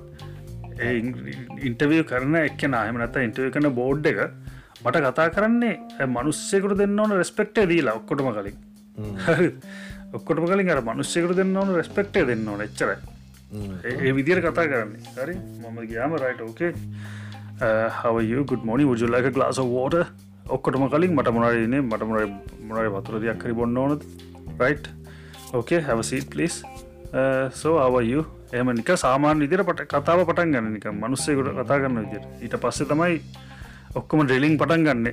ඉන්ටවිය 1.67 2.03
කරන 2.11 2.35
එක් 2.41 2.61
නාහම 2.73 3.01
නත 3.03 3.15
ඉන්ටව 3.27 3.51
කන 3.55 3.69
බෝඩ් 3.81 4.05
එක 4.11 4.19
මට 4.83 4.95
කතා 5.05 5.29
කරන්නේ 5.35 6.07
මනුස්සෙකුට 6.07 6.77
දෙන්න 6.81 6.99
ඕන 6.99 7.15
රෙස්පෙක්ටේ 7.21 7.67
දීලා 7.71 7.95
ඔක්කොටම 7.99 8.29
කලින්. 8.37 8.57
ඔක්කොටම 10.17 10.45
කලින් 10.51 10.69
අර 10.75 10.81
මනුස්සෙකුට 10.89 11.37
දෙන්න 11.39 11.57
ඕන 11.61 11.75
රෙස්පෙක්ටේ 11.75 12.27
දෙන්න 12.29 12.47
ඕන 12.47 12.61
එච්චර 12.67 12.93
ඒ 13.51 14.11
විදිර 14.17 14.39
කතා 14.45 14.67
කරන්නේ. 14.71 15.01
හරි? 15.17 15.35
මම 15.35 15.77
ගයාම 15.91 16.15
රයිට 16.23 16.41
ඕකේ 16.47 16.71
හවය 17.99 18.43
ගුඩ 18.49 18.63
මොනි 18.69 18.83
උජුල්ලක 18.93 19.29
ගලාස 19.35 19.59
වෝට 19.73 19.95
ඔක්කොටම 20.55 20.85
කලින් 20.93 21.15
මට 21.17 21.33
මොනරනේ 21.35 21.81
මට 21.81 22.03
මොන 22.09 22.35
මොනර 22.67 22.89
වතුර 22.95 23.19
දෙයක් 23.23 23.39
කරි 23.41 23.53
බොන්න 23.59 23.77
ඕනද? 23.77 24.01
රයිට් 24.61 24.89
ඕකේ 25.53 25.81
හැවසීට 25.87 26.29
පලිස් 26.33 26.63
සෝ 27.61 27.75
අවයු 27.85 28.25
එම 28.53 28.69
නික 28.79 28.89
සාමාන් 29.03 29.41
විදිර 29.43 29.63
පට 29.67 29.89
කතාව 29.91 30.25
පටන් 30.29 30.51
ගන්න 30.53 30.73
නික 30.75 30.85
මනුස්සයකුට 31.01 31.53
කතා 31.59 31.79
කරන්න 31.81 32.05
විදිර 32.05 32.23
ඊට 32.45 32.55
පස්සේ 32.63 32.89
තමයි 32.91 33.17
ඔක්කොම 33.95 34.21
ඩ්‍රිලිං 34.25 34.57
පටන් 34.61 34.85
ගන්න. 34.85 35.07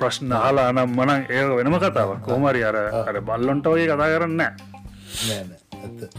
ප්‍රශ්න 0.00 0.32
හලා 0.44 0.72
නම් 0.72 0.92
මනං 0.98 1.24
ඒ 1.28 1.44
වෙනම 1.58 1.78
කතාව 1.84 2.10
කෝමරි 2.26 2.64
අර 2.68 2.76
අර 3.08 3.20
බල්ලොන්ට 3.30 3.66
ඔය 3.72 3.88
කතා 3.88 4.12
කරන්න 4.12 4.44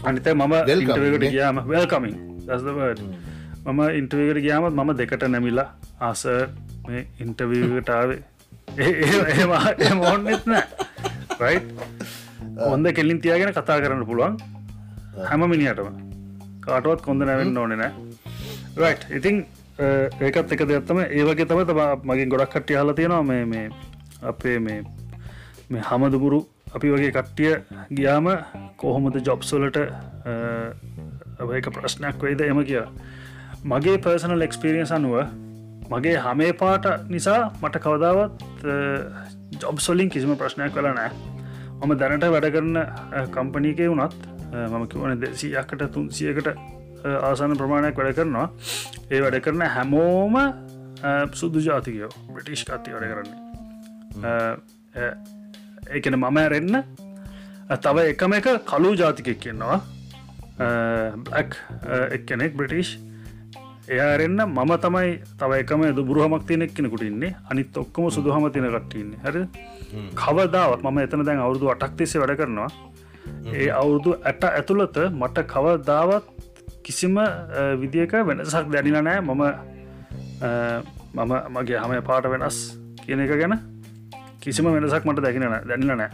අනිත 0.04 0.28
මම 0.32 0.54
ඉන්ටවකට 0.74 1.30
ගයාම 1.30 1.62
වෙල්කමින් 1.68 2.16
මම 3.66 3.80
ඉන්ටවකට 3.92 4.40
ගයාමත් 4.40 4.74
මම 4.74 4.90
දෙකට 4.96 5.24
නැමිලා 5.28 5.68
ආස 6.00 6.24
මේ 6.88 7.06
ඉන්ටවීකටාවේ 7.20 8.20
ඒ 8.78 9.94
මෝන්නෙත් 9.94 10.46
නෑ. 10.46 10.64
රයි් 11.40 11.58
හොඳ 12.60 12.86
කෙල්ලින් 12.92 13.20
තියාගෙන 13.20 13.52
කතා 13.52 13.80
කරන්න 13.80 14.06
පුළුවන්. 14.06 14.36
හැම 15.28 15.42
මිනිහටම. 15.50 15.96
කාටුවත් 16.60 17.02
කොඳ 17.02 17.22
නැවෙන්න 17.22 17.58
ඕනෙ 17.58 17.76
නෑ. 17.76 17.92
රයි් 18.76 18.94
ඉතිං 19.18 19.42
ඒකත් 20.20 20.52
එක 20.52 20.62
දෙයක්ත්තම 20.70 21.02
ඒවගේ 21.02 21.46
තම 21.46 21.62
තම 21.64 21.80
මගින් 22.04 22.28
ගොඩක් 22.28 22.54
කට්ටිය 22.54 22.78
හල 22.78 22.92
තියෙනවා. 22.92 23.22
මේ 23.24 23.44
මේ 23.44 23.66
අපේ 24.22 24.58
මේ 24.58 24.80
මේ 25.70 25.82
හමදුමුරු 25.82 26.40
අපි 26.74 26.92
වගේ 26.92 27.12
කට්ටිය 27.12 27.52
ගියාම 27.92 28.26
කොහොමද 28.76 29.16
ජොබ්සොලට 29.22 29.76
එක 31.58 31.70
ප්‍රශ්නයක් 31.70 32.16
වෙයිද 32.20 32.40
එම 32.42 32.62
කිය 32.64 32.82
මගේ 33.64 33.98
පර්සනල් 33.98 34.42
එක්ස්පිරියන්ස් 34.42 34.92
අනුව 34.92 35.16
මගේ 35.90 36.16
හමේ 36.18 36.52
පාට 36.54 36.86
නිසා 37.08 37.40
මට 37.62 37.76
කවදාවත් 37.78 38.44
ජොබ්සොලින් 39.58 40.08
කිසිම 40.08 40.36
ප්‍රශ්නයක් 40.36 40.74
කළ 40.74 40.92
නෑ 40.92 41.10
මම 41.80 41.96
දැනට 41.96 42.26
වැඩ 42.26 42.50
කරන 42.52 42.76
කම්පනීකේ 43.30 43.88
වුණත් 43.88 44.28
මම 44.52 44.84
කිවන 44.88 45.20
දෙසියකට 45.20 45.82
තුන්සියකට 45.92 46.48
ආසන 47.22 47.56
ප්‍රමාණයක් 47.56 47.96
වැඩ 47.96 48.14
කරනවා. 48.14 48.46
ඒ 49.10 49.20
වැඩ 49.22 49.40
කරන 49.40 49.62
හැමෝම 49.68 50.38
සුදු 51.32 51.60
ජාතිකයෝ 51.60 52.12
බ්‍රටිෂ් 52.28 52.64
කත්ති 52.64 52.92
වැඩ 52.92 53.08
කරන්නේ. 53.10 53.38
ඒකන 55.96 56.16
මම 56.16 56.40
ඇරෙන්න 56.42 56.74
තව 57.84 57.96
එකම 58.12 58.32
එක 58.38 58.48
කලු 58.70 58.90
ජාතිකෙක් 59.00 59.38
කියන්නවා 59.44 59.78
බ්ලක් 61.26 61.52
එක් 62.16 62.26
කෙනෙක් 62.28 62.52
බ්‍රටිෂ් 62.58 62.90
එයාරෙන්න්න 63.94 64.40
මම 64.46 64.72
තමයි 64.84 65.12
තව 65.38 65.50
එකම 65.62 65.80
දුරහමක් 65.98 66.42
තියනෙක් 66.48 66.74
කෙනෙකුට 66.76 67.02
ඉන්නේ. 67.02 67.34
අනිත් 67.50 67.76
ඔක්කොම 67.82 68.10
සුදුහම 68.16 68.44
තින 68.54 68.66
කට්ටඉන්න 68.74 69.10
හැර 69.24 69.36
කවදාවත් 70.20 70.84
මම 70.84 70.98
එතන 71.04 71.24
දැන් 71.28 71.40
අවුරදු 71.46 71.72
අටක් 71.74 71.96
තිෙසේ 71.98 72.20
වැඩ 72.22 72.36
කරනවා. 72.40 72.70
ඒ 73.58 73.70
අවුරුදු 73.80 74.10
ඇට 74.28 74.42
ඇතුළත 74.50 74.96
මට 75.20 75.46
කවදාවත් 75.54 76.26
කිසිම 76.84 77.16
විදික 77.80 78.12
වෙනසක් 78.28 78.66
දැනිල 78.74 78.98
නෑ. 79.08 79.20
මම 79.20 79.42
මම 81.16 81.32
මගේ 81.54 81.78
හම 81.82 81.92
පාට 82.10 82.30
වෙනස් 82.34 82.58
කියන 83.02 83.20
එක 83.26 83.34
ගැන 83.42 83.54
කිසිම 84.42 84.66
වෙනසක් 84.74 85.04
මට 85.08 85.24
දැකින 85.26 85.46
දැනිල 85.70 85.92
නෑ. 86.00 86.10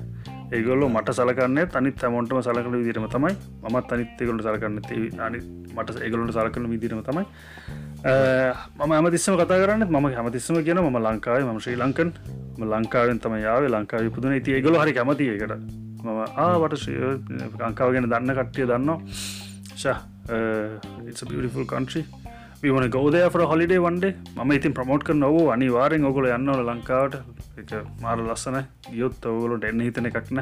ඒගොල්ලු 0.56 0.86
මට 0.94 1.14
සලකන්න 1.18 1.58
තනිත් 1.74 2.04
ඇමොන්ටම 2.06 2.40
සලකන 2.46 2.74
විදිරම 2.80 3.06
තමයි. 3.14 3.34
මත් 3.74 3.92
අනිත්තෙකුලට 3.96 4.46
සලකන්න 4.46 5.20
අනි 5.26 5.38
මට 5.76 6.02
ඒගොලට 6.06 6.34
සලකන 6.38 6.66
විදිරම 6.72 7.00
තමයි. 7.08 7.24
මම 8.80 8.92
ඇමතිස්සම 8.98 9.38
කතා 9.40 9.60
කරන්න 9.62 9.86
ම 9.92 10.10
හැමතිස්සම 10.18 10.58
කියන 10.66 10.82
ම 10.84 10.98
ලංකායි 11.06 11.46
ම 11.46 11.60
ශ්‍රී 11.64 11.78
ලංකන්. 11.82 12.10
ලංකාවෙන් 12.74 13.18
තම 13.22 13.34
යාවේ 13.46 13.72
ලංකාව 13.74 14.06
පුදුන 14.16 14.36
ති 14.44 14.54
ඒගොල 14.58 14.78
හරි 14.82 14.92
කැමති 14.98 15.26
එකට 15.32 15.56
මම 16.04 16.20
ආවට 16.44 16.86
ලංකාව 17.62 17.90
ගෙන 17.94 18.08
දන්න 18.12 18.36
කට්ටිය 18.38 18.66
දන්නවා. 18.70 18.98
ශ 19.80 19.86
it's 21.08 21.22
a 21.22 21.26
beautiful 21.32 21.64
country. 21.74 22.02
We 22.62 22.70
want 22.74 22.84
to 22.86 22.90
go 22.96 23.02
there 23.14 23.30
for 23.32 23.40
a 23.44 23.48
holiday 23.52 23.78
one 23.88 23.98
day? 24.04 24.12
මම 24.36 24.50
ඉතින් 24.58 24.72
ප්‍රමෝට් 24.78 25.02
කර 25.08 25.16
නොව 25.24 25.36
අනිවාරෙන් 25.54 26.04
ඔගොල 26.10 26.26
යන්නවල 26.36 26.62
ලංකාවට. 26.70 27.16
එක 27.60 27.70
මාර 28.04 28.16
ලස්සන 28.22 28.56
ගියොත් 28.92 29.26
ඔගොලට 29.32 29.64
එන්න 29.70 29.80
හිතන 29.86 30.08
එකක්න 30.10 30.40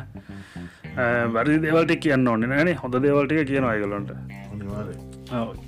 වැරදි 1.34 1.58
දේවල්ට 1.64 1.92
කියන්න 2.04 2.30
ඕන්න 2.32 2.46
නෑනේ 2.52 2.76
හොඳ 2.82 2.94
දේවල්ටික 3.06 3.46
කියන 3.50 3.66
අයගලොන්ට 3.72 4.10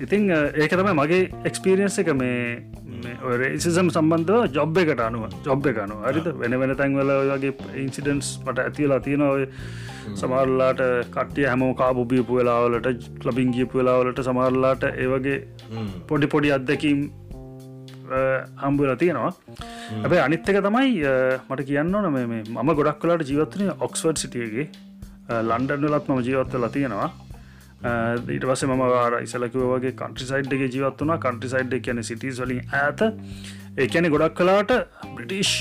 ඉතිං 0.05 0.23
ඒක 0.63 0.73
තමයි 0.79 0.93
මගේ 1.01 1.21
එක්ස්පිරියන්ස 1.49 1.97
එක. 2.03 2.09
මේ 2.21 2.35
රේසිසම් 3.41 3.89
සම්බන්ධව 3.93 4.53
ජොබ් 4.55 4.77
එකට 4.81 5.01
අනුව 5.07 5.35
ජොබ් 5.45 5.67
එක 5.71 5.77
අනු 5.85 5.95
හරිත 6.05 6.27
වෙන 6.41 6.55
වෙන 6.61 6.73
තැන්වල 6.81 7.11
වගේ 7.31 7.53
ඉන්සිඩන්ස් 7.83 8.29
මට 8.45 8.65
ඇතිවලා 8.65 8.99
තියෙන 9.07 9.23
ඔය 9.27 9.45
සමරලාට 10.21 10.81
කට්ටිය 11.15 11.47
හැමෝ 11.51 11.71
කාපුබියපු 11.81 12.39
වෙලාවලට 12.39 12.89
ලබින් 13.29 13.53
ගියපු 13.57 13.81
වෙලාවලට 13.81 14.21
සමරලාට 14.29 14.83
ඒවගේ 14.91 15.37
පොඩි 16.11 16.31
පොඩි 16.35 16.53
අත්දැකීම් 16.57 17.01
හම්බුල 18.63 18.91
තියෙනවා. 19.03 19.31
ඇබේ 20.03 20.21
අනිත්තක 20.25 20.59
තමයි 20.67 20.91
මට 21.49 21.69
කියන්න 21.69 21.95
ඕන 21.99 22.11
මේ 22.15 22.27
මම 22.33 22.75
ගොඩක් 22.79 22.99
කලාට 23.03 23.29
ජීවත්වන 23.31 23.73
ඔක්ස්වර්ඩ් 23.87 24.23
සිටියගේ. 24.23 24.67
ලන්ඩන්ලත් 25.49 26.05
මම 26.09 26.21
ජීවත්වල 26.27 26.67
තියෙනවා 26.75 27.09
ඊට 27.77 28.45
පස 28.49 28.63
ම 28.65 28.77
වාර 28.79 29.21
ඉසලකිව 29.21 29.63
වගේ 29.71 29.93
කන්ට්‍රිසයිඩ්ගේ 29.93 30.69
ජීවත් 30.75 31.01
වුණ. 31.01 31.17
කන්ට්‍රිසයිඩ් 31.19 31.73
කියන 31.85 32.03
සිටිස් 32.03 32.39
වලින් 32.41 32.61
ඇත 32.75 33.01
ඒකැනෙ 33.77 34.09
ගොඩක් 34.09 34.37
කලාට 34.39 34.71
බ්‍රිටිෂ් 35.15 35.51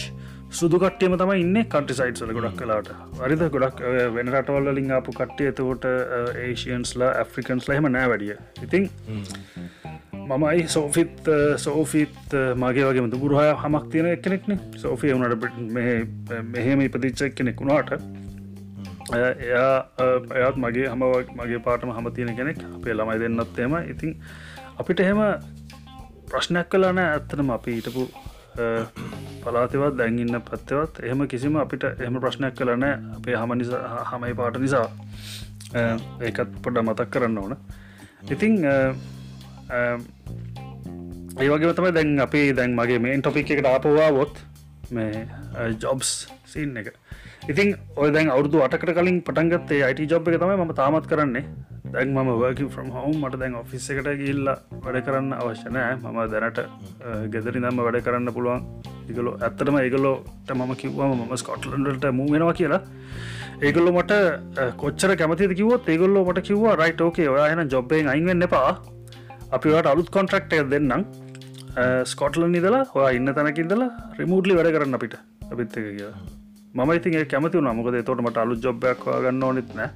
සුදු 0.50 0.78
කට්ටියම 0.78 1.16
තම 1.20 1.32
ඉන්න 1.34 1.56
කන්ටිසයිට් 1.66 2.20
සල 2.22 2.32
ගොඩක් 2.32 2.56
කලාට 2.60 2.88
වරිද 3.18 3.42
ගොඩක් 3.54 3.82
වෙන 4.14 4.32
රටවල්ලින් 4.32 4.92
අපපු 4.98 5.12
කට්ටිය 5.12 5.50
එතකොට 5.52 5.84
ඒෂයන්ස්ලා 5.86 7.12
ඇෆ්‍රිකන්ස්ලා 7.22 7.78
හෙම 7.78 7.88
නෑ 7.92 8.10
වැඩිය. 8.12 8.36
ඉතිං 8.62 8.88
මමයි 10.30 10.68
සෝෆිත් 10.68 11.28
සෝෆිත් 11.58 12.36
මගේ 12.62 12.86
වගේ 12.88 13.10
දුරහය 13.14 13.48
හමක් 13.62 13.90
තියෙන 13.92 14.08
එකනෙක්න 14.12 14.62
සෝෆිය 14.76 15.12
වුණට 15.14 15.44
මෙහෙම 16.54 16.86
ඉපදිච්චක් 16.86 17.36
කෙනෙක් 17.40 17.60
වුණාට 17.60 17.92
එයා 19.14 19.74
එයත් 20.36 20.56
මගේ 20.64 20.88
හම 20.92 21.02
මගේ 21.38 21.60
පාටම 21.66 21.90
හම 21.96 22.06
තියෙන 22.16 22.30
කෙනෙක්. 22.38 22.58
අපේ 22.76 22.94
ළමයි 22.98 23.18
දෙන්නත්තේම 23.22 23.72
ඉතින් 23.92 24.10
අපිට 24.80 24.98
එහෙම 25.00 25.20
ප්‍රශ්නයක් 26.30 26.66
කලාන 26.70 26.98
ඇත්තනම 26.98 27.48
අපි 27.56 27.70
හිටපු 27.78 28.02
පලාතිවත් 29.44 29.94
දැන්ඉන්න 29.98 30.36
පත්තවත් 30.48 30.94
එහෙම 31.06 31.20
කිසිම 31.32 31.54
අපිට 31.64 31.82
එහම 32.04 32.14
ප්‍රශ්නයක් 32.24 32.54
කලන 32.58 32.84
අපේ 33.18 33.36
හම 33.40 33.50
නිසා 33.60 33.82
හමයි 34.10 34.34
පාට 34.40 34.56
නිසා. 34.64 34.88
ඒකත් 36.26 36.50
පොඩ 36.62 36.76
මතක් 36.82 37.08
කරන්න 37.12 37.38
ඕන. 37.38 37.52
ඉතිං 38.32 38.52
ඒ 38.64 38.88
වගේ 41.52 41.74
තමයි 41.78 41.92
දැන් 41.96 42.10
අපේ 42.26 42.46
දැන් 42.58 42.72
මගේ 42.80 43.00
මේන් 43.06 43.20
ටොපික් 43.22 43.48
එකට 43.54 43.68
ආපවාවොත් 43.72 44.34
මේ 44.96 45.12
ජොබ්ස් 45.82 46.10
සින්න 46.52 46.74
එක. 46.80 46.88
ඉතින් 47.50 47.68
ඔය 48.02 48.10
දැන් 48.14 48.28
අවුදු 48.34 48.58
අටකට 48.66 48.92
කලින් 48.98 49.18
පටන්ගත්තේ 49.26 49.82
අයිට 49.86 50.10
ජොබ් 50.12 50.28
එක 50.28 50.36
තමයි 50.42 50.56
ම 50.62 50.72
තාමත් 50.80 51.06
කරන්නේ. 51.10 51.44
දැන් 51.94 52.08
මම 52.14 52.30
වර්ක 52.40 52.60
්‍රම් 52.76 52.88
හවම් 52.94 53.16
මට 53.22 53.38
දැන් 53.42 53.54
ඔෆිස් 53.60 53.86
එකට 53.92 54.08
ගිල්ල 54.22 54.48
වැඩ 54.84 54.98
කරන්න 55.06 55.32
අවශ්‍යනෑ 55.40 55.92
මම 56.02 56.18
දැනට 56.32 56.58
ගෙදරි 57.34 57.58
දම්ම 57.64 57.78
වැඩ 57.86 57.98
කරන්න 58.06 58.32
පුළුවන්. 58.36 58.64
ඉගලො 59.10 59.32
ඇත්තටම 59.46 59.76
ඒගලෝට 59.82 60.50
මම 60.56 60.72
කිව්වම 60.80 61.12
මම 61.18 61.34
ස්කොට්ලන්ඩට 61.42 62.06
මූ 62.18 62.26
වෙනවා 62.32 62.56
කියලා. 62.60 62.80
ඒගොල්ලො 63.66 63.92
මට 63.98 64.12
කොච්චර 64.82 65.12
කැමති 65.20 65.48
කිවොත් 65.60 65.86
ඒගොල්ලො 65.94 66.24
මට 66.28 66.42
කිව්වා 66.48 66.74
රයිට 66.82 67.04
ඕකේ 67.06 67.28
ඔයාහෙන 67.34 67.70
ජොබ්බෙන් 67.74 68.10
අයිවෙන්න 68.14 68.46
එපා. 68.48 68.70
අපිට 69.56 69.90
අලුත් 69.92 70.10
කොන්ට්‍රක්ට 70.16 70.56
දෙන්නම්. 70.72 71.06
ස්කොට්ලන් 72.12 72.50
නිදලා 72.56 72.82
හොයා 72.94 73.12
ඉන්න 73.18 73.30
තැනකින්දලා 73.38 73.88
රිමූඩ්ලි 74.18 74.58
වැඩ 74.58 74.72
කරන්න 74.76 74.98
අපිට 74.98 75.14
අපිත් 75.52 75.78
එක 75.78 75.88
කිය 76.00 76.10
මම 76.76 76.90
ඉතින් 76.98 77.16
කැමති 77.32 77.58
වුණ. 77.58 77.76
මොකද 77.78 77.96
තොට 78.10 78.20
මට 78.24 78.38
අලුත් 78.44 78.60
ජොබ්බයක් 78.66 79.02
ගන්න 79.24 79.42
ඕනෙත් 79.48 79.70
නෑ. 79.78 79.90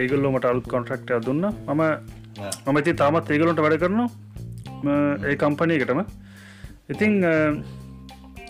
ඒගල්ලෝ 0.00 0.32
මට 0.34 0.50
අලුත් 0.50 0.66
කොන්ට්‍රක්ටය 0.74 1.20
දුන්න. 1.26 1.44
මම 1.68 1.82
මම 2.66 2.78
ඉති 2.82 2.94
තාමත් 3.02 3.30
ඒගලොන්ට 3.30 3.62
වැඩ 3.64 3.78
කරනවා. 3.84 4.08
ඒ 5.28 5.36
කම්පනයකටම 5.42 6.00
ඉතිං 6.92 7.12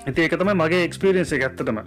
ඉති 0.08 0.22
ඒක 0.24 0.34
තමයි 0.40 0.54
මගේ 0.62 0.82
එක්ස්පිරියන්ස 0.88 1.32
එක 1.36 1.44
ඇත්තටම. 1.46 1.78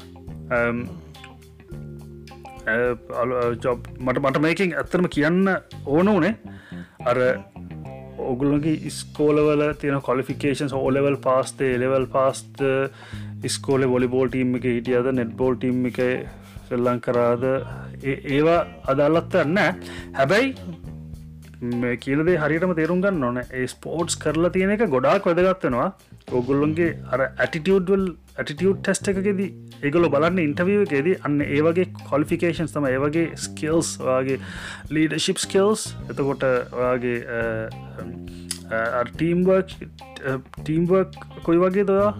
ජොබ් 3.66 3.80
මට 4.06 4.20
මට 4.24 4.42
මේකින් 4.46 4.76
ඇත්තම 4.82 5.06
කියන්න 5.18 5.46
ඕන 5.86 6.08
වනේ 6.16 6.34
අර 7.10 7.18
ඔගුලගේ 8.32 8.82
ඉස්කෝලවල 8.90 9.62
තියෙන 9.82 10.02
කොලිෆිකේෂන් 10.08 10.74
ඕලෙවල් 10.80 11.18
පාස්තේ 11.26 11.72
එලෙවල් 11.78 12.08
පාස්ත 12.16 12.64
ඉස්කෝල 13.44 13.86
වොලිබෝල් 13.86 14.30
ටීම් 14.30 14.56
එක 14.56 14.66
හිටියද 14.66 15.08
නෙට්බෝල් 15.14 15.56
ටීම් 15.58 15.86
එක 15.86 16.00
සෙල්ලං 16.70 17.00
කරාද 17.00 17.44
ඒවා 18.04 18.60
අදල්ලත්වන්න 18.86 19.58
හැබැයි 20.14 20.54
කියලදේ 21.98 22.38
හරිටම 22.38 22.74
තේරුම් 22.76 23.02
ගන්න 23.02 23.24
ඕන. 23.24 23.38
ඒ 23.52 23.68
ස්පෝට්ස් 23.68 24.16
කරලා 24.16 24.52
තියෙන 24.52 24.72
එක 24.72 24.86
ගොඩාක් 24.88 25.26
වැදගත්වෙනවා 25.26 25.90
ඔගුල්ලොන්ගේ 26.32 26.90
අර 27.12 27.22
ඇටිටියඩ්වල් 27.26 28.04
ඇටිටියුට් 28.38 28.82
ටෙස්ට 28.82 29.10
එකෙද 29.10 29.40
ඒගොල 29.82 30.10
බලන්න 30.10 30.42
ඉන්ටවිය 30.44 30.82
එකෙද 30.84 31.08
අන්න 31.24 31.42
ඒවගේ 31.42 31.88
කොලිෆිකේෂන්ස් 32.10 32.76
තම 32.76 32.90
ඒවගේ 32.92 33.32
ස්කල්ස් 33.38 33.94
වගේ 34.02 34.38
ලීඩශිප් 34.92 35.42
ස්කල්ස් 35.46 35.88
එතකොට 36.08 36.46
ඔයාගේ 36.48 37.18
ටීම්වක් 39.12 39.74
ටීම්වක් 40.60 41.18
කොයි 41.44 41.64
වගේ 41.64 41.88
දවා 41.90 42.12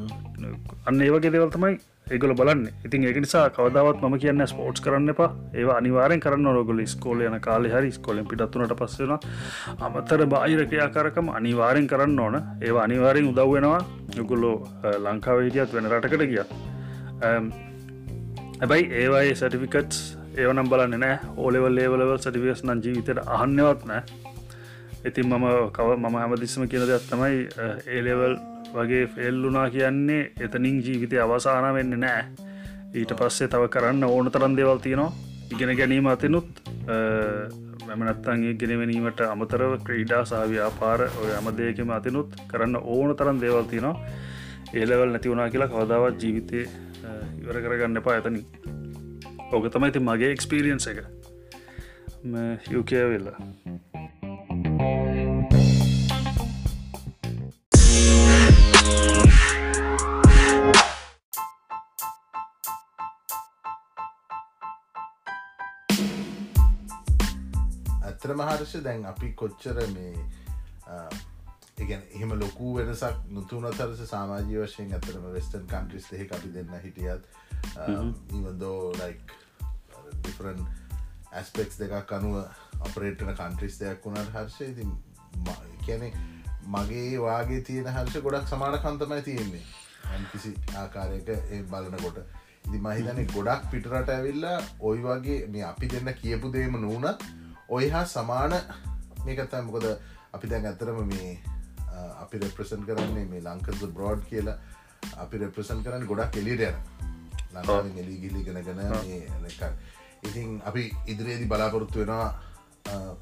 අන්න 0.88 1.02
ඒවගේ 1.02 1.32
දෙවල් 1.36 1.52
තමයි 1.56 1.78
ඒගොල 2.12 2.34
බලන්න. 2.40 2.64
ඉතින් 2.86 3.04
ඒක 3.04 3.20
නිසා 3.26 3.46
කවදාවත් 3.50 4.02
ම 4.04 4.18
කියන්න 4.24 4.48
ස්පෝට්ස් 4.48 4.84
කරන්න 4.86 5.14
එපා. 5.14 5.30
ඒ 5.54 5.68
අනිවාරෙන් 5.78 6.24
කරන්න 6.26 6.54
රොගල 6.58 6.82
ස්කෝල 6.94 7.22
යන 7.22 7.40
කාලෙ 7.48 7.70
හරි 7.76 7.92
ස්කොලෙන් 7.92 8.28
පිටත්තුනට 8.32 8.76
පස්සෙන 8.82 9.14
අමතර 9.80 10.26
බාහිරකයාකාරකම 10.34 11.30
අනිවාරෙන් 11.40 11.88
කරන්න 11.94 12.20
ඕන. 12.20 12.36
ඒ 12.66 12.74
අනිවාරෙන් 12.86 13.32
උදව්වෙනවා 13.32 13.82
යුගුල්ලෝ 14.16 14.58
ලංකාව 15.06 15.42
හිටියත් 15.46 15.74
වෙන 15.74 15.90
රටකට 15.92 16.30
ගිය 16.32 16.44
හැබැයි 18.60 18.86
ඒවායි 19.02 19.36
සටිෆිකට්ස් 19.36 20.00
ඒවනම් 20.38 20.70
බලන්න 20.72 21.00
නෑ 21.04 21.18
ඕලෙවල් 21.38 21.76
ලේවලවල් 21.78 22.20
සටිවියස් 22.22 22.64
නන් 22.66 22.82
ජීවිතයට 22.86 23.20
අහන්නවත් 23.36 23.86
නෑ 23.90 24.02
ඉතින් 25.06 25.28
මම 25.30 25.46
කව 25.76 25.98
මම 25.98 26.18
හැමදිස්සම 26.22 26.66
කියනද 26.72 26.94
ඇත්තමයි 26.96 27.44
ඒලෙවල් 27.96 28.38
වගේ 28.74 29.06
ෆෙල්ලුනා 29.16 29.70
කියන්නේ 29.70 30.22
එතනින් 30.46 30.82
ජීවිතය 30.86 31.20
අවසාන 31.24 31.74
වෙන්න 31.78 32.00
නෑ 32.04 32.24
ඊට 32.94 33.14
පස්සේ 33.20 33.48
තව 33.48 33.70
කරන්න 33.76 34.04
ඕන 34.06 34.32
තරන් 34.32 34.56
දෙවල් 34.58 34.80
තියෙනවා. 34.86 35.12
ඉගෙන 35.54 35.72
ගැනීම 35.80 36.08
අතිනුත් 36.08 36.50
මෙමනත්තන්ගේ 37.88 38.54
ගෙනවැනීමට 38.62 39.22
අමතරව 39.26 39.74
ක්‍රීඩා 39.88 40.24
සාව්‍යාපාර 40.32 41.02
ඔය 41.22 41.32
අම 41.38 41.48
දෙයකම 41.60 41.94
අතිනුත් 41.98 42.36
කරන්න 42.52 42.76
ඕන 42.96 43.16
තරන් 43.16 43.42
දේවල් 43.44 43.70
තියෙනවා. 43.72 43.96
ඒලවල් 44.74 45.12
නැති 45.12 45.30
වුණනා 45.30 45.50
කියලා 45.54 45.72
කවදාවත් 45.74 46.24
ජීවිතය 46.24 46.60
ඉවර 47.42 47.62
කරගන්න 47.64 48.02
එපා 48.02 48.18
ඇතනින් 48.18 48.46
ඕක 49.54 49.72
තමයි 49.74 49.92
ති 49.96 50.06
මගේ 50.10 50.32
එක්ස්පිරියන්ස 50.36 50.88
එක. 50.92 51.00
යුකය 52.72 53.04
වෙල්ලා 53.12 53.38
ඇත්තර 68.28 68.38
මහර්ෂ 68.38 68.84
දැන් 68.84 69.06
අපි 69.06 69.28
කොච්චර 69.34 69.78
මේ 69.90 70.14
ඉගැන 71.78 72.02
එහෙම 72.10 72.34
ලොකු 72.36 72.74
වෙනසක් 72.76 73.20
නොතුන 73.30 73.68
තරස 73.72 74.02
සාමාජී 74.06 74.64
වශයෙන් 74.64 74.96
ඇතරම 74.98 75.28
වෙස්ටන් 75.34 75.68
කන්ට්‍රිස් 75.68 76.08
දෙහ 76.12 76.26
අපි 76.30 76.52
දෙන්න 76.56 76.74
හිටියත් 76.78 77.24
ඉවදෝ 78.40 78.80
ලයික් 78.94 79.36
ඩිෆරන් 80.18 80.64
ඇස්පෙක්ස් 81.34 81.80
දෙකක් 81.84 82.12
අනුව 82.12 82.36
අපරේටන 82.82 83.34
කන්ට්‍රිස් 83.34 83.80
දෙයක් 83.80 84.04
වුණට 84.06 84.36
හර්ෂය 84.36 84.70
ඉති 84.74 84.90
කියනෙ 85.86 86.12
මගේ 86.70 87.08
වාගේ 87.22 87.62
තියෙන 87.64 87.92
හර්ෂ 87.92 88.26
ගොඩක් 88.28 88.52
සමාන 88.54 88.80
කන්තමයි 88.80 89.22
තියෙන්නේ. 89.22 89.64
කිසි 90.32 90.54
ආකාරයක 90.78 91.34
ඒ 91.34 91.64
බලනකොට. 91.66 92.22
ඉදි 92.68 92.80
මහිතන 92.82 93.20
ගොඩක් 93.32 93.68
පිටරට 93.72 94.10
ඇවිල්ලා 94.12 94.56
ඔයි 94.82 95.04
වගේ 95.04 95.42
මේ 95.48 95.64
අපි 95.66 95.88
දෙන්න 95.90 96.16
කියපු 96.16 96.50
දේම 96.54 96.82
නූනත් 96.82 97.28
ඔය 97.70 97.90
හා 97.90 98.06
සමාන 98.06 98.54
මේකත්තයි 99.26 99.62
මොකද 99.62 99.86
අපි 100.34 100.48
දැන් 100.48 100.66
ඇතරම 100.66 101.00
මේ 101.06 101.32
අපි 102.24 102.40
රෙප්‍රසන් 102.40 102.84
කරන්නේ 102.88 103.26
මේ 103.26 103.42
ලංකද 103.42 103.92
බ්‍රෝඩ් 103.94 104.22
කියලා. 104.30 104.58
අපි 105.18 105.38
රෙප්‍රසන් 105.38 105.84
කරන්න 105.84 106.06
ගොඩක් 106.06 106.32
කෙලියට 106.32 106.64
යන 106.68 106.78
ලංකාවෙන් 107.54 107.98
එලි 107.98 108.16
ගිලි 108.24 108.44
ගෙනගෙන 108.44 108.82
මේ 108.84 109.20
ඉතින් 110.24 110.62
අපි 110.66 110.84
ඉදිරියේදි 111.08 111.46
බලාපොරොත්තු 111.46 112.00
වෙනවා 112.00 112.30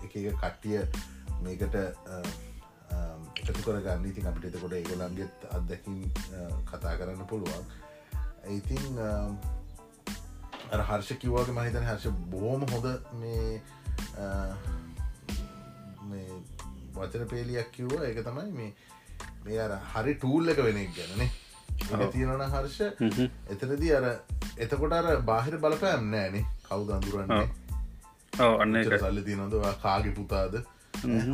එක 0.03 0.15
එක 0.15 0.37
කට්ටිය 0.41 0.79
මේකට 1.41 1.75
එකතු 3.41 3.61
කරගන්න. 3.61 4.05
ඉතින් 4.05 4.27
අපිට 4.27 4.45
එතකොට 4.49 4.73
ඒගොලන්ගෙත් 4.73 5.47
අත්දැකින් 5.51 5.97
කතා 6.65 6.95
කරන්න 6.99 7.27
පුළුවන්. 7.27 7.65
ඉතින් 8.49 8.83
හර්ෂ 10.71 11.19
කිව්වාගේ 11.21 11.57
මහිතන 11.57 11.89
හර්ෂ 11.89 12.07
බෝම 12.31 12.65
මේ 12.69 13.01
මේ 13.21 13.61
වචන 16.95 17.25
පේලියක් 17.31 17.71
කිව්ව. 17.71 17.97
එක 18.09 18.19
තමයි 18.27 18.51
මේ 18.59 18.71
මේ 19.45 19.59
අර 19.65 19.73
හරි 19.93 20.13
ටූල් 20.15 20.53
එක 20.53 20.61
වෙන 20.67 20.79
ගැනනේ 20.97 21.29
තියෙනන 22.13 22.43
හර්ෂ 22.53 22.79
එතනදී 23.53 23.93
අර 23.97 24.05
එතකොට 24.57 24.93
අර 24.99 25.07
බාහිර 25.29 25.57
බලපෑම් 25.65 26.07
නෑනේ 26.13 26.45
කවුද 26.67 26.89
අඳුරන්නේ? 26.97 27.47
අන්න 28.61 28.79
සල්ල 28.83 29.19
තියනොද 29.27 29.53
කාගෙ 29.83 30.11
පුතාද? 30.19 30.55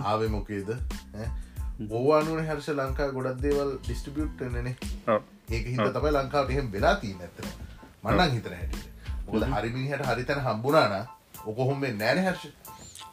ආවෙ 0.04 0.28
මොකේද? 0.36 0.70
ඕවානුවන 1.90 2.44
හර්ෂ 2.50 2.74
ලංකා 2.80 3.10
ගොඩක් 3.18 3.42
දේවල් 3.46 3.72
ඩිස්ටිබියුට් 3.80 4.42
නේ. 4.58 4.76
ඒක 5.50 5.66
හිත 5.74 5.88
තමයි 5.98 6.12
ලංකාවට 6.18 6.54
එහෙම 6.56 6.72
වෙලා 6.76 6.96
තිී 7.02 7.16
නැත්තන 7.20 7.48
මන්නන් 8.04 8.32
හිතන 8.36 8.56
මොකද 9.26 9.44
හරිමිනිහට 9.54 10.06
හරිතැන 10.10 10.42
හම්බුනාන 10.46 10.94
ඔකොහොම 11.46 11.82
නෑන 11.82 12.20
හර්ෂ. 12.20 12.48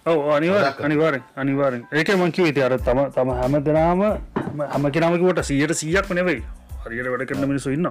ඔව 0.06 0.18
අනිවා 0.30 0.72
අනිවාරෙන් 0.80 1.22
අනිවාරෙන් 1.36 1.82
ඒක 1.92 2.10
මංකිව 2.16 2.46
ඉති 2.46 2.62
අර 2.62 2.78
තම 2.80 3.00
තම 3.10 3.30
හැම 3.32 3.54
දෙනාම 3.62 4.00
හම 4.68 4.90
කෙනමකට 4.90 5.44
සියට 5.44 5.74
සියක් 5.74 6.10
නෙවෙයි. 6.10 6.42
හරියට 6.84 7.10
වැඩ 7.12 7.28
කරන 7.28 7.48
මිනිසු 7.48 7.70
ඉන්න 7.70 7.88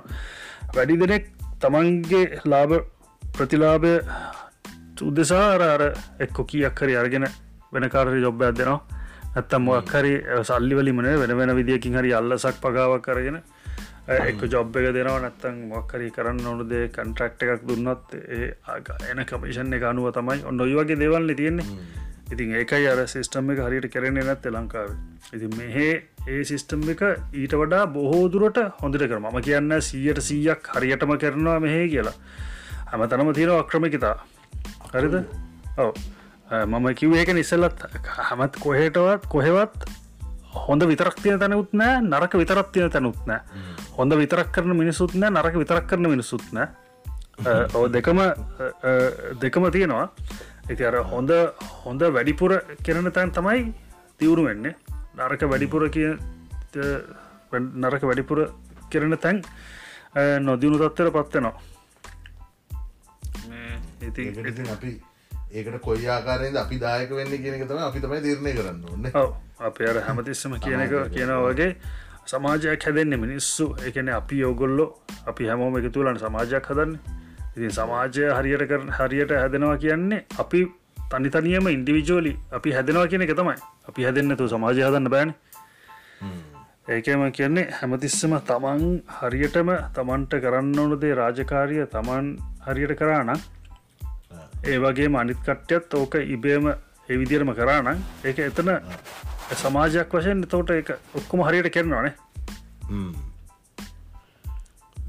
වැඩි 0.75 0.97
දෙනෙක් 0.97 1.25
තමන්ගේ 1.61 2.41
ලාභ 2.45 2.73
ප්‍රතිලාභය 3.23 3.93
උදෙසාර 5.01 5.61
අර 5.63 5.81
එක්කො 6.19 6.45
කියක් 6.45 6.79
හරි 6.81 6.95
අරගෙන 6.95 7.25
වෙන 7.73 7.89
කාරරි 7.89 8.21
ජොබ්බ 8.21 8.41
ඇදෙනවා 8.41 8.79
ඇත්තම් 9.35 9.61
මොක් 9.61 9.91
හරි 9.91 10.13
සල්ලිවලිමන 10.43 11.09
වෙන 11.21 11.37
වෙන 11.37 11.55
විදිියකින් 11.55 11.97
හරි 11.99 12.13
අල්ලසක් 12.13 12.61
පගාවක් 12.61 13.03
කරගෙන 13.03 13.37
එක් 14.07 14.41
ජොබ් 14.47 14.75
එක 14.79 14.93
දෙනවා 14.95 15.19
නැත්තං 15.19 15.55
මොක්කරි 15.69 16.05
කරන්න 16.15 16.45
ඕනුදේ 16.47 16.87
කන්ට්‍රක්් 16.95 17.41
එකක් 17.45 17.63
දුන්නත් 17.67 18.13
ඒ 18.15 18.53
එන 19.11 19.23
කමිෂන් 19.27 19.73
එක 19.75 19.83
අනුව 19.83 20.13
තමයි 20.15 20.45
ඔන්න 20.47 20.61
ඔයි 20.61 20.77
වගේ 20.79 20.99
දෙවල්ල 21.01 21.33
තියෙන්නේ. 21.35 21.65
ඉතින් 22.31 22.53
ඒකයි 22.55 22.87
අර 22.87 23.03
සිිස්ටම් 23.05 23.51
එක 23.51 23.59
හරියට 23.65 23.89
කරන්නේ 23.91 24.23
නැත්ත 24.23 24.47
ලංකාව. 24.47 24.95
ඉති 25.33 25.51
මෙහේ 25.57 25.91
ඒ 26.27 26.43
සිිස්ටම් 26.43 26.87
එක 26.93 27.03
ඊට 27.33 27.55
වඩා 27.59 27.83
බොහෝදුරට 27.87 28.63
හොඳට 28.81 29.03
කර 29.03 29.19
මම 29.19 29.39
කියන්න 29.41 29.75
සීයට 29.81 30.23
සීයක් 30.23 30.71
හරියටම 30.75 31.11
කරනවා 31.17 31.59
මෙහේ 31.59 31.87
කියලා. 31.89 32.15
හැම 32.87 33.07
තනම 33.09 33.33
තියෙන 33.33 33.55
අක්‍රමිකිතා. 33.59 34.15
හරිද? 34.93 35.15
ඔව. 35.77 35.91
මම 36.65 36.93
කිව් 36.95 37.11
ඒක 37.13 37.35
නිසල්ලත් 37.35 37.87
හමත් 38.23 38.53
කොහෙටවත් 38.59 39.27
කොහෙවත් 39.27 39.89
හොඳ 40.65 40.83
විතරක් 40.91 41.15
තියෙන 41.21 41.39
තැනුත් 41.39 41.73
නෑ 41.73 42.01
නරක 42.01 42.33
විතරක් 42.41 42.71
තියෙන 42.73 42.91
තැනුත් 42.91 43.21
නෑ. 43.25 43.41
හොඳ 43.97 44.13
විතරක් 44.13 44.51
කරන 44.51 44.75
මිනිසුත් 44.81 45.15
නෑ 45.15 45.31
නරක 45.31 45.55
විතරක් 45.63 45.87
කරන 45.87 46.09
මිනිසුත් 46.09 46.45
නෑ. 46.51 46.67
ඔ 47.73 47.87
දෙකම 47.87 48.19
දෙකම 49.41 49.71
තියෙනවා. 49.71 50.05
ඇති 50.69 50.83
අර 50.85 51.01
හොඳ 51.13 51.31
හොඳ 51.83 52.01
වැඩිපුර 52.15 52.51
කෙරෙන 52.83 53.11
තැන් 53.11 53.31
තමයි 53.31 53.73
තිවුණු 54.19 54.47
වෙන්නේ. 54.49 54.75
නරක 55.17 55.49
වැඩිපුර 55.51 55.89
කිය 55.89 56.13
නරක 57.83 58.03
වැඩිපුර 58.03 58.39
කෙරෙන 58.91 59.17
තැන් 59.17 59.41
නොදියුණු 60.39 60.77
තත්වර 60.79 61.09
පත්වෙනවා 61.15 61.55
ඉති 64.07 64.23
අපි 64.73 64.91
ඒකට 65.51 65.79
කොයි 65.81 66.07
ආකාරයද 66.07 66.55
අපි 66.63 66.79
දායක 66.79 67.11
වෙන්න 67.19 67.31
කියනක 67.43 67.67
තම 67.67 67.83
අපි 67.89 67.99
තමයි 67.99 68.21
තිරණය 68.21 68.51
කරන්න 68.57 68.83
ඕන්න 68.89 69.07
අප 69.59 69.79
අර 69.81 70.01
හැමතිස්සම 70.07 70.59
කියන 70.59 70.81
එක 70.81 70.95
කියන 71.13 71.31
වගේ 71.45 71.71
සමාජයක් 72.27 72.83
හැදෙන්න්නේ 72.85 73.17
මිනිස්සු. 73.17 73.65
එකන 73.87 74.09
අපි 74.09 74.39
යෝගොල්ලො 74.39 74.85
අපි 75.25 75.47
හැමෝම 75.49 75.77
එක 75.79 75.87
තුලන් 75.93 76.19
සමාජයක් 76.19 76.67
හදන්නේ. 76.71 76.99
ඉතින් 77.55 77.71
සමාජය 77.71 78.27
හරියට 78.37 78.67
කර 78.71 78.81
හරියට 78.97 79.31
හැදෙනවා 79.31 79.77
කියන්නේ 79.77 80.25
අපි 80.37 80.61
තනි 81.11 81.29
තනියම 81.29 81.67
ඉන්ඩිවිජෝලි 81.67 82.33
අපි 82.51 82.75
හැදෙනවා 82.77 83.07
කියන 83.07 83.21
එක 83.21 83.33
තමයි. 83.39 83.55
අපි 83.89 84.03
හැදෙන්න්නතු 84.03 84.49
සමාජය 84.53 84.83
හදන්න 84.83 85.09
බෑන. 85.09 85.31
ඒකම 86.89 87.23
කියන්නේ 87.31 87.67
හැමතිස්සම 87.79 88.33
තමන් 88.49 88.83
හරියටම 89.19 89.69
තමන්ට 89.95 90.41
කරන්න 90.43 90.79
ඕනදේ 90.79 91.15
රාජකාරිය 91.21 91.85
තමන් 91.95 92.27
හරියට 92.67 92.99
කරාන 92.99 93.31
ඒ 94.63 94.77
වගේ 94.79 95.09
මනිත් 95.09 95.39
කට්ටයත් 95.45 95.93
ඕක 95.93 96.15
ඉබේම 96.27 96.73
එවිදිරම 97.09 97.53
කරාන 97.53 98.03
ඒක 98.23 98.39
එතන 98.41 98.71
සමාජයක් 99.55 100.13
වශයෙන් 100.13 100.45
තෝට 100.47 100.69
එක 100.71 100.93
ඔක්කොම 101.15 101.43
හරියට 101.43 101.73
කරනවානේ 101.73 102.15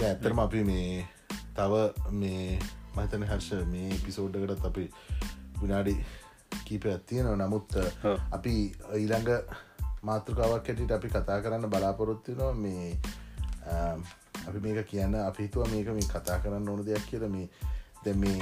ඇත්තරම 0.00 0.38
අපි 0.38 0.64
මේ 0.64 1.06
තව 1.56 1.72
මේ 2.12 2.58
මහිතන 2.96 3.24
හර්ෂ 3.24 3.66
මේ 3.66 3.98
පිසෝඩ්ඩකටත් 4.04 4.66
අපි 4.66 4.84
විනාඩි 5.62 5.94
කීපයක් 6.64 7.06
තියෙනව. 7.06 7.34
නමුත් 7.36 7.76
අපි 8.30 8.54
ඊළඟ 8.94 9.30
මාතෘකාවක් 10.02 10.68
ඇටිට 10.70 10.92
අපි 10.92 11.08
කතා 11.08 11.40
කරන්න 11.40 11.70
බලාපොරොත්තිනවා 11.70 12.52
මේ 12.54 12.98
අපි 14.48 14.58
මේක 14.60 14.86
කියන්න 14.86 15.14
අපිතුව 15.20 15.70
මේක 15.72 15.90
මේ 15.98 16.10
කතා 16.14 16.38
කරන්න 16.38 16.68
ඕන 16.68 16.86
දෙයක් 16.86 17.06
කියල. 17.10 17.28
මේ 17.28 17.48
දැ 18.04 18.14
මේ 18.14 18.38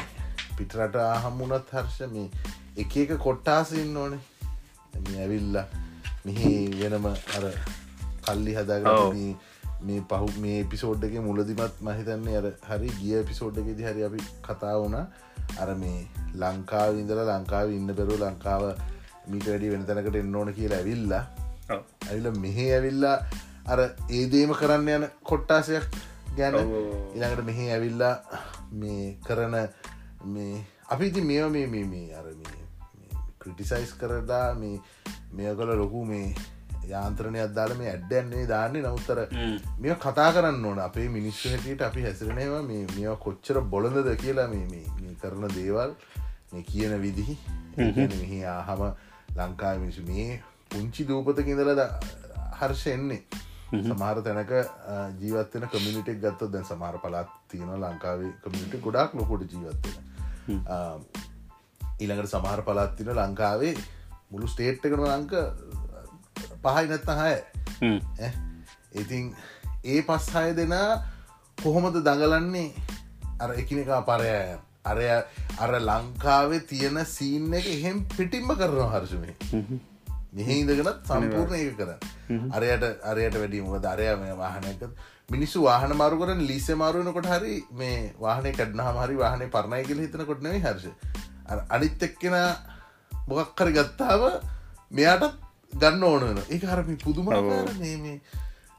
පිටරට 0.58 0.96
ආහම්මුණත් 1.02 1.72
හර්ෂ 1.72 2.12
මේ 2.12 2.28
එක 2.76 2.96
එක 2.96 3.12
කොට්ටාසින්න 3.18 3.96
ඕනේ. 3.96 4.22
ඇවිල්ල 5.16 5.58
මෙහි 6.24 6.52
වෙනම 6.80 7.06
අර 7.08 7.44
කල්ලි 8.24 8.54
හදාග 8.54 8.90
මේ 9.80 10.00
පහු 10.10 10.28
මේ 10.40 10.58
පිසෝඩ්ඩගේ 10.64 11.22
මුලදිමත් 11.22 11.80
මහිතන්නේ 11.80 12.36
අර 12.40 12.46
හරි 12.68 12.90
ගිය 13.00 13.22
පිසෝඩ්ඩගෙදි 13.22 13.88
හරි 13.90 14.06
අපි 14.08 14.28
කතා 14.42 14.76
වුණ. 14.76 14.98
අර 15.62 15.68
මේ 15.76 15.98
ලංකාව 16.34 17.00
ඉඳලා 17.00 17.26
ලංකාව 17.30 17.68
ඉන්න 17.70 17.94
පෙරු 17.94 18.16
ලංකාව 18.18 18.62
මීට 19.30 19.46
වැඩි 19.46 19.72
වෙන 19.72 19.84
තැනකට 19.86 20.18
එන්න 20.20 20.36
ඕන 20.36 20.52
කියලා 20.54 20.78
ඇවිල්ලා 20.78 21.24
ඇවිල 21.70 22.26
මෙහෙ 22.38 22.66
ඇවිල්ලා 22.74 23.16
අර 23.66 23.80
ඒදේම 24.10 24.52
කරන්න 24.54 24.90
යන 24.96 25.06
කොට්ටාසයක් 25.22 25.86
ගැන 26.36 26.58
ඉළඟට 26.58 27.44
මෙහෙ 27.44 27.66
ඇවිල්ලා 27.72 28.14
මේ 28.72 29.04
කරන 29.26 29.56
මේ 30.26 30.64
අපි 30.88 31.06
ඉති 31.06 31.20
මෙ 31.20 31.38
මේ 31.48 31.66
මේ 31.66 31.84
මේ 31.84 32.14
අර 32.14 32.26
ක්‍රටිසයිස් 33.40 33.92
කරදා 33.92 34.54
මේ 34.54 34.76
මෙය 35.34 35.54
කළ 35.54 35.72
ලොකු 35.76 36.04
මේ 36.04 36.34
යාන්ත්‍රණය 36.88 37.40
අදාල 37.40 37.74
මේ 37.74 37.90
ඇඩ්ඩන්නේ 37.90 38.46
දාන්නේ. 38.46 38.82
නවත්තර 38.82 39.18
මෙ 39.80 39.96
කතා 39.96 40.30
කරන්න 40.32 40.64
ඕන. 40.64 40.78
අපේ 40.78 41.08
මිනිස්සු 41.08 41.48
හැටියට 41.48 41.82
අපි 41.82 42.02
හැසිරෙනවා 42.02 42.62
මේ 42.62 42.82
මෙ 42.96 43.16
කොච්චර 43.20 43.60
බොලඳද 43.60 44.10
කියලා 44.16 44.48
මේ 44.48 45.14
කරන 45.22 45.48
දේවල් 45.54 45.96
මේ 46.52 46.62
කියන 46.62 47.00
විදිහි. 47.00 47.38
මෙහි 47.78 48.44
ආහම 48.44 48.84
ලංකා 49.36 49.74
මිනිසු 49.78 50.02
මේ 50.02 50.28
පුංචි 50.70 51.08
දූපතක 51.08 51.48
ඉඳලද 51.48 51.82
හර්ෂ 52.60 52.86
එන්නේ. 52.86 53.22
සමහර 53.66 54.18
තැනක 54.22 54.52
ජීවත්වෙන 55.20 55.68
කමිනිටෙක් 55.68 56.20
ගත්ත 56.20 56.50
දැන් 56.50 56.64
සමහර 56.64 56.98
පලාත් 56.98 57.30
තියෙන 57.48 57.72
ලංකාවේ 57.76 58.32
කමිනිට 58.42 58.76
ගොඩක් 58.80 59.14
ලොකොට 59.14 59.42
ජීවත්වෙන 59.52 60.15
ඊළඟට 62.00 62.30
සමහර 62.30 62.62
පලාත්තින 62.62 63.10
ලංකාවේ 63.14 63.74
මුළු 64.30 64.46
ස්ටේට්කන 64.46 65.04
ලංක 65.06 65.32
පහයි 66.62 66.86
නැත්ත 66.86 67.10
හය 67.14 67.34
ඉතින් 68.94 69.34
ඒ 69.84 70.00
පස් 70.02 70.28
හය 70.34 70.48
දෙනා 70.54 70.90
කොහොමද 71.58 71.98
දඟලන්නේ? 71.98 72.70
අර 73.40 73.50
එකිනෙකා 73.54 74.00
පරය 74.02 74.30
අරය 74.84 75.06
අර 75.58 75.72
ලංකාවේ 75.80 76.60
තියෙන 76.62 76.98
සීන් 77.06 77.54
එක 77.54 77.66
එහෙම් 77.66 78.04
පිටිම්ම 78.16 78.48
කරනවා 78.54 78.88
හර්ෂමය 78.94 79.34
මෙහෙඉදගෙනත් 80.34 81.02
සම්පූර්ණ 81.08 81.56
ඒක 81.56 81.76
කර 81.76 81.90
අරයට 82.52 82.84
අරයට 83.04 83.36
වැඩීමක 83.36 83.76
දරය 83.80 84.08
මේ 84.16 84.36
වාහනයක 84.38 84.82
මිනිස්සු 85.28 85.62
වාහන 85.62 85.92
මාරු 85.96 86.18
කරන 86.18 86.42
ලිස්ස 86.42 86.68
මාරුවනකොට 86.74 87.26
හරි 87.26 87.54
මේ 87.72 87.96
වාහනය 88.20 88.52
කඩ්නහම 88.52 88.98
හරි 89.02 89.16
වාහනේ 89.16 89.48
පරණය 89.48 89.82
කියල 89.84 90.00
හිතන 90.00 90.24
කොටනව 90.24 90.58
හර්ෂ. 90.58 90.86
අනිත් 91.70 92.02
එක්කෙන 92.02 92.36
මොකක්කර 93.28 93.70
ගත්තාව 93.70 94.22
මෙයාටත් 94.90 95.34
ගන්න 95.72 96.04
ඕනන 96.04 96.42
ඒ 96.50 96.58
හරමි 96.64 96.96
පුදුම 96.96 97.30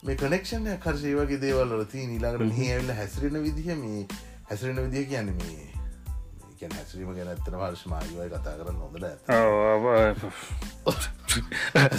මේ 0.04 0.16
කනෙක්ෂණය 0.16 0.78
කරශය 0.78 1.14
වගේ 1.16 1.41
දේවල්ල 1.41 1.86
ති 1.86 2.08
නිලාකට 2.08 2.56
හඇල්ල 2.60 2.91
හැසිරෙන 2.91 3.38
විදිහ 3.43 3.76
මේ 3.76 4.06
හැසිරෙන 4.50 4.80
විදිහ 4.86 5.08
කියන්න 5.10 5.34
මේ 5.34 5.68
කියැන 6.58 6.76
හැසිරීම 6.76 7.12
ගැන 7.16 7.30
ඇත්තන 7.30 7.58
වර්ශමායවයි 7.58 8.30
කතා 8.30 8.55
කරන්න 8.58 8.78
නොදට 8.80 9.03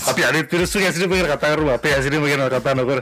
අපි 0.06 0.22
අනි 0.24 0.40
පිරස්සු 0.46 0.78
හැසිරිම 0.80 1.12
කතා 1.26 1.52
කරු 1.54 1.70
අපේ 1.70 1.92
හැසිරීම 1.92 2.24
ගැන 2.26 2.42
කතා 2.54 2.74
නොකර 2.74 3.00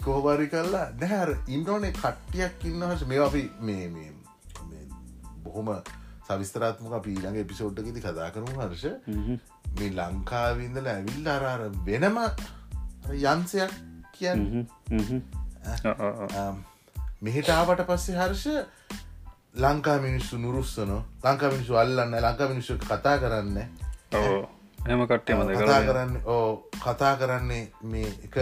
කොහොබරි 0.00 0.46
කල්ලා 0.48 0.86
දැහැර 1.00 1.30
ඉන්ඩෝනේ 1.48 1.92
කට්ටියක් 1.94 2.64
ඉන්න 2.64 2.82
හස 2.88 3.06
මේ 3.06 3.20
අපි 3.20 3.44
මේ 3.62 4.10
බොහොම 5.44 5.68
සවිස්තරාත්මක 6.28 6.94
පීළඟ 7.02 7.38
එපිසෝඩ්ඩකිති 7.38 8.00
කතා 8.00 8.30
කරමු 8.30 8.54
හර්ෂ 8.58 8.84
මේ 9.74 9.90
ලංකාවින්දල 9.92 10.88
ඇවිල් 10.88 11.28
අරාර 11.30 11.62
වෙනම 11.86 12.16
යන්සයක් 13.26 13.72
කියන්න 14.12 14.40
මෙහිටාවට 17.22 17.82
පස්සේ 17.88 18.16
හර්ෂ 18.16 18.46
ලංකා 19.56 19.98
මිනිස්සු 19.98 20.38
නුරුස්සන. 20.38 20.92
ලංකා 21.24 21.50
මිනිස්සු 21.50 21.76
අල්ලන්න 21.76 22.16
ලංකා 22.20 22.48
මිනිස්සු 22.48 22.78
කතා 22.78 23.18
කරන්න 23.18 23.58
එම 24.86 25.06
කට්ටයම 25.06 25.40
කතා 25.52 25.80
කරන්න. 25.86 26.16
ඕ 26.26 26.68
කතා 26.84 27.14
කරන්නේ 27.16 27.62
මේ 27.82 28.10
එක 28.26 28.36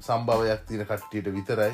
සම්භවයක් 0.00 0.62
තියන 0.68 0.86
කට්ටියට 0.86 1.32
විතරයි. 1.38 1.72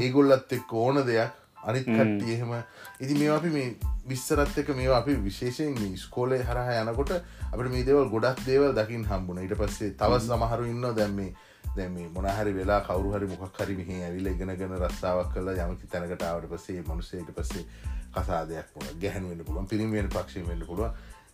ඒගොල්ලත් 0.00 0.52
එක් 0.52 0.72
ඕන 0.72 1.02
දෙයක්. 1.06 1.30
අනිත් 1.64 1.86
කට්ටිය 1.86 2.32
එහෙම. 2.34 2.52
ඉති 3.00 3.14
මේ 3.14 3.30
අපි 3.36 3.50
මේ 3.50 3.76
විස්සරත් 4.08 4.58
එක 4.58 4.68
මේ 4.78 4.88
අපි 5.00 5.18
විශේෂයෙන් 5.26 5.74
මේ 5.80 5.96
ස්කෝලේ 5.96 6.42
හරහ 6.48 6.70
යනකොට 6.80 7.12
අපට 7.52 7.70
මේ 7.74 7.84
දේවල් 7.84 8.08
ගොඩක් 8.14 8.40
දේවල් 8.46 8.72
දකිින් 8.78 9.04
හම්බුණ. 9.10 9.44
ඉට 9.44 9.58
පස්සේ 9.60 9.92
තව 10.00 10.20
සමහරු 10.20 10.64
ඉන්න 10.72 10.88
දැම්මේ 11.00 11.34
දැම 11.76 11.98
මොනහරි 12.12 12.52
වෙලා 12.52 12.80
කවරුහරි 12.80 13.26
මොක් 13.26 13.60
හරි 13.60 13.76
මෙහ 13.76 13.90
ඇවිල 13.98 14.26
ඉගෙනගෙන 14.26 14.74
රස්සාාවක් 14.78 15.30
කල 15.34 15.52
යමකි 15.56 15.92
තැනකටාවට 15.92 16.48
පසේ 16.52 16.80
මනුසේට 16.82 17.30
පස්සේ 17.32 17.66
කසාදයක් 18.14 18.72
පුළ 18.74 18.88
ගැහනුවෙන්න්න 19.00 19.44
පුළුවන් 19.44 19.66
පිරිමියෙන් 19.66 20.08
පක්ෂ 20.08 20.48
වෙන්න 20.48 20.66
පුළුව 20.66 20.90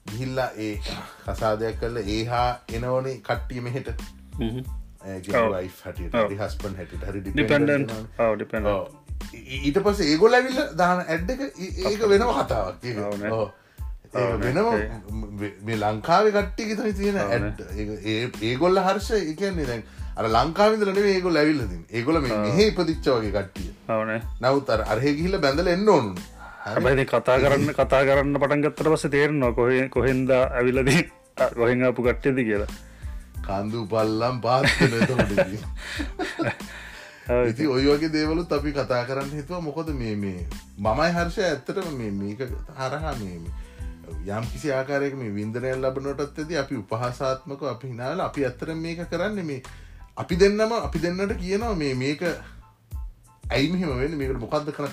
ගිහිල්ලා 0.07 0.51
ඒ 0.59 0.75
කසාදයක් 1.27 1.81
කල්ල 1.81 2.03
ඒහා 2.09 2.49
එනවනේ 2.71 3.17
කට්ටිය 3.21 3.61
මෙහෙට. 3.61 3.89
හස්පන් 6.39 6.77
හැට 6.77 6.93
හරි 7.05 7.25
ඊට 9.61 9.81
පස 9.81 10.05
ඒගොල 10.05 10.35
ඇවිල්ල 10.35 10.63
දාන 10.77 11.03
ඇඩ්ඩක 11.07 11.41
ඒක 11.87 12.07
වෙනම 12.09 12.31
කතාවක්. 12.33 12.87
වෙනම 14.39 14.67
මේ 15.63 15.77
ලංකාව 15.77 16.31
කට්ටි 16.31 16.75
තන 16.75 16.95
තියෙන 16.95 17.19
ඇඩ් 17.21 17.63
ඒගොල්ල 18.43 18.81
හර්ෂ 18.81 19.11
එකන්නේ 19.17 19.67
දැන් 19.67 19.85
අර 20.17 20.27
ලංකාවිදලට 20.29 20.99
ඒගොල් 21.07 21.37
ඇවිල්ලදින් 21.37 21.83
ඒගොල 21.91 22.21
මෙහ 22.21 22.61
ඉපදිච්චවගේ 22.61 23.33
කට්ටිය. 23.33 23.71
නවත් 24.43 24.69
අර 24.69 24.83
අරහෙ 24.87 25.11
ගිහිල්ල 25.15 25.39
බැඳල 25.39 25.69
එන්න 25.69 25.89
ඕනු 25.89 26.13
හැබැයි 26.65 27.07
කතා 27.07 27.39
කරන්න 27.39 27.75
කතා 27.75 28.03
කරන්න 28.05 28.37
පටන්ගත්තර 28.37 28.89
පස 28.89 29.05
තේරෙනවා 29.09 29.53
කොහ 29.53 29.69
කොහෙන්ද 29.91 30.31
ඇවිලදී 30.31 31.03
කොහෙන්ආපු 31.55 32.01
කට්ටයද 32.03 32.39
කියලා. 32.41 32.71
කන්දු 33.43 33.87
පල්ලම් 33.87 34.37
පාත්න 34.41 34.95
ඉති 37.45 37.67
ඔය 37.75 37.85
වගේ 37.87 38.13
දේවලුත් 38.13 38.53
අපි 38.53 38.71
කතා 38.73 39.03
කරන්න 39.05 39.33
හිතුව. 39.33 39.61
මොකොද 39.61 39.89
මේ 39.95 40.17
මේ 40.17 40.47
මමයි 40.79 41.11
හර්ෂය 41.13 41.43
ඇත්තටම 41.43 41.93
මේ 41.99 42.13
මේක 42.13 42.41
හරහා 42.77 43.15
මේ 43.17 43.37
යම් 44.29 44.45
කිසි 44.47 44.69
ආකාරයක 44.73 45.15
මේ 45.17 45.33
වින්දනය 45.33 45.73
ලබනොටත් 45.75 46.21
ඇති 46.23 46.59
අපි 46.59 46.75
උපහසාත්මක 46.77 47.63
අපි 47.69 47.87
හිනාල 47.89 48.21
අපි 48.21 48.45
ඇත්තර 48.45 48.75
මේක 48.77 49.03
කරන්න 49.11 49.43
මේ 49.45 49.63
අපි 50.17 50.37
දෙන්නම 50.37 50.73
අපි 50.73 50.99
දෙන්නට 50.99 51.35
කියනවා 51.37 51.75
මේ 51.77 51.95
මේක 51.95 52.23
ඇයි 53.51 53.73
මෙහෙම 53.73 53.99
වෙන්න? 53.99 54.17
මේකට 54.17 54.41
මොකක්ද 54.41 54.71
කර 54.73 54.89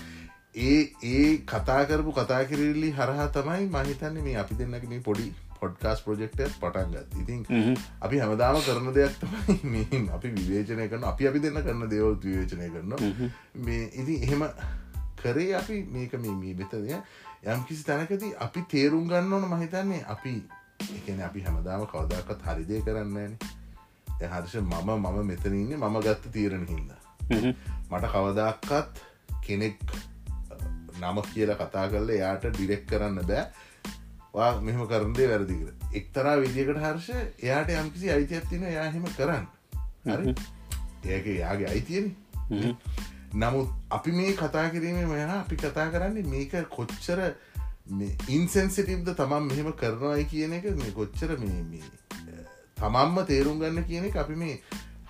ඒ 0.57 0.80
ඒ 1.03 1.38
කතා 1.45 1.84
කරපු 1.86 2.11
කතා 2.13 2.41
කිරල්ලි 2.45 2.91
හරහා 2.93 3.28
තමයි 3.30 3.67
මහිතන්නේ 3.70 4.24
මේ 4.24 4.36
අපි 4.38 4.55
දෙන්නක 4.55 4.88
මේ 4.88 5.01
පොඩි 5.01 5.28
පොඩ්කාස් 5.59 6.01
ප්‍රජෙක්ට 6.01 6.41
පටන්ගත් 6.55 7.17
ඉතින් 7.22 7.43
අපි 8.01 8.20
හැමදාම 8.20 8.59
කරන 8.61 8.91
දෙයක් 8.93 9.20
තමයි 9.20 10.03
අපි 10.09 10.32
විවේචනය 10.32 10.88
කරන 10.88 11.03
අපි 11.05 11.28
අපි 11.28 11.39
දෙන්න 11.39 11.61
කරන 11.61 11.89
දේවල් 11.89 12.15
විවේචනය 12.17 12.70
කරන 12.70 12.95
මේ 13.61 13.84
ඉති 13.95 14.15
එහෙම 14.22 14.47
කරේ 15.17 15.53
අපි 15.55 15.84
මේක 15.91 16.15
මේ 16.17 16.36
මේ 16.38 16.55
බෙතදය 16.55 16.95
යම් 17.45 17.63
කිසි 17.67 17.84
තැනකති 17.84 18.34
අපි 18.39 18.65
තේරුම් 18.67 19.07
ගන්න 19.07 19.34
ඕන 19.34 19.47
මහිතන්නේ 19.51 20.03
අපි 20.07 20.36
එකන 20.97 21.22
අපි 21.24 21.39
හැමදාම 21.41 21.88
කවදක්කත් 21.88 22.45
හරිදය 22.47 22.82
කරන්නන 22.82 23.36
හර්ෂ 24.22 24.55
මම 24.55 24.91
මම 24.95 25.26
මෙතනන්නේ 25.26 25.78
මම 25.78 25.99
ගත්ත 25.99 26.34
තීරණ 26.34 26.65
හින්ද. 26.67 26.91
මට 27.91 28.05
කවදක්කත් 28.07 29.03
කෙනෙක් 29.43 29.78
නම 30.99 31.22
කියලා 31.24 31.57
කතා 31.57 31.88
කරල 31.88 32.09
යාට 32.13 32.47
ඩිරෙක් 32.47 32.88
කරන්න 32.88 33.22
බෑ. 33.24 33.43
වා 34.34 34.51
මෙහම 34.61 34.88
කරන්දේ 34.88 35.28
වැරදිකර 35.28 35.70
එක්තරා 35.93 36.36
විදිකට 36.38 36.80
හර්ෂ 36.80 37.09
එයාට 37.43 37.76
යම්කිසි 37.76 38.11
අයිතියක් 38.11 38.49
තින 38.49 38.65
යාහෙම 38.70 39.05
කරන්න. 39.17 39.45
ඒක 41.05 41.26
යාගේ 41.36 41.67
අයිතියන. 41.67 42.11
නමුත් 43.36 43.70
අපි 43.91 44.11
මේ 44.11 44.34
කතා 44.34 44.70
කිරීම 44.70 45.07
මෙයා 45.07 45.39
අපි 45.39 45.55
කතා 45.55 45.88
කරන්නේ 45.89 46.24
මේක 46.26 46.53
කොච්චර 46.70 47.20
ඉන්සෙන්සිටිව්ද 48.30 49.09
තමන් 49.15 49.43
මෙහෙම 49.43 49.72
කරනවායි 49.74 50.26
කියන 50.26 50.53
එක 50.53 50.70
මේ 50.76 50.91
කොච්චර 50.91 51.38
මේ 51.38 51.84
තමන්ම 52.80 53.25
තේරුම් 53.25 53.59
ගන්න 53.59 53.84
කියන 53.84 54.17
අපි 54.17 54.36
මේ 54.36 54.61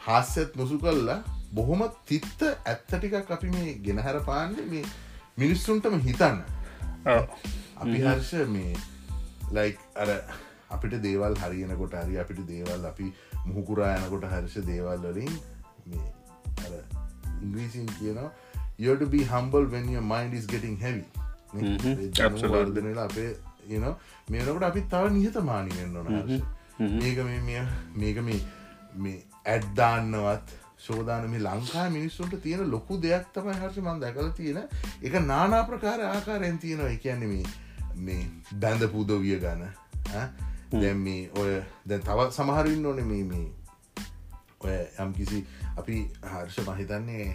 හාස්‍යත් 0.07 0.57
මුසු 0.57 0.77
කල්ලා 0.77 1.23
බොහොම 1.53 1.87
තිත්ත 2.07 2.43
ඇත්තටිකක් 2.43 3.31
අපි 3.31 3.49
මේ 3.49 3.73
ගෙනහැර 3.73 4.19
පාන්න 4.19 4.53
මේ 4.69 4.83
මිනිස්සුන්ටම 5.37 5.99
හිතන්න. 5.99 6.37
අපි 7.77 8.01
හර්ෂ 8.01 8.33
මේ 8.47 8.75
ලයික් 9.51 9.77
අර 9.95 10.09
අපිට 10.69 11.01
දේවල් 11.01 11.35
හරියනකොට 11.35 11.93
හරි 11.93 12.17
අපිට 12.17 12.39
දේවල් 12.47 12.85
අපි 12.85 13.13
මුහකුරා 13.45 13.95
යනකොට 13.95 14.23
හර්ෂ 14.23 14.55
දේවල් 14.65 14.97
වලින් 14.97 15.33
ඉංග්‍රීසින් 17.41 17.85
කියනවා 17.85 18.31
humble 19.23 19.65
when 19.65 19.89
your 19.89 20.01
mind 20.01 20.33
is 20.33 20.45
getting 20.45 20.77
heavy. 20.77 21.03
වර්ධනලා 21.53 23.03
අපේ 23.03 23.35
යන 23.69 23.85
මේනකට 24.31 24.63
අපි 24.63 24.81
තව 24.81 25.09
නිහතමානි 25.09 25.69
වෙන්න 25.69 25.97
ඕන 25.97 26.07
මේක 26.79 27.17
මේක 27.95 28.23
මේ 28.23 28.41
මේ 28.95 29.23
ඇඩ්දාන්නවත් 29.45 30.53
ශෝධාන 30.79 31.29
මේ 31.29 31.41
ලංකා 31.41 31.89
මිනිස්සුන්ට 31.89 32.41
තියෙන 32.41 32.71
ලොකු 32.71 33.01
දෙයක් 33.01 33.25
තමයි 33.33 33.53
හර්ෂ 33.53 33.77
මන් 33.77 33.99
දැකල 33.99 34.29
තියෙන. 34.31 34.63
එක 35.03 35.13
නානා 35.21 35.63
ප්‍රකාර 35.63 36.01
ආකාරයෙන් 36.03 36.59
තියෙනවා. 36.59 36.89
එකන්නේ 36.89 37.43
මේ 37.97 38.23
බැඳ 38.59 38.87
පුදවිය 38.91 39.39
ගන 39.39 39.65
දැම් 40.71 40.97
මේ 40.97 41.29
ඔය 41.35 41.61
දැන් 41.89 42.01
තවත් 42.01 42.31
සමහරන්න 42.31 42.85
ඕන 42.85 43.03
මේ 43.03 43.23
මේ 43.25 43.47
ඔය 44.61 44.77
යම් 44.99 45.13
කිසි 45.13 45.45
අපි 45.77 45.97
හර්ෂ 46.23 46.59
මහිතන්නේ 46.67 47.27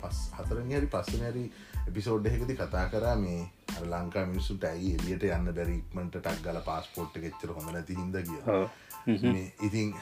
පස් 0.00 0.18
හතරෙන් 0.36 0.70
හරි 0.70 0.86
පස්සන 0.86 1.24
හරි 1.30 1.44
එපිසෝඩ් 1.88 2.26
එකකති 2.26 2.56
කතා 2.56 2.84
කරා 2.88 3.16
මේ 3.16 3.40
ලංකා 3.84 4.24
මිනිස්සුට 4.26 4.64
ඇයි 4.64 4.94
එලියට 4.94 5.26
යන්න 5.28 5.52
බැරික්මට 5.52 6.14
ටක් 6.16 6.44
ගල 6.44 6.60
පාස්පෝට් 6.64 7.18
ගෙච්චර 7.24 7.54
හොඳ 7.56 7.70
නැති 7.70 7.96
හිද 7.96 8.18
කිය 8.24 9.24
ඉතින් 9.62 9.94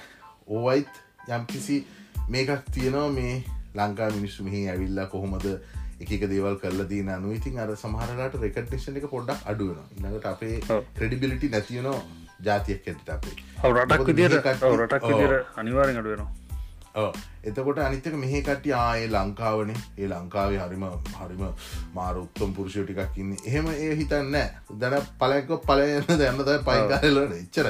ඕවයිත් 0.50 1.02
යම් 1.30 1.46
කිසි 1.46 1.78
මේකක් 2.28 2.70
තියෙනවා 2.70 3.08
මේ 3.12 3.34
ලංකා 3.76 4.10
මිනිස්සු 4.10 4.44
මෙහි 4.44 4.62
ඇවිල්ලා 4.68 5.06
කොහොමද 5.06 5.48
එක 5.98 6.12
දේවල් 6.26 6.56
කල්ල 6.58 6.86
දී 6.86 7.02
නු 7.16 7.32
ඉතින් 7.32 7.58
අර 7.58 7.74
සමහරලාට 7.76 8.38
රෙකට්ේෂන 8.40 8.96
එක 8.96 9.10
පොඩ්ඩක් 9.10 9.46
අඩුවන 9.46 9.82
ඉන්නට 9.98 10.26
අපේ 10.26 10.56
ක්‍රඩිබිලිටි 10.94 11.48
නැතියනවා 11.48 12.00
ජාතියක් 12.42 12.88
ඇට 12.88 13.08
අපේ. 13.10 13.36
රටක් 13.66 14.06
විදිර 14.08 14.36
රටක් 14.40 15.04
විදිර 15.04 15.38
අනිවාරෙන් 15.56 15.96
අඩුවෙනවා 15.96 16.45
එතකොට 17.48 17.78
අනිතක 17.78 18.14
මෙහ 18.22 18.32
කට්ටිය 18.38 18.74
ආයේ 18.76 19.08
ලංකාවනේ. 19.08 19.76
ඒ 19.98 20.08
ලංකාවේ 20.12 20.60
හරිම 20.62 20.86
හරිම 21.18 21.42
මාර 21.96 22.14
උත්තම් 22.22 22.54
පුරුෂය 22.56 22.84
ටිකක් 22.84 23.18
ඉන්න. 23.22 23.36
එහෙම 23.44 23.68
ඒ 23.74 23.92
හිතන්න 24.00 24.36
දැන 24.80 24.96
පලැක්ක 25.20 25.52
පලයන්න 25.68 26.18
දැන්නද 26.22 26.52
පයිකාරලට 26.68 27.36
එච්චර 27.40 27.68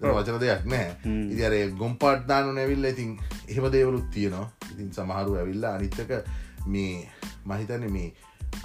වචන 0.00 0.40
දෙයක් 0.44 0.64
නෑ 0.72 1.16
ඉදිර 1.34 1.58
ගොම්පාට්දානු 1.82 2.54
නැවිල්ල 2.58 2.88
ඉතින් 2.92 3.18
එහෙම 3.48 3.68
දේවලුත් 3.76 4.08
තියෙනවා. 4.16 4.46
ඉතින් 4.72 4.94
සමහරු 4.96 5.36
ඇවිල්ලා 5.42 5.74
අනිත්තක 5.78 6.12
මේ 6.66 7.08
මහිතන 7.50 7.86
මේ 7.96 8.08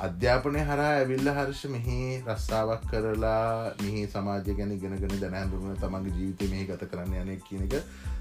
අධ්‍යාපනය 0.07 0.61
හරා 0.70 0.91
ඇවිල්ල 0.99 1.30
හර්ෂ 1.38 1.64
මෙහි 1.76 1.97
රස්සාාවක් 2.28 2.86
කරලා 2.91 3.74
මෙහි 3.82 4.03
සමාජය 4.14 4.55
ගැන 4.59 4.76
ගෙනගෙන 4.84 5.16
දැනැඳුරුණ 5.24 5.82
තමන්ගේ 5.82 6.16
ජීවිතය 6.20 6.51
මෙහි 6.53 6.70
ගත 6.70 6.89
කරන්න 6.91 7.34
යන 7.34 7.41
කියන 7.47 7.66
එක 7.68 7.76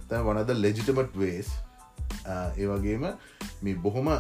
තැ 0.09 0.24
වනද 0.28 0.57
ලෙජිටමට් 0.64 1.20
වේස් 1.22 1.53
ඒ 2.26 2.66
වගේම 2.66 3.09
මේ 3.62 3.74
බොහොම 3.76 4.12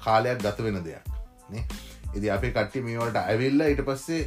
කාලයක් 0.00 0.42
ගත 0.42 0.58
වෙන 0.60 0.82
දෙයක් 0.84 1.04
ඉදි 2.14 2.30
අපේ 2.30 2.52
කට්ටි 2.52 2.82
මේවට 2.82 3.20
ඇවිල්ල 3.22 3.66
ඉට 3.66 3.84
පස්සේ 3.84 4.22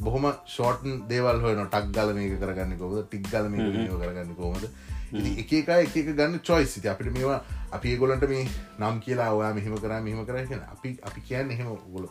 බොහොම 0.00 0.30
ෂෝටන් 0.46 1.02
දේවල් 1.08 1.40
හොයන 1.40 1.62
ටක් 1.66 1.92
ගල 1.92 2.14
මේක 2.14 2.38
කරගන්න 2.40 2.78
කොද 2.78 2.98
ටික් 3.04 3.28
ගල 3.30 3.50
කරගන්න 4.00 4.34
කොමද 4.34 4.64
එක 5.12 5.52
එක 5.52 5.68
එක 5.68 6.14
ගන්න 6.16 6.40
චොයිස් 6.40 6.74
සිති 6.74 6.88
අපිට 6.88 7.12
මේවා 7.12 7.40
අපි 7.70 7.96
ගොලන්ට 7.96 8.24
මේ 8.28 8.46
නම් 8.78 9.00
කියලා 9.00 9.30
ඔයා 9.32 9.52
මෙහෙම 9.54 9.76
කර 9.76 10.00
මෙහම 10.00 10.24
කර 10.24 10.46
කියෙන 10.46 10.62
අපි 10.72 10.96
අපි 11.02 11.20
කියන්න 11.20 11.50
එහෙම 11.50 11.68
ගොල 11.92 12.08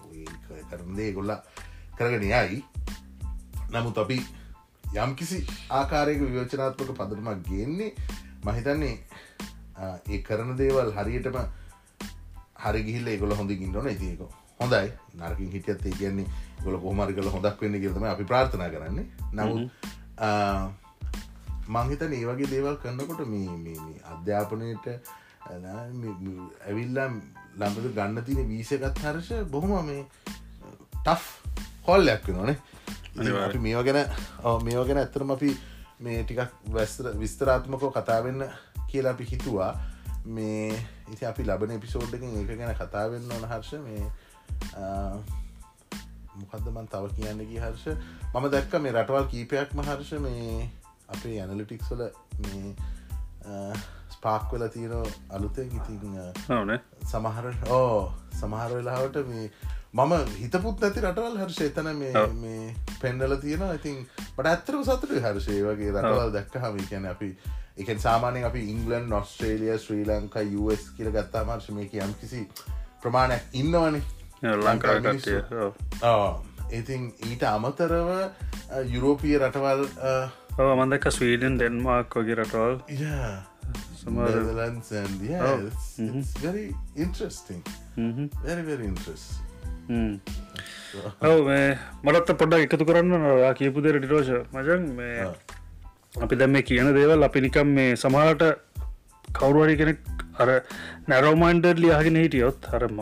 කරදේ 0.70 1.12
ගොල්ල 1.14 1.34
කරගෙන 1.98 2.24
යයි. 2.24 2.64
නමුත් 3.72 3.98
අපි 3.98 4.18
යම් 4.96 5.16
කිසි 5.16 5.42
ආකාරයක 5.72 6.22
විවචනාත්මක 6.22 6.94
පදරමක් 6.98 7.48
ගේන්නේ 7.50 7.94
මහිතන්නේ 8.44 8.96
ඒ 10.10 10.22
කරන 10.22 10.54
දේවල් 10.58 10.94
හරියටම 10.94 11.38
හරි 12.58 12.84
ගිහිල්ල 12.84 13.08
ඒගොල 13.08 13.34
හොඳින් 13.34 13.76
ොන 13.76 13.88
ඇතික 13.88 14.22
හොඳයි. 14.60 14.92
නරකින් 15.16 15.52
හිටියත් 15.52 15.86
ඒ 15.86 15.94
කියන්නේ 15.94 16.28
ගොල 16.64 16.78
කොහමරි 16.80 17.14
කල 17.14 17.30
හොඳක් 17.30 17.62
වෙන්න 17.62 17.82
කියතම 17.82 18.06
අපි 18.06 18.26
ප්‍රාර්ථනා 18.26 18.70
කරන්නේ. 18.70 19.08
නමුත් 19.34 19.72
මංහිතන 21.70 22.14
ඒ 22.14 22.26
වගේ 22.26 22.50
දේවල් 22.50 22.78
කරන්නකොට 22.78 23.22
මේ 23.28 23.78
අධ්‍යාපනයට 24.06 24.88
ඇවිල්ලා 25.48 27.08
ලම්බද 27.58 27.88
ගන්න 27.96 28.24
තින 28.24 28.42
වීසකත් 28.48 29.02
හරෂ 29.04 29.30
බොහොම 29.48 29.86
මේ 29.86 30.04
ටෆ් 30.98 31.24
කොල්ලයක් 31.86 32.28
වෙනනේ 32.30 32.58
අපි 33.42 33.60
මේවා 33.60 33.84
ගැන 33.84 34.00
මේවා 34.64 34.86
ගැන 34.86 35.02
ඇත්තරම 35.04 35.32
අපි 35.32 35.50
මේ 36.02 36.24
ටිකක් 36.24 36.74
වැස්තර 36.74 37.12
විස්තරාත්මකෝ 37.18 37.92
කතාවෙන්න 37.92 38.44
කියලා 38.90 39.14
අපි 39.18 39.30
හිතුවා. 39.32 39.72
මේ 40.28 40.66
ඉති 41.14 41.26
අපි 41.26 41.44
ලබන 41.44 41.78
එපිසෝඩ්ඩකින් 41.78 42.36
ඒක 42.40 42.52
ගැන 42.58 42.76
කතාවෙන්න 42.76 43.32
ඕන 43.32 43.48
හර්ෂ. 43.52 43.74
මේ 43.80 44.04
මොකදමන් 46.42 46.92
තව 46.92 47.16
කියන්න 47.16 47.48
ගී 47.48 47.64
හර්ෂ? 47.66 47.86
මම 48.34 48.52
දැක්ක 48.52 48.78
මේ 48.86 48.92
රටවල් 48.92 49.28
කීපයක්ම 49.34 49.82
හර්ෂ 49.82 50.14
මේ 50.28 50.70
අපේ 51.10 51.36
ඇනලිටික්ස්වල 51.42 52.04
මේ 52.42 52.76
ස්පාක් 54.12 54.54
වෙල 54.54 54.68
තියෙන 54.68 55.14
අලුතෙන් 55.30 55.70
ඉතින් 55.80 56.18
සමහර 57.12 57.48
ඕ 57.70 58.14
සමහර 58.40 58.76
වෙලාවට 58.76 59.22
මේ 59.28 59.46
මම 59.94 60.14
හිතපුත් 60.42 60.84
ඇති 60.84 61.02
රටවල් 61.02 61.40
හර්ෂ. 61.42 61.62
එතන 61.62 61.90
මේ 61.96 62.76
පෙන්ඩල 63.02 63.36
තියෙන 63.42 63.66
ඉතින් 63.76 63.98
පට 64.36 64.48
ඇත්තරම 64.52 64.84
සතුට 64.90 65.18
හර්ෂය 65.26 65.58
වගේ 65.66 65.92
රටවල් 65.96 66.32
දැක්ක 66.38 66.56
හම 66.64 66.78
කියන 66.92 67.08
අපි 67.10 67.30
එක 67.78 67.92
සාමානය 68.06 68.44
අපි 68.50 68.62
ඉංගලන් 68.74 69.10
නොස්ට්‍රේලිය 69.10 69.76
ශ්‍රී 69.86 70.08
ලංකා 70.10 70.46
යස් 70.48 70.88
කියල 70.98 71.12
ගත්තා 71.18 71.44
මර්ශ 71.50 71.70
මේ 71.76 72.04
යම් 72.08 72.16
කිසි 72.22 72.48
ප්‍රමාණයක් 73.04 73.44
ඉන්නවනේ. 73.54 74.02
ලංකාගත්ය 74.44 75.36
ඉතින් 76.80 77.12
ඊට 77.28 77.44
අමතරව 77.44 78.10
යුරෝපිය 78.96 79.38
රටවල් 79.38 79.86
මන්දක 80.78 81.12
ස්වීඩන් 81.12 81.60
ඩෙන්මාක් 81.60 82.18
වගේ 82.18 82.42
රටවල්. 82.42 82.82
Interesting. 86.96 87.64
Mm-hmm. 87.98 88.28
Very 88.44 88.64
very 88.64 88.86
interesting. 88.86 89.51
ඔව 91.22 91.46
මේ 91.46 91.78
මටත් 92.04 92.38
පොඩ්ඩක් 92.38 92.66
එකතු 92.68 92.86
කරන්න 92.86 93.28
යා 93.40 93.54
කියපු 93.54 93.84
දෙර 93.84 94.00
ඩිරෝෂ 94.00 94.32
මජන් 94.54 94.88
මේ 94.96 95.28
අපි 96.22 96.36
දැම් 96.36 96.52
මේ 96.52 96.64
කියන 96.64 96.94
දේවල් 96.94 97.24
අපි 97.24 97.46
නිකම් 97.48 97.74
මේ 97.78 97.96
සමහට 97.96 98.44
කවරුවරි 99.32 99.76
කෙනෙක් 99.78 100.00
අර 100.40 100.50
නැරෝමන්ඩර් 101.08 101.76
ලියහගෙන 101.84 102.18
හිටියොත් 102.24 102.68
හරම 102.72 103.00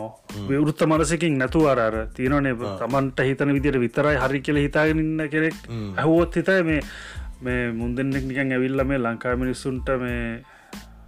විවෘත්ත 0.49 0.81
මනසකින් 0.87 1.37
නැතු 1.37 1.61
අරර 1.67 1.95
තියනනේ 2.15 2.55
තමන්ට 2.81 3.25
හිතන 3.29 3.53
විදිට 3.57 3.79
විතරයි 3.79 4.17
හරි 4.17 4.41
කියල 4.41 4.59
හිතාගෙනන්න 4.65 5.25
කෙනෙක් 5.29 5.57
ඇහුවොත් 5.97 6.35
හිතයි 6.35 6.63
මේ 6.63 6.81
මේ 7.41 7.71
මුන්දෙන්නෙක් 7.73 8.23
නිකන් 8.23 8.51
ඇවිල්ල 8.51 8.83
මේ 8.83 8.99
ලංකා 8.99 9.35
මිනිස්සුන්ට 9.35 9.89
මේ 9.99 10.43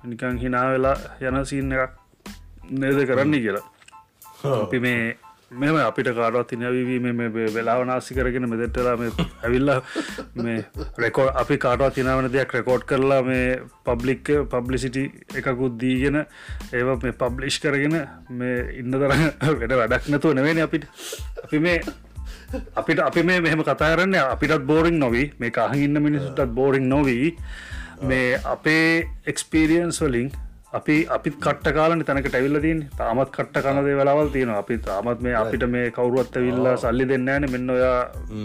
නිකං 0.05 0.38
හිනා 0.38 0.65
වෙලා 0.72 0.95
යන 1.22 1.45
සින්න 1.45 1.72
එකක් 1.72 1.93
නේද 2.74 3.01
කරන්න 3.05 3.36
කියලා. 3.38 3.65
අපි 4.63 4.80
මේ 4.80 5.17
මෙම 5.52 5.76
අපිට 5.76 6.08
කාඩුවත් 6.10 6.47
තිනවීම 6.47 7.08
මේ 7.12 7.47
වෙලාව 7.49 7.82
නාසි 7.86 8.16
කරගෙන 8.16 8.47
මෙදෙටලා 8.49 8.95
මේ 8.95 9.10
ඇවිල්ලා 9.43 9.82
මේ 10.38 10.60
රෙකෝ 10.97 11.26
අපි 11.34 11.58
කාටුවත් 11.58 11.95
තිනවන 11.95 12.30
දෙයක් 12.32 12.54
රෙකෝඩ් 12.54 12.86
කරලා 12.86 13.22
මේ 13.22 13.60
පබ්ලික් 13.86 14.32
පබ්ලිසිටි 14.49 15.04
එකකුත් 15.36 15.76
දීගෙන 15.78 16.18
ඒ 16.20 16.84
මේ 16.84 17.12
පබ්ලිෂ් 17.14 17.60
කරගෙන 17.60 17.97
මේ 18.32 18.56
ඉන්න 18.80 18.91
තරන්න 18.93 19.60
වැඩ 19.60 19.76
වැඩක් 19.82 20.08
නැතුව 20.08 20.34
නෙවෙන 20.34 20.64
අපිට. 20.64 20.88
අපි 21.43 21.60
මේ 21.60 21.82
අපිට 22.76 23.02
අපි 23.02 23.24
මේ 23.24 23.41
මෙහෙම 23.41 23.64
කතාරන්න 23.64 24.16
අපිටත් 24.16 24.64
බෝරිං 24.64 24.99
නොවී. 24.99 25.26
මේ 25.39 25.52
අහගන්න 25.58 26.02
මිනිසුටත් 26.02 26.56
බෝරිං 26.56 26.88
නොවී. 26.88 27.36
මේ 28.04 28.39
අපේ 28.45 28.88
එක්ස්පීරියන්ස් 29.28 30.02
වලින් 30.02 30.32
අපි 30.74 30.95
අපිත් 31.07 31.36
කට්ට 31.45 31.76
කාලන 31.78 32.03
තැනක 32.07 32.28
ටැවිල්ලදීන් 32.28 32.80
තාමත් 32.99 33.32
කට්ට 33.36 33.65
කනදේ 33.65 33.95
වෙලාවල් 33.99 34.30
තියෙන 34.36 34.51
අපි 34.53 34.78
තාමත් 34.86 35.19
මේ 35.26 35.36
අපිට 35.41 35.65
මේ 35.74 35.91
කවරුවත් 35.91 36.39
විල්ලා 36.45 36.76
සල්ලි 36.78 37.07
දෙන්න 37.09 37.28
ෑන 37.28 37.47
මෙන්න 37.55 37.74
ඔයා 37.76 37.99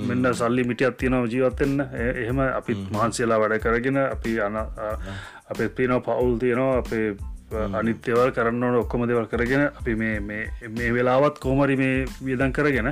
මෙන්න 0.09 0.33
සල්ලි 0.35 0.65
මිටියත් 0.71 0.99
තියෙනව 1.03 1.31
ජීවත්තෙන්න 1.35 1.87
එහෙම 2.03 2.43
අපිත් 2.51 2.83
මහන්සේලා 2.97 3.41
වැඩ 3.43 3.63
කරගෙන 3.67 3.99
අපි 4.03 4.35
අන 4.41 4.59
අපත් 4.59 5.63
පිනව 5.77 6.03
පවුල් 6.03 6.39
තියෙනවා. 6.39 6.79
අපේ 6.79 7.07
අනිත්‍යවල් 7.81 8.31
කරන්න 8.37 8.63
ඕන 8.63 8.77
ඔක්කොම 8.83 9.07
දෙවල් 9.09 9.27
කරගෙන 9.27 9.67
අපි 9.69 9.95
මේ 9.95 10.91
වෙලාවත් 10.93 11.39
කෝමරි 11.39 11.77
මේ 11.77 12.07
වියදන් 12.21 12.53
කරගෙන 12.53 12.89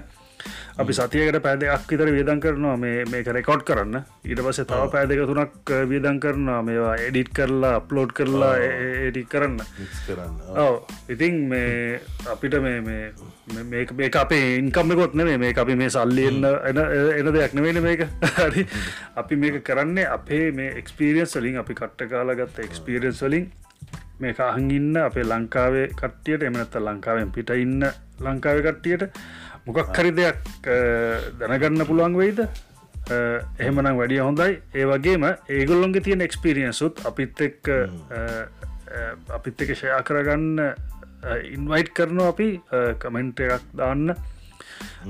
අපි 0.76 0.93
සතියකට 0.93 1.39
පැදයක් 1.43 1.87
විතර 1.89 2.11
වියදන් 2.11 2.41
කරනවා. 2.41 2.76
මේක 2.76 3.28
රෙකෝඩ් 3.28 3.62
කරන්න. 3.62 4.01
ඊට 4.24 4.43
පස 4.43 4.61
තව 4.62 4.89
පෑදක 4.93 5.22
තුනක් 5.28 5.72
වියදන් 5.89 6.18
කරනවා. 6.20 6.62
මේවා 6.62 6.97
එඩිට් 6.99 7.30
කරලා 7.32 7.76
අප්ලෝඩ් 7.80 8.12
කරලා 8.12 8.55
එඩි 8.59 9.24
කරන්න. 9.26 9.61
ඔව. 10.57 10.82
ඉතින් 11.09 11.41
මේ 11.49 12.01
අපිට 12.26 12.59
මේ 12.62 12.80
මේ 12.80 14.11
අපේ 14.14 14.59
ඉන්කම්මකොත් 14.59 15.14
නෙේ 15.14 15.39
මේ 15.39 15.55
අපි 15.57 15.76
මේ 15.76 15.91
සල්ලි 15.91 16.26
එන්න 16.26 16.45
එන 16.45 16.80
එන 17.18 17.32
දෙයක් 17.35 17.55
නෙවෙන 17.55 17.82
මේක. 17.82 18.07
හරි. 18.39 18.66
අපි 19.16 19.37
මේක 19.37 19.62
කරන්නේ 19.64 20.09
අපේ 20.09 20.51
මේ 20.53 20.74
එක්ස්පිරියන්ස් 20.78 21.37
වලින්. 21.37 21.59
අපි 21.59 21.74
කට්ට 21.74 22.11
කාලගත්ත 22.11 22.59
එක්ස්පිරියන්ස් 22.61 23.22
වලින්. 23.22 23.53
මේ 24.20 24.35
අහගින්න 24.41 24.97
අපේ 24.97 25.24
ලංකාවේ 25.24 25.87
කට්ටියට 25.93 26.43
එමනත්ත 26.43 26.76
ලංකාවෙන් 26.80 27.32
පිට 27.32 27.51
ඉන්න 27.51 27.82
ලංකාව 28.20 28.61
කට්ටියට 28.62 29.11
මොකක් 29.67 29.97
හරි 29.97 30.12
දෙයක් 30.21 30.39
දැනගන්න 31.41 31.87
පුළුවන් 31.89 32.17
වෙයිද? 32.21 32.41
එහෙමනම් 33.09 33.97
වැඩිය 34.01 34.21
හොඳයි. 34.21 34.61
ඒ 34.75 34.85
වගේම 34.91 35.25
ඒගොල්ලොන්ගේ 35.29 36.05
තියෙන 36.05 36.25
එක්ස්පිරියන්සුත් 36.27 37.05
අපිත් 37.11 37.41
එක් 37.49 37.71
අපිත් 39.39 39.65
එක 39.65 39.75
ෂයා 39.75 40.03
කරගන්න 40.09 40.61
ඉන්වයිට් 41.57 41.91
කරනවා 41.97 42.31
අපි 42.35 42.49
කමෙන්ට් 43.03 43.41
එකක් 43.47 43.67
දාන්න 43.81 44.15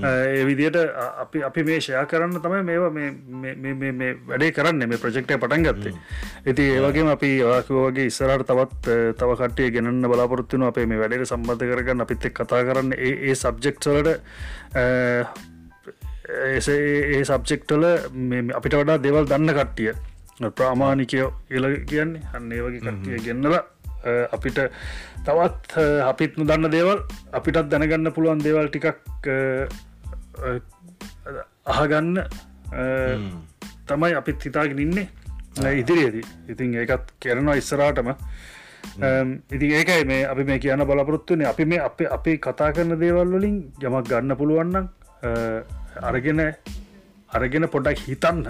ඒ 0.03 0.45
විදියට 0.49 0.77
අපි 1.23 1.43
අපි 1.49 1.65
මේ 1.69 1.81
ෂයා 1.81 2.05
කරන්න 2.11 2.41
තමයි 2.45 2.63
මේ 2.67 4.13
වැඩේ 4.29 4.53
කරන්න 4.53 4.89
මේ 4.89 5.03
ප්‍රජෙක්ටය 5.03 5.39
පටන් 5.39 5.67
ගත්තේ. 5.67 5.95
ඇති 6.47 6.69
ඒවගේ 6.77 7.09
අපි 7.15 7.31
ඔයාකවගේ 7.49 8.07
ඉස්සරට 8.11 8.47
තවත් 8.51 8.85
තව 9.19 9.31
කටේ 9.41 9.71
ගෙනන්න 9.77 10.09
බලාපොරත්තුන 10.13 10.67
අපේ 10.71 10.87
මේ 10.87 11.03
වැඩට 11.03 11.29
සම්බන්ධ 11.31 11.67
කරගන්න 11.73 12.07
අපිත් 12.07 12.31
එක් 12.31 12.39
කතා 12.41 12.63
කරන්න. 12.71 12.95
ඒ 12.99 13.35
සබ්ජෙක්්වලට 13.35 14.09
ඒ 16.25 17.25
සබ්ජෙක්ටල 17.31 17.85
අපිට 18.59 18.81
වඩා 18.81 18.99
දෙවල් 19.07 19.31
දන්න 19.31 19.55
කට්ටිය. 19.61 19.93
ප්‍රාමාණිකයෝ 20.57 21.31
එල 21.51 21.65
කියන්නේ. 21.87 22.27
හන්නේ 22.33 22.63
වගේ 22.65 22.81
කට්ටිය 22.81 23.25
ගෙන්නලා 23.29 23.63
අපිට 24.37 24.59
තවත් 25.27 25.85
අපිත් 26.11 26.33
දන්න 26.39 26.71
දේවල් 26.77 26.99
අපිටත් 27.41 27.69
දැනගන්න 27.73 28.13
පුළුවන් 28.17 28.43
දේවල් 28.47 28.69
ටිකක් 28.69 29.29
අහගන්න 31.75 32.11
තමයි 33.89 34.13
අපිත් 34.21 34.45
හිතාගෙන 34.49 34.83
ඉන්නේ. 34.87 35.09
ඉදිරියේදී. 35.81 36.27
ඉතින් 36.53 36.75
ඒකත් 36.83 37.15
කරනවා 37.23 37.57
ඉස්සරාටම 37.61 38.09
ඉති 39.57 39.67
ඒකයි 39.79 40.05
මේ 40.11 40.23
අපි 40.33 40.45
මේ 40.49 40.59
කියන්න 40.65 40.85
බලාපොරොත්තුනේ 40.89 41.47
අපි 41.53 41.65
මේ 41.73 41.81
අප 41.89 42.01
අපි 42.17 42.33
කතා 42.47 42.71
කරන 42.77 42.99
දේවල් 43.03 43.29
වලින් 43.37 43.57
යමක් 43.81 44.09
ගන්න 44.11 44.37
පුළුවන්නම් 44.41 44.89
අරගෙන 46.11 46.41
අරගෙන 47.37 47.69
පොඩක් 47.75 48.03
හිතන්න. 48.09 48.43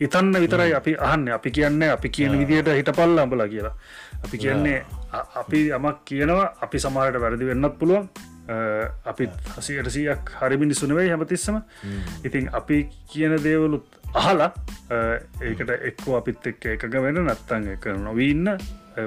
හිතන්න 0.00 0.34
විතරයි 0.44 0.72
අපි 0.80 0.92
අහන්න. 1.06 1.24
අපි 1.38 1.50
කියන්න 1.56 1.82
අපි 1.96 2.08
කියන 2.16 2.38
විදියට 2.40 2.70
හිට 2.78 2.92
පල්ල 2.98 3.18
අඹලා 3.24 3.48
කියලා 3.54 3.74
අපි 4.24 4.38
කියන්නේ 4.38 4.78
අපි 5.12 5.60
යමක් 5.76 6.04
කියනවා 6.04 6.48
අපි 6.62 6.78
සමහරට 6.78 7.20
වැරදි 7.20 7.46
වෙන්නත් 7.46 7.78
පුළුවන්. 7.78 8.10
අපි 9.06 9.28
හසියටසියක් 9.56 10.34
හරිමිනි 10.40 10.74
සුනවයි 10.74 11.08
හැමතිස්සම. 11.08 11.56
ඉතින් 12.24 12.50
අපි 12.52 12.88
කියන 13.12 13.36
දේවලුත් 13.44 13.86
අහලා 14.14 14.50
ඒකට 15.42 15.70
එක්කෝ 15.70 16.16
අපිත් 16.18 16.46
එක්ක 16.52 16.66
එකග 16.74 16.94
වෙන 17.02 17.22
නත්තන් 17.24 17.68
එක 17.76 17.84
නොවීන්න 18.04 18.56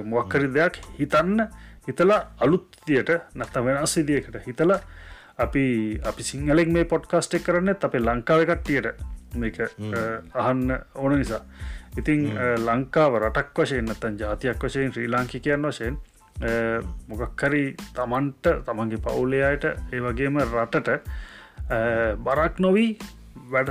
මොක්කරි 0.05 0.47
දෙයක් 0.53 0.79
හිතන්න 0.99 1.47
හිතලා 1.87 2.19
අලුත්තියට 2.39 3.09
නත්ත 3.35 3.65
වෙනස් 3.65 3.97
විදිියකට 3.97 4.37
හිතලා 4.47 4.79
අපි 5.37 5.65
අපි 6.05 6.23
සිංහලෙක් 6.23 6.71
මේ 6.71 6.85
පොඩ්කාස්ට් 6.85 7.35
එක් 7.35 7.43
කරන්න 7.43 7.75
අපේ 7.81 7.99
ලංකාව 7.99 8.45
කට්ටියට 8.45 9.03
මේක 9.35 9.59
අහන්න 10.35 10.77
ඕන 10.95 11.17
නිසා. 11.17 11.41
ඉතිං 11.97 12.25
ලංකාව 12.59 13.19
රටක් 13.19 13.57
වශයෙන් 13.59 13.85
නතන් 13.87 14.17
ජාතියක් 14.17 14.59
වශයෙන් 14.59 14.91
ශ්‍රී 14.91 15.09
ලාංකිකයන් 15.09 15.67
වශයෙන් 15.67 15.97
මොකක්කරි 17.07 17.65
තමන්ට 17.93 18.53
තමන්ගේ 18.65 18.99
පවුලයායට 18.99 19.65
ඒ 19.65 20.01
වගේම 20.01 20.39
රටට 20.41 20.89
බරක් 22.19 22.59
නොවී 22.59 22.89
වැඩ 23.49 23.69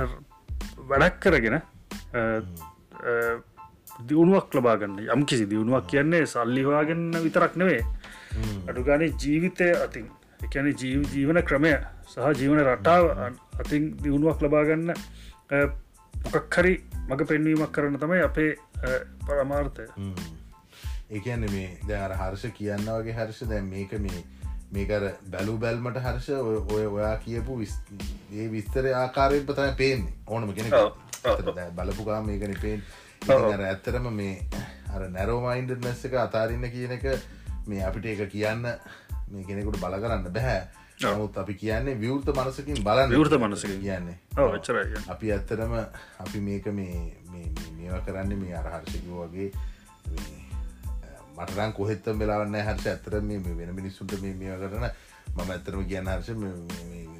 වැඩක් 0.83 1.19
කරගෙන 1.21 1.59
දියුණුවක් 4.01 4.53
ලබාගන්න 4.53 4.97
යම් 5.07 5.25
කිසි 5.25 5.45
දියුණුවක් 5.45 5.87
කියන්නේ 5.87 6.25
සල්ලිවාගන්න 6.27 7.11
විතරක් 7.19 7.55
නෙවේ 7.55 7.81
අඩුගානේ 8.67 9.13
ජීවිතය 9.15 9.69
අතින් 9.77 10.07
එකන 10.41 10.71
ජීවන 10.73 11.41
ක්‍රමය 11.43 11.73
සහ 12.05 12.31
ජීවන 12.35 12.63
රටාව 12.63 13.03
අතින් 13.59 13.91
දියුණුවක් 13.97 14.41
ලබාගන්න 14.41 14.93
මොකක්හරි 16.13 16.73
මඟ 17.07 17.25
පෙන්වීමක් 17.25 17.71
කරන 17.71 17.97
තමයි 17.97 18.21
අපේ 18.21 18.51
පරමාර්ථය 19.25 19.87
ඒකන්න 21.11 21.45
මේ 21.51 21.67
දැර 21.87 22.13
හර්ෂ 22.13 22.55
කියන්න 22.57 22.87
වගේ 22.89 23.13
හර්ෂ 23.13 23.43
දැන් 23.43 23.69
මේක 23.69 23.93
මේ 23.99 24.23
මේකර 24.71 25.03
බැලු 25.29 25.57
බැල්මට 25.57 25.99
හර්ෂ 25.99 26.29
ඔය 26.29 26.85
ඔයා 26.85 27.15
කියපු 27.17 27.57
ඒ 28.33 28.47
විස්තර 28.47 28.85
ආකාරයෙන් 28.93 29.45
පතයි 29.45 29.71
පේන්නේ. 29.77 30.13
ඕනම 30.27 30.53
කෙනෙ 30.53 30.69
බලපුකා 31.71 32.21
මේකන 32.21 32.55
පේෙන් 32.61 32.81
ඇත්තරම 33.65 34.09
මේ 34.13 34.35
අර 34.95 35.09
නැරෝමයින්ඩ 35.09 35.75
නැස්ස 35.83 36.05
එක 36.05 36.15
අතාරන්න 36.19 36.69
කියන 36.71 36.91
එක 36.91 37.05
මේ 37.67 37.83
අපිට 37.83 38.05
ඒක 38.05 38.23
කියන්න 38.29 38.65
මේ 39.31 39.43
කෙනෙකුට 39.43 39.79
බල 39.79 39.99
කරන්න 39.99 40.33
බැහැ 40.33 40.61
නමුත් 41.01 41.37
අපි 41.37 41.53
කියන්නේ 41.55 41.99
විවෘත 41.99 42.29
මනසකින් 42.35 42.83
බලන්න 42.83 43.09
විවෘත 43.09 43.35
මනස 43.39 43.65
කියන්නේ. 43.65 44.17
චර 44.59 44.77
අපි 45.09 45.31
ඇත්තරම 45.31 45.73
අපි 46.19 46.39
මේක 46.39 46.65
මේ 46.71 47.11
මේවා 47.77 48.01
කරන්න 48.05 48.35
මේ 48.37 48.55
අරහර්ෂකව 48.55 49.09
වගේ 49.23 49.49
මටරන් 51.37 51.73
කොහෙත්තම් 51.73 52.19
වෙලාවන්න 52.19 52.59
හර්ෂ. 52.61 52.87
ඇතර 52.87 53.21
මේ 53.21 53.57
වෙන 53.57 53.75
මිනිස්සුන්ට 53.75 54.19
මේ 54.21 54.33
මේ 54.33 54.57
කරන 54.59 54.89
මම 55.35 55.49
ඇත්තරම 55.49 55.85
කියන්න 55.85 56.07
හර්ෂ 56.07 56.29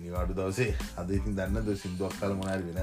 නිවාඩු 0.04 0.34
දවසේ 0.34 0.76
අද 0.98 1.12
ඉතින් 1.12 1.36
දන්න 1.36 1.66
ද 1.66 1.76
සිින්දුවක් 1.76 2.20
කල 2.20 2.34
මොනාර 2.40 2.62
වෙන 2.62 2.80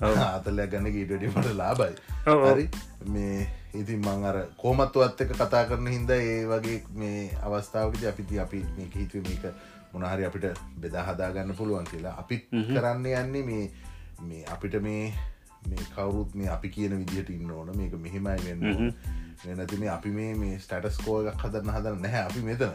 ආතලයක් 0.00 0.70
ගන්න 0.70 0.90
ගීටට 0.92 1.28
මට 1.30 1.54
ලාබයි 1.56 1.94
හරි? 2.24 2.68
මේ 3.06 3.46
ඉතින් 3.74 4.00
මං 4.00 4.24
අර 4.24 4.38
කෝමත්තු 4.56 5.04
අත්තක 5.06 5.30
කතා 5.32 5.64
කරන 5.68 5.86
හින්ද 5.88 6.10
ඒ 6.10 6.42
වගේ 6.46 6.82
මේ 6.94 7.30
අවස්ථාවකද 7.42 8.04
අපිති 8.10 8.38
අපි 8.38 8.64
මේක 8.76 8.94
හිතුව 8.94 9.28
මේක 9.28 9.44
මොනහරි 9.94 10.26
අපිට 10.28 10.46
බෙදා 10.82 11.04
හදාගන්න 11.08 11.54
පුළුවන් 11.60 11.90
කියලා. 11.92 12.14
අපි 12.22 12.40
කරන්න 12.50 13.06
යන්නේ 13.12 13.44
මේ 13.50 13.64
මේ 14.28 14.44
අපිට 14.56 14.80
මේ 14.88 15.04
මේ 15.68 15.86
කවරුත් 15.94 16.34
මේ 16.34 16.48
අපි 16.56 16.68
කියන 16.76 16.98
විදිහට 17.00 17.30
ඉන්න 17.30 17.50
ඕන. 17.50 17.70
මේක 17.76 17.94
මෙහෙමයි 18.06 18.40
වෙන්න 18.48 18.92
වෙනති 19.44 19.76
මේ 19.76 19.94
අපි 19.98 20.10
මේ 20.18 20.34
මේ 20.42 20.58
ස්ටටස්කෝ 20.58 21.20
එකක් 21.30 21.46
හදන්න 21.46 21.74
හදන්න 21.76 22.02
නැහැ. 22.02 22.26
අපි 22.30 22.46
මෙතන. 22.50 22.74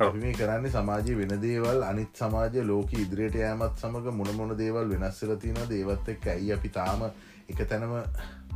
අපි 0.00 0.18
මේ 0.18 0.32
කරන්නේ 0.32 0.70
සමාජය 0.70 1.14
වෙන 1.20 1.32
දේවල් 1.42 1.80
අනිත් 1.82 2.20
සමාජය 2.20 2.62
ලෝක 2.66 2.92
ඉදිරියට 2.94 3.38
යෑමත් 3.40 3.80
සමඟ 3.82 4.18
මොනමොන 4.18 4.52
දේවල් 4.60 4.92
වෙනස්සල 4.92 5.32
තියෙන 5.44 5.64
දේවත් 5.72 6.12
එක් 6.12 6.28
ඇයි 6.34 6.52
අපි 6.56 6.68
තාම 6.76 7.02
එක 7.48 7.62
තැනම 7.70 7.94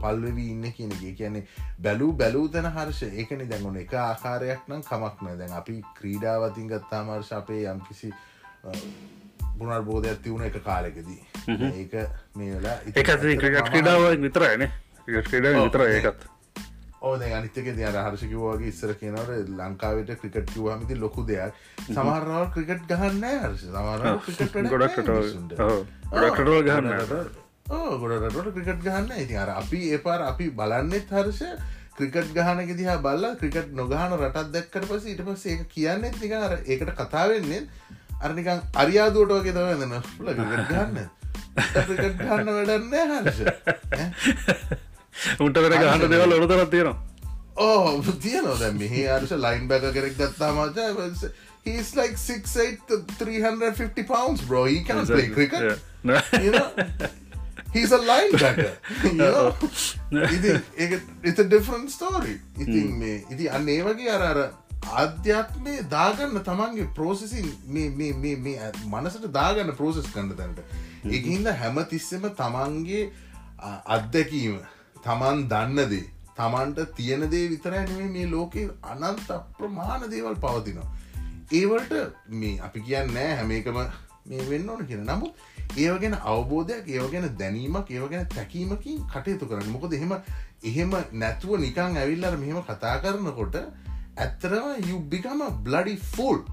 පල්වෙවී 0.01 0.51
ඉන්න 0.51 0.73
කියනගේ 0.77 1.13
කියන්නේ 1.21 1.47
බැලූ 1.83 2.13
බැලූ 2.13 2.49
තැන 2.49 2.69
හර්ෂ. 2.77 3.03
ඒකන 3.03 3.49
දැන්ගුණ 3.51 3.81
එක 3.85 3.95
ආකාරයක් 4.05 4.69
නම් 4.69 4.83
කමක්න 4.91 5.39
දැන් 5.39 5.53
අපි 5.61 5.77
ක්‍රීඩාවතින් 5.99 6.69
ගත්තා 6.73 7.03
මර්ශ 7.05 7.33
අපේ 7.41 7.63
යම්කිසි 7.73 8.13
පුනර්බෝධයක් 9.59 10.23
තිවුණ 10.23 10.45
එක 10.49 10.61
කාලෙකදී. 10.65 11.23
ඒක 11.81 11.93
මේ 12.37 12.55
වෙලා 12.57 12.77
එක 12.87 13.09
ක්‍රඩාව 13.71 14.07
විතරයින 14.27 14.69
විතර 15.09 15.85
ඒකත්. 15.89 16.29
ඕද 17.03 17.23
අනිතක 17.37 17.57
ද 17.77 17.83
හර්ෂකිවගේ 17.83 18.69
ඉස්සර 18.73 18.95
කියනවට 18.99 19.53
ලංකාවට 19.61 20.11
ක්‍රිකට් 20.21 20.53
කිවහමති 20.55 20.99
ලොකු 21.05 21.27
දෙයක්. 21.27 21.55
සමහරවල් 21.89 22.51
ක්‍රිකට් 22.57 22.85
ගහන්න 22.91 23.25
හර්ෂ. 23.45 23.65
ගොඩක්ට 24.75 25.09
ගොඩක්ටෝ 26.13 26.61
ගහන්න 26.69 27.42
ගොඩට 27.73 28.55
ක්‍රිකට් 28.55 28.83
ගහන්න. 28.85 29.13
ඉති 29.19 29.37
අර 29.37 29.49
අපි 29.51 29.81
එපාර 29.93 30.21
අපි 30.23 30.51
බලන්නෙත් 30.51 31.09
හර්ෂ 31.11 31.43
ක්‍රිකට් 31.97 32.33
ගහනක 32.35 32.77
දිහා 32.77 32.99
බල්ල 32.99 33.25
ක්‍රිකට් 33.41 33.73
නොගහන 33.73 34.17
රටත් 34.19 34.53
දැක්කට 34.53 34.89
පස 34.91 35.05
ඊට 35.07 35.23
පස 35.27 35.47
ඒ 35.47 35.65
කියන්නෙත් 35.75 36.17
නික 36.21 36.33
අර 36.33 36.57
ඒකට 36.59 36.93
කතාවෙන්නේ 37.01 37.63
අරනිකං 38.21 38.61
අරියාදුවට 38.85 39.37
වගේ 39.39 39.57
දව 39.57 39.67
දෙන්න 39.81 39.95
ල 39.97 40.35
ක්‍රිකට් 40.41 40.73
ගන්න 40.73 40.99
ක්‍රිකට් 41.87 42.21
ගන්න 42.21 42.53
වැඩන්න 42.59 42.93
හර්ෂ. 43.13 43.41
උන්ට 45.41 45.63
වෙන 45.65 45.79
ගහන්න 45.79 46.13
දෙවල් 46.17 46.37
ඔොතරත් 46.39 46.71
තියෙනවා. 46.71 46.97
ඕ 47.57 48.03
තියනවා. 48.27 48.59
දැ 48.59 48.73
මෙහි 48.73 49.09
අර්ෂ 49.17 49.35
ලයින් 49.47 49.67
බැක 49.69 49.89
කෙරෙක් 49.97 50.21
ගත්තා 50.21 50.53
මචා 50.53 51.33
he's 51.65 51.95
like 51.95 52.17
6'8 52.19 53.17
350 53.19 54.03
pounds 54.05 54.41
bro. 54.43 54.65
He 54.65 54.81
can 54.83 55.07
play 55.07 55.29
cricket. 55.29 55.63
Yeah. 55.63 55.77
No. 56.03 56.21
you 56.45 56.51
know 56.51 56.69
he's 57.73 57.93
a 57.93 57.99
linebacker. 58.01 58.73
You 59.05 59.13
know 59.21 59.55
ඉතින් 60.29 60.63
ඒක 60.77 60.93
it's 61.23 61.39
a 61.39 61.49
different 61.55 61.91
story. 61.91 62.35
ඉතින් 62.59 62.93
මේ 62.99 63.15
ඉති 63.31 63.49
අන්න 63.49 63.69
ඒ 63.69 63.81
වගේ 63.83 64.11
අර 64.11 64.23
අර 64.23 64.39
ආධ්‍යාත්මය 64.97 65.75
දාගන්න 65.91 66.39
තමන්ගේ 66.49 66.89
ප්‍රෝසෙසින් 66.95 67.49
මේ 67.67 68.47
මනසට 68.93 69.29
දාගන්න 69.33 69.75
ප්‍රෝසෙස් 69.81 70.09
කන්න 70.15 70.33
තැනට. 70.37 70.61
එකහින්ද 71.11 71.53
හැම 71.63 71.85
තිස්සෙම 71.93 72.27
තමන්ගේ 72.43 73.05
අත්දැකීම 73.97 74.59
තමන් 75.05 75.47
දන්නදේ 75.49 76.05
තමන්ට 76.37 76.95
තියෙන 76.97 77.25
දේ 77.31 77.47
විතරැනේ 77.49 78.09
මේ 78.09 78.27
ලෝකයේ 78.31 78.71
අනන්ත 78.83 79.31
අප්‍රමාණ 79.31 80.11
දේවල් 80.11 80.37
පවතිනවා. 80.37 80.89
ඒවලට 81.53 81.93
මේ 82.41 82.61
අපි 82.61 82.81
කියන්න 82.89 83.17
හැම 83.17 83.51
එකම 83.53 83.81
මේ 84.25 84.49
වෙන්න 84.51 84.69
ඕන 84.69 84.87
කියෙන 84.87 85.05
නමුත් 85.05 85.35
ඒව 85.77 85.99
ගැන 85.99 86.17
අවබෝධයක් 86.27 86.89
ඒව 86.89 87.07
ගැන 87.11 87.29
දැනීමක් 87.37 87.91
ඒව 87.91 88.09
ගැන 88.09 88.27
තැකීමකින් 88.29 89.05
කටයුතු 89.07 89.47
කරන්න. 89.47 89.71
මොකද 89.71 89.93
එහෙම 89.93 90.13
එහෙම 90.63 90.97
නැතුව 91.15 91.59
නිකං 91.59 91.97
ඇවිල්ලර 91.97 92.35
මෙහෙම 92.37 92.61
කතා 92.63 92.97
කරනකොට 92.99 93.57
ඇත්තරම 94.17 94.67
යුබ්බිකම 94.85 95.41
බ්ලඩි 95.61 95.97
ෆුල් 96.09 96.45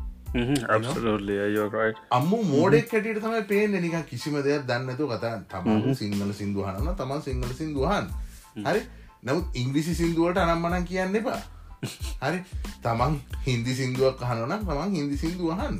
අම්ම 2.11 2.31
මෝඩෙක් 2.47 2.87
කැටියට 2.87 3.21
තමයි 3.21 3.43
පේන 3.45 3.77
නික 3.77 3.99
කිසිම 4.05 4.39
දෙයක් 4.39 4.65
දන්නතු 4.65 5.07
කතා 5.07 5.35
තමන් 5.47 5.95
සිංහල 5.95 6.33
සිින්දුහනන්න 6.33 6.95
තමන් 6.95 7.21
සිංහල 7.21 7.53
සිින්දුහන් 7.53 8.11
හරි? 8.57 8.81
නමුත් 9.21 9.45
ඉංග්‍රිසි 9.55 9.95
සිින්දුවට 9.95 10.37
අනම්මනන් 10.39 10.85
කියන්න 10.85 11.15
එපා. 11.15 11.39
හරි? 12.23 12.39
තමන් 12.79 13.15
හින්දි 13.43 13.75
සිින්දුවක් 13.75 14.21
අහනනම් 14.21 14.61
තමන් 14.63 14.91
හින්දි 14.93 15.17
සිින්දුවහන් 15.17 15.79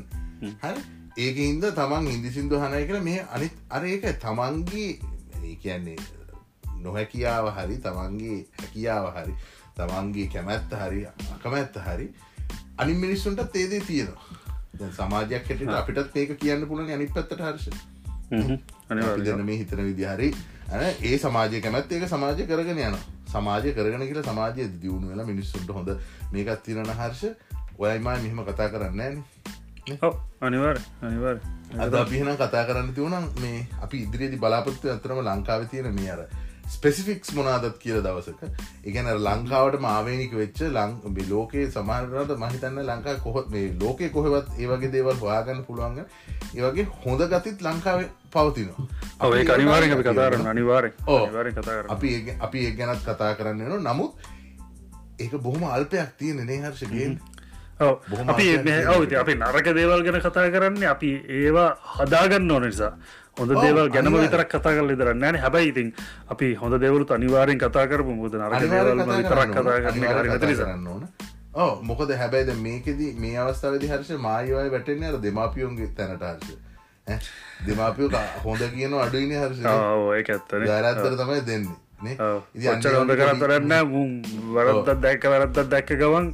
හරි 0.62 0.82
ඒක 1.18 1.36
හින්ද 1.38 1.66
තමන් 1.72 2.08
හින්දි 2.08 2.32
සිින්දු 2.32 2.60
හනය 2.60 2.82
කළ 2.86 3.02
මේ 3.02 3.26
අනිත් 3.30 3.56
අර 3.70 3.86
ඒක 3.86 4.08
තමන්ගේ 4.20 5.56
කියන්නේ 5.56 5.98
නොහැකියාව 6.82 7.52
හරි 7.52 7.78
තමන්ගේ 7.78 8.40
හැකියාව 8.60 9.08
හරි 9.16 9.34
තමන්ගේ 9.76 10.28
කැමැත්ත 10.28 10.76
හරි 10.76 11.06
අකමැත්ත 11.08 11.80
හරි 11.88 12.08
අනි 12.78 12.94
මිනිස්සුන්ට 12.96 13.42
තේදේ 13.54 13.82
තියෙනවා. 13.82 14.30
සමාජයක් 14.90 15.50
හැට 15.50 15.74
අපිටත් 15.76 16.16
ඒක 16.16 16.36
කියන්න 16.40 16.68
පුළන් 16.68 16.92
අනි 16.92 17.08
පත්තට 17.08 17.42
හර්ෂ 17.42 17.68
දෙන 19.26 19.46
මේ 19.46 19.58
හිතන 19.58 19.82
විදිහරි 19.82 20.34
ඒ 21.04 21.18
සමාජය 21.18 21.62
කැමැත් 21.62 21.92
ඒක 21.92 22.08
සමාජය 22.08 22.46
කරගෙන 22.46 22.80
යන 22.80 22.98
සමාජය 23.28 23.74
කරගෙන 23.74 24.06
කියල 24.06 24.22
සමාජය 24.24 24.68
දියුණු 24.82 25.10
වෙලා 25.10 25.26
මිනිස්සුන්ට 25.26 25.72
හොඳ 25.72 25.90
මේකත් 26.32 26.64
තිරණ 26.64 26.94
හර්ෂ 26.94 27.24
ඔයයිමයි 27.80 28.18
මෙහෙම 28.24 28.44
කතා 28.46 28.70
කරන්න 28.70 29.02
ෑන 29.02 29.24
අනිවාර් 30.42 30.78
අනිවාර් 31.02 31.40
අද 31.78 31.94
අපිහෙන 31.94 32.36
කතා 32.36 32.64
කරන්න 32.64 32.94
තිවුණම් 32.94 33.26
මේ 33.42 33.68
අපි 33.82 33.98
ඉදිරියේදි 33.98 34.38
බලාපොත්තු 34.38 34.90
අතරම 34.90 35.20
ලංකාව 35.22 35.66
තියෙන 35.66 35.94
මේ 35.94 36.12
අර 36.12 36.22
ස්පෙසිෆික්ස් 36.70 37.34
මොනාදත් 37.34 37.78
කියල 37.78 38.02
දවසක. 38.02 38.42
එකන 38.86 39.08
ලංකාවට 39.18 39.80
මාවේනික 39.80 40.34
වෙච්ච 40.34 40.62
ලං 40.62 40.92
ලෝකයේ 41.30 41.72
සමාරට 41.72 42.32
මහිතන්න 42.38 42.82
ලංකා 42.86 43.16
කොහොත් 43.16 43.50
මේ 43.50 43.76
ලෝකය 43.82 44.10
කොහෙවත් 44.10 44.48
ඒවගේ 44.60 44.92
දේවල් 44.92 45.14
හොයාගන්න 45.14 45.64
පුළුවන්ග 45.64 46.00
ඒවගේ 46.56 46.88
හොඳ 47.06 47.22
ගතිත් 47.22 47.62
ලංකාව 47.62 48.04
පවතිනවා. 48.32 48.88
ඔේ 49.22 49.46
අනිවාරෙන් 49.52 49.92
අපි 49.92 50.04
කතාරන්න 50.04 50.48
අනිවාරෙන් 50.48 50.94
ඕ. 51.08 51.24
අනිවාරෙන් 51.24 51.54
කතා 51.54 51.64
කරන්න 51.64 51.92
අපි 51.92 52.14
ඒ- 52.16 52.38
අපි 52.40 52.66
ඒ 52.66 52.72
ගැනත් 52.72 53.02
කතා 53.04 53.34
කරන්න 53.34 53.62
න 53.62 53.84
නමුත් 53.84 54.14
ඒක 55.20 55.32
බොහොම 55.38 55.64
අල්පයක් 55.64 56.18
තියෙන 56.18 56.46
නේහර්ෂගෙන් 56.46 57.20
අපි 57.80 58.44
ආශ්චර්යයක් 58.46 58.66
මේ- 58.66 58.88
ඔව් 58.88 59.04
ඉතින් 59.04 59.20
අපි 59.20 59.34
නරක 59.36 59.68
දේවල් 59.74 60.04
ගැන 60.04 60.22
කතා 60.22 60.52
කරන්න 60.52 60.84
අපි 60.86 61.12
ඒවා 61.30 61.70
හදාගන්න 61.96 62.52
ඕන 62.52 62.64
නිසා. 62.64 62.92
හොඳ 63.38 63.52
දේවල් 63.56 63.90
ගැනම. 63.90 64.14
විතරක් 64.16 64.50
කතා 64.50 64.74
කල 64.76 64.96
දරන්න 64.96 65.26
න. 65.26 65.36
හැබයි 65.38 65.68
ඉතින් 65.70 65.94
අපි 66.28 66.54
හොඳ 66.56 66.76
දෙවලුත් 66.78 67.12
අනිවාරෙන් 67.12 67.58
කතා 67.58 67.88
කරපු 67.88 68.12
මුද 68.14 68.34
නරක 68.36 68.62
දේවල් 68.66 69.04
විතරක් 69.14 69.50
කතා 69.50 69.80
කරන්න 69.86 70.40
කරන්න 70.40 70.88
ඕන. 70.88 71.04
ඕ 71.56 71.72
මොකද 71.84 72.12
හැබැයිද 72.14 72.52
මේකෙද 72.58 73.00
මේ 73.18 73.38
අවස්ථාවදි 73.40 73.88
හර්ෂ 73.88 74.12
මායවය 74.20 74.70
වැටෙන 74.70 75.04
අර 75.04 75.16
දෙමාපියෝන්ගේ 75.20 75.88
තැනට 75.96 76.24
හර්ෂ 76.24 77.30
දෙමාපියෝ 77.66 78.12
හොඳ 78.44 78.62
කියන 78.72 78.94
අඩුයින 78.96 79.32
හර්ෂ 79.34 79.64
ඒක 80.14 80.30
ඇත්තන 80.30 80.66
ගරත්තර 80.66 81.16
තමයි 81.18 81.42
දෙන්නේ 81.46 82.16
ඔච්චර 82.68 82.94
හොඳ 82.94 83.12
අන්තිමට 83.12 83.22
කරතරන්න 83.22 83.74
වරද්දත් 84.54 85.02
දැක්ක 85.02 85.24
වැරද්දත් 85.26 85.64
දැක්ක 85.70 85.90
ගවන්. 85.96 86.26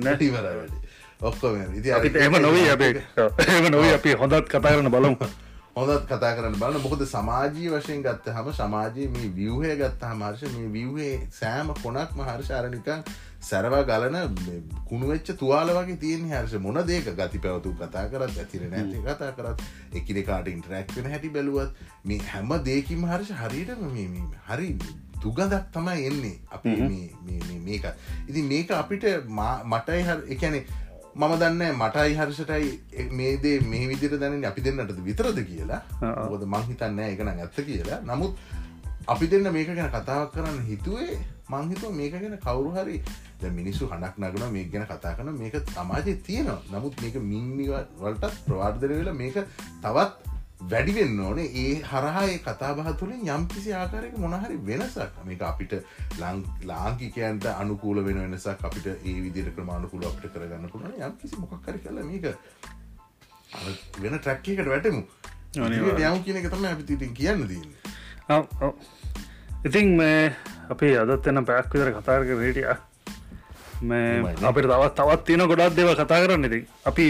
නැටිවර 0.00 0.42
වැඩි 0.42 0.76
ඔක්කොම 1.20 1.56
එම 1.56 2.42
නොවී 2.42 2.68
අපේ. 2.68 3.02
එම 3.56 3.70
නොවී 3.70 3.92
අපි 3.92 4.14
හොඳත් 4.14 4.48
කතා 4.48 4.60
කරන 4.70 4.90
බලමු. 4.90 5.16
හොඳත් 5.76 6.04
කතා 6.06 6.32
කරන්න 6.32 6.54
බලන්න. 6.56 6.80
මොකද 6.80 7.02
සමාජී 7.06 7.70
වශයෙන් 7.70 8.02
ගත්ත 8.02 8.32
හම 8.32 8.46
සමාජයේ 8.52 9.08
මේ 9.08 9.30
වියහය 9.30 9.74
ගත්ත 9.76 10.10
හමර්ශ 10.10 10.44
මේ 10.52 10.68
වියහේ 10.72 11.16
සෑම 11.30 11.72
කොනක් 11.76 12.14
මහර්ශාරනිකන් 12.16 13.02
සැරවා 13.40 13.82
ගලන 13.82 14.16
කුණුවෙච්ච 14.86 15.32
තුවාල 15.34 15.72
වගේ 15.72 15.96
තියෙන 15.96 16.24
හර්ෂ. 16.30 16.54
මොන 16.58 16.80
දේක? 16.82 17.10
ගති 17.14 17.38
පැවතු 17.38 17.74
කතා 17.74 18.06
කරත් 18.08 18.38
ඇතිර 18.38 18.64
නැති 18.68 19.02
කතා 19.02 19.32
කරත් 19.32 19.66
එකනෙකාට 19.94 20.48
ඉන්ටරක්වෙන 20.48 21.10
හැටි 21.12 21.32
බැලුවත් 21.36 21.84
මේ 22.04 22.22
හැම 22.30 22.56
දේකිම 22.64 23.04
හර්ෂ 23.06 23.36
හරියට 23.42 23.76
හරි 24.48 24.70
දුගදක් 25.20 25.54
තමයි 25.72 26.06
එන්නේ. 26.06 26.34
අපි 26.50 26.74
මේක. 27.68 27.86
ඉති 28.28 28.42
මේක 28.44 28.74
අපිට 28.74 29.06
මටයි 29.66 30.02
හ 30.02 30.18
එකැනෙ 30.30 30.64
මම 31.16 31.34
දන්න 31.40 31.78
මටයි 31.80 32.14
හර්ෂටයි 32.16 33.08
මේදේ 33.18 33.60
මේ 33.70 33.86
විදිර 33.90 34.18
දැන 34.20 34.42
අපි 34.44 34.64
දෙන්නට 34.64 34.98
විතරද 35.06 35.38
කියලා. 35.50 35.80
ඔොද 36.32 36.42
මංහිතන්න 36.54 36.98
එකන 37.04 37.30
ඇත්ත 37.32 37.60
කියලා. 37.68 38.00
නමුත් 38.10 38.36
අපි 39.14 39.30
දෙන්න 39.32 39.48
මේක 39.56 39.70
ගැන 39.70 39.88
කතාවක් 39.94 40.34
කරන්න 40.34 40.60
හිතුවේ 40.68 41.16
මංහිතුව 41.50 41.96
මේක 42.00 42.12
ගැන 42.14 42.36
කවුරු 42.44 42.74
හරි 42.76 43.00
මිනිස්සු 43.58 43.88
හනක් 43.92 44.14
නගන 44.18 44.52
මේ 44.56 44.68
ගැන 44.72 44.86
කතා 44.92 45.14
කන 45.16 45.32
මේක 45.40 45.56
සමාජය 45.72 46.16
තියෙනවා. 46.26 46.60
නමුත් 46.72 47.02
මේක 47.02 47.16
මින්නිවලටත් 47.32 48.40
ප්‍රවාර්ධන 48.46 48.96
වෙලා 49.00 49.20
මේක 49.22 49.36
තවත් 49.82 50.35
වැඩිවෙන්න 50.60 51.20
ඕනේ. 51.20 51.48
ඒ 51.56 51.74
හරහාඒ 51.82 52.38
කතාබහ 52.38 52.90
තුළින් 52.98 53.28
යම් 53.28 53.46
කිසි 53.46 53.74
ආකාරයක 53.74 54.16
මොනහරි 54.18 54.56
වෙනසක්. 54.66 55.14
මේක 55.24 55.42
අපිට 55.42 55.72
ලාංකිකයන්ට 56.64 57.46
අනුකූල 57.52 58.04
වෙන 58.04 58.22
වෙනසක් 58.24 58.64
අපිට 58.64 58.86
ඒ 58.86 59.16
විදිර 59.22 59.52
ක්‍රමාණුකුල 59.52 60.04
අපිට 60.04 60.32
කරගන්න 60.32 60.72
පුළුවන් 60.72 61.02
යම් 61.02 61.16
කිසි 61.22 61.36
මොකක්කරි 61.36 61.78
කල 61.78 62.02
මේක 62.04 62.24
වෙන 64.00 64.18
ට්‍රැක්කකට 64.18 64.66
වැටමු. 64.66 65.02
යම් 65.56 66.22
කියන 66.24 66.36
එක 66.36 66.50
තම 66.50 66.64
අපිතිටින් 66.66 67.14
කියන්න 67.14 67.46
දන්න 67.46 68.72
ඉතින් 69.64 69.96
මේ 69.96 70.34
අපේ 70.68 70.98
අදත් 70.98 71.26
එන්න 71.26 71.44
පැක් 71.44 71.72
විතර 71.72 71.92
කතාරක 71.94 72.28
රේටිය 72.40 72.66
මේ 73.82 74.34
අපිට 74.42 74.66
තවත් 74.66 74.94
තවත් 74.96 75.24
තියෙන 75.24 75.48
ගොඩක් 75.48 75.76
දෙව 75.76 75.94
කතා 75.94 76.20
කරන්න 76.22 76.44
ඉති 76.44 76.60
අපි 76.84 77.06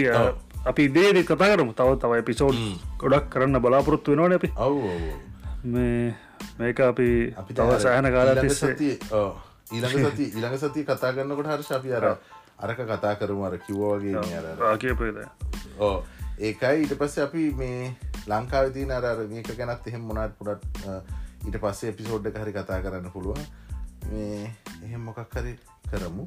අපි 0.66 0.88
දේද 0.88 1.18
කතා 1.24 1.50
කරමු. 1.52 1.72
තව 1.72 1.98
තව 2.02 2.12
එපිසෝඩ් 2.16 2.58
ගොඩක් 2.98 3.28
කරන්න 3.28 3.60
බලාපොරොත්තු 3.60 4.12
වෙනවාන 4.12 4.32
අපි. 4.32 4.52
මේ 5.66 6.14
මේක 6.58 6.80
අපි 6.82 7.08
අපි 7.36 7.54
තව 7.54 7.78
සෑහන 7.80 8.10
කාලා 8.10 8.34
ඊළඟ 9.72 10.10
සති 10.10 10.24
ඊළඟ 10.30 10.58
සති 10.62 10.84
කතා 10.84 11.12
කරන්නකොට 11.12 11.48
හර්ෂ 11.48 11.72
අපි 11.72 11.92
අර 11.92 12.08
අරක 12.58 12.80
කතා 12.86 13.14
කරමු 13.14 13.46
අර 13.46 13.58
කිව්වාගේ 13.60 14.14
ආකපේද 14.64 15.22
ඕ 15.80 15.96
ඒකයි 16.40 16.82
ඊට 16.82 16.98
පස්සේ 16.98 17.24
අපි 17.24 17.50
මේ 17.54 17.92
ලංකාව 18.26 18.72
තියන 18.72 18.92
අර 18.92 19.22
මේක 19.28 19.50
ගැනත් 19.52 19.86
එහෙම 19.86 20.02
මොනත් 20.02 20.34
පුඩත් 20.38 20.62
ඊට 21.46 21.58
පස්සේ 21.58 21.92
එපිසෝඩ්ඩ 21.92 22.36
හරි 22.36 22.52
කතා 22.52 22.82
කරන්න 22.82 23.12
පුළුවන්. 23.12 23.44
මේ 24.10 24.50
එහෙම 24.82 25.02
මොකක් 25.02 25.34
හරි 25.34 25.54
කරමු. 25.86 26.26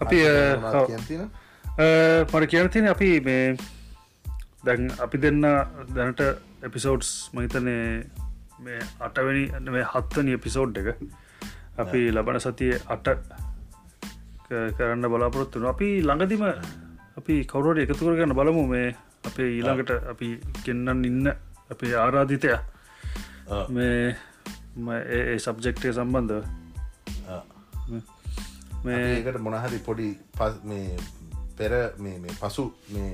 අපි 0.00 0.18
කියතින 1.76 2.26
මට 2.32 2.50
කියන 2.50 2.70
තින 2.70 2.88
අපි 2.88 3.08
මේ 3.20 3.56
දැන් 4.64 4.90
අපි 4.98 5.18
දෙන්න 5.18 5.42
දැනට 5.94 6.20
එපිසෝඩ්ස් 6.62 7.30
මහිතනේ 7.34 7.82
මේ 8.58 8.78
අටවැනි 9.00 9.70
මේ 9.70 9.84
හත්වනි 9.84 10.32
එපිසෝඩ් 10.32 10.78
එක 10.78 10.88
අපි 11.78 12.00
ලබන 12.10 12.40
සතිය 12.40 12.72
අට 12.88 13.08
කරන්න 14.48 15.04
බලාපොරොත්තුන 15.04 15.66
අපි 15.66 15.88
ළඟදිම 16.00 16.46
අපි 17.16 17.34
කවුරට 17.44 17.82
එකතු 17.84 18.00
කරගන්න 18.00 18.32
බලමු 18.32 18.64
මේ 18.66 18.88
අපේ 19.24 19.50
ඊළඟට 19.50 20.08
අපි 20.08 20.28
ගෙන්න්නන් 20.64 21.04
ඉන්න 21.04 21.28
අපේ 21.70 21.92
ආරාධිතය. 21.94 22.56
මේ 23.68 24.16
ඒ 25.08 25.38
සබ්ජෙක්ටය 25.38 25.92
සම්බන්ධ 25.92 26.42
මේකට 28.84 29.38
මොනහරි 29.40 29.78
පොඩි 29.80 30.08
පස් 30.38 30.56
මේ 30.64 30.96
පෙර 31.58 31.72
මේ 31.98 32.36
පසු 32.40 32.64
මේ 32.88 33.10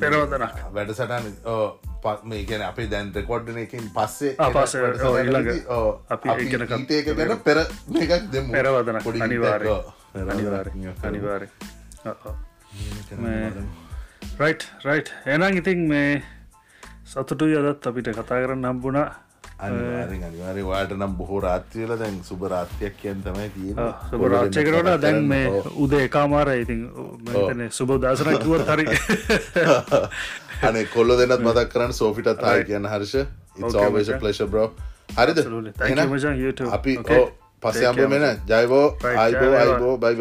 පෙරවදනක්. 0.00 0.56
වැඩසටන් 0.74 1.26
මේ 2.24 2.44
ගැන 2.44 2.62
අපේ 2.62 2.88
දැන් 2.90 3.12
රෙකෝඩ්න 3.14 3.58
එකින් 3.58 3.90
පස්සේ 3.94 4.34
පස 4.36 4.74
අපි 6.10 6.28
ඒක 6.90 7.06
ගැන 7.16 7.38
පෙර 7.40 7.58
එකක් 7.58 8.30
දෙම. 8.32 8.50
පෙරවදන 8.50 8.96
අනිවාර 9.22 9.62
අනිවාර 10.26 10.66
අනිවාරය 11.02 11.48
රයි් 14.38 14.56
රයි් 14.84 15.02
එනම් 15.26 15.56
ඉතින් 15.56 15.80
මේ 15.88 16.22
සතුටු 17.04 17.46
යදත් 17.48 17.86
අපිට 17.86 18.08
කතා 18.12 18.40
කරන්න 18.42 18.66
හම්බුණා 18.66 19.08
අනිවාරෙන් 19.58 20.22
අනිවාරය 20.22 20.62
වාට 20.64 20.92
නම් 20.92 21.12
බොහෝ 21.16 21.40
රාත්්‍යයල 21.40 21.92
දැන් 21.98 22.16
සුබ 22.22 22.42
රාත්‍යයක් 22.44 22.96
කියන් 22.96 23.22
තමයි 23.22 23.48
තිය 23.50 23.74
සුබරාච්චකරට 24.10 25.00
දැන් 25.00 25.20
මේ 25.24 25.62
උදේ 25.76 26.02
එකමාර 26.04 26.50
ඉතින් 26.54 26.82
සුබ 27.70 27.94
දසනකුවත් 27.98 28.66
හරි. 28.68 28.86
අනේ 30.68 30.84
කොල්ල 30.86 31.16
දෙන්නත් 31.18 31.40
මදක් 31.40 31.68
කරන්න 31.68 31.92
සෝෆිටත් 31.94 32.44
ආය 32.44 32.64
කියන්න 32.64 32.86
හර්ෂ. 32.86 33.14
ඉවේශ 33.56 34.12
පලේශ 34.18 34.42
බ්‍රෝ 34.46 34.68
හරිද? 35.12 35.38
අපි 36.70 36.98
පස්සයම්බ 37.62 38.02
මෙන 38.08 38.26
ජයිබෝ 38.46 38.86
අයිබෝ 39.18 39.54
අයිබෝ 39.56 39.94
බයිබ 39.98 40.20